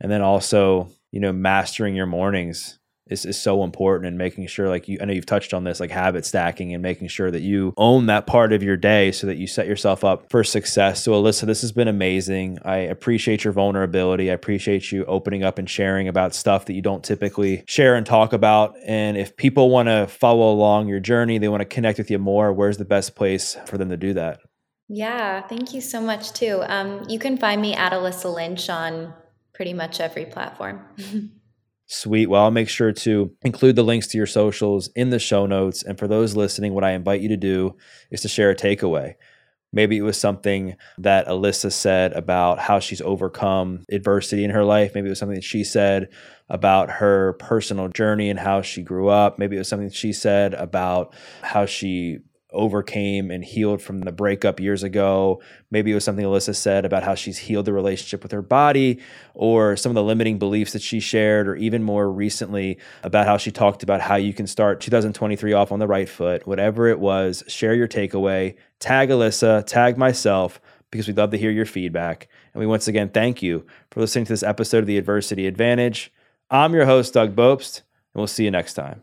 And 0.00 0.10
then 0.10 0.22
also, 0.22 0.88
you 1.14 1.20
know, 1.20 1.32
mastering 1.32 1.94
your 1.94 2.06
mornings 2.06 2.80
is, 3.06 3.24
is 3.24 3.40
so 3.40 3.62
important 3.62 4.08
and 4.08 4.18
making 4.18 4.48
sure 4.48 4.68
like 4.68 4.88
you 4.88 4.98
I 5.00 5.04
know 5.04 5.12
you've 5.12 5.26
touched 5.26 5.54
on 5.54 5.62
this 5.62 5.78
like 5.78 5.92
habit 5.92 6.26
stacking 6.26 6.74
and 6.74 6.82
making 6.82 7.06
sure 7.06 7.30
that 7.30 7.42
you 7.42 7.72
own 7.76 8.06
that 8.06 8.26
part 8.26 8.52
of 8.52 8.64
your 8.64 8.76
day 8.76 9.12
so 9.12 9.28
that 9.28 9.36
you 9.36 9.46
set 9.46 9.68
yourself 9.68 10.02
up 10.02 10.28
for 10.28 10.42
success. 10.42 11.04
So 11.04 11.12
Alyssa, 11.12 11.42
this 11.42 11.60
has 11.60 11.70
been 11.70 11.86
amazing. 11.86 12.58
I 12.64 12.78
appreciate 12.78 13.44
your 13.44 13.52
vulnerability. 13.52 14.28
I 14.28 14.34
appreciate 14.34 14.90
you 14.90 15.04
opening 15.04 15.44
up 15.44 15.56
and 15.56 15.70
sharing 15.70 16.08
about 16.08 16.34
stuff 16.34 16.64
that 16.64 16.72
you 16.72 16.82
don't 16.82 17.04
typically 17.04 17.62
share 17.68 17.94
and 17.94 18.04
talk 18.04 18.32
about. 18.32 18.74
And 18.84 19.16
if 19.16 19.36
people 19.36 19.70
want 19.70 19.86
to 19.86 20.08
follow 20.08 20.52
along 20.52 20.88
your 20.88 21.00
journey, 21.00 21.38
they 21.38 21.48
want 21.48 21.60
to 21.60 21.64
connect 21.64 21.98
with 21.98 22.10
you 22.10 22.18
more, 22.18 22.52
where's 22.52 22.78
the 22.78 22.84
best 22.84 23.14
place 23.14 23.56
for 23.66 23.78
them 23.78 23.90
to 23.90 23.96
do 23.96 24.14
that? 24.14 24.40
Yeah, 24.88 25.42
thank 25.42 25.74
you 25.74 25.80
so 25.80 26.00
much 26.00 26.32
too. 26.32 26.64
Um, 26.66 27.04
you 27.08 27.20
can 27.20 27.36
find 27.36 27.62
me 27.62 27.72
at 27.72 27.92
Alyssa 27.92 28.34
Lynch 28.34 28.68
on 28.68 29.14
pretty 29.54 29.72
much 29.72 30.00
every 30.00 30.26
platform. 30.26 30.84
Sweet. 31.86 32.26
Well, 32.26 32.44
I'll 32.44 32.50
make 32.50 32.68
sure 32.68 32.92
to 32.92 33.30
include 33.42 33.76
the 33.76 33.82
links 33.82 34.06
to 34.08 34.18
your 34.18 34.26
socials 34.26 34.88
in 34.96 35.10
the 35.10 35.18
show 35.18 35.46
notes. 35.46 35.82
And 35.82 35.98
for 35.98 36.08
those 36.08 36.34
listening, 36.34 36.72
what 36.72 36.84
I 36.84 36.92
invite 36.92 37.20
you 37.20 37.28
to 37.28 37.36
do 37.36 37.76
is 38.10 38.22
to 38.22 38.28
share 38.28 38.50
a 38.50 38.56
takeaway. 38.56 39.14
Maybe 39.72 39.98
it 39.98 40.02
was 40.02 40.18
something 40.18 40.76
that 40.98 41.26
Alyssa 41.26 41.72
said 41.72 42.12
about 42.12 42.60
how 42.60 42.78
she's 42.78 43.00
overcome 43.00 43.84
adversity 43.90 44.44
in 44.44 44.50
her 44.50 44.64
life. 44.64 44.92
Maybe 44.94 45.08
it 45.08 45.10
was 45.10 45.18
something 45.18 45.34
that 45.34 45.44
she 45.44 45.64
said 45.64 46.08
about 46.48 46.90
her 46.90 47.34
personal 47.34 47.88
journey 47.88 48.30
and 48.30 48.38
how 48.38 48.62
she 48.62 48.82
grew 48.82 49.08
up. 49.08 49.38
Maybe 49.38 49.56
it 49.56 49.58
was 49.58 49.68
something 49.68 49.88
that 49.88 49.96
she 49.96 50.12
said 50.12 50.54
about 50.54 51.12
how 51.42 51.66
she 51.66 52.20
overcame 52.54 53.30
and 53.30 53.44
healed 53.44 53.82
from 53.82 54.00
the 54.00 54.12
breakup 54.12 54.60
years 54.60 54.82
ago. 54.82 55.42
Maybe 55.70 55.90
it 55.90 55.94
was 55.94 56.04
something 56.04 56.24
Alyssa 56.24 56.54
said 56.54 56.84
about 56.84 57.02
how 57.02 57.14
she's 57.14 57.36
healed 57.36 57.66
the 57.66 57.72
relationship 57.72 58.22
with 58.22 58.32
her 58.32 58.42
body, 58.42 59.00
or 59.34 59.76
some 59.76 59.90
of 59.90 59.94
the 59.94 60.02
limiting 60.02 60.38
beliefs 60.38 60.72
that 60.72 60.82
she 60.82 61.00
shared, 61.00 61.48
or 61.48 61.56
even 61.56 61.82
more 61.82 62.10
recently 62.10 62.78
about 63.02 63.26
how 63.26 63.36
she 63.36 63.50
talked 63.50 63.82
about 63.82 64.00
how 64.00 64.16
you 64.16 64.32
can 64.32 64.46
start 64.46 64.80
2023 64.80 65.52
off 65.52 65.72
on 65.72 65.78
the 65.78 65.86
right 65.86 66.08
foot. 66.08 66.46
Whatever 66.46 66.86
it 66.88 67.00
was, 67.00 67.44
share 67.48 67.74
your 67.74 67.88
takeaway, 67.88 68.56
tag 68.78 69.10
Alyssa, 69.10 69.66
tag 69.66 69.98
myself, 69.98 70.60
because 70.90 71.08
we'd 71.08 71.16
love 71.16 71.32
to 71.32 71.38
hear 71.38 71.50
your 71.50 71.66
feedback. 71.66 72.28
And 72.52 72.60
we 72.60 72.66
once 72.66 72.86
again 72.86 73.08
thank 73.08 73.42
you 73.42 73.66
for 73.90 74.00
listening 74.00 74.26
to 74.26 74.32
this 74.32 74.44
episode 74.44 74.78
of 74.78 74.86
The 74.86 74.98
Adversity 74.98 75.46
Advantage. 75.46 76.12
I'm 76.50 76.72
your 76.72 76.86
host, 76.86 77.14
Doug 77.14 77.34
Bopst, 77.34 77.78
and 77.78 78.20
we'll 78.20 78.26
see 78.28 78.44
you 78.44 78.50
next 78.52 78.74
time. 78.74 79.02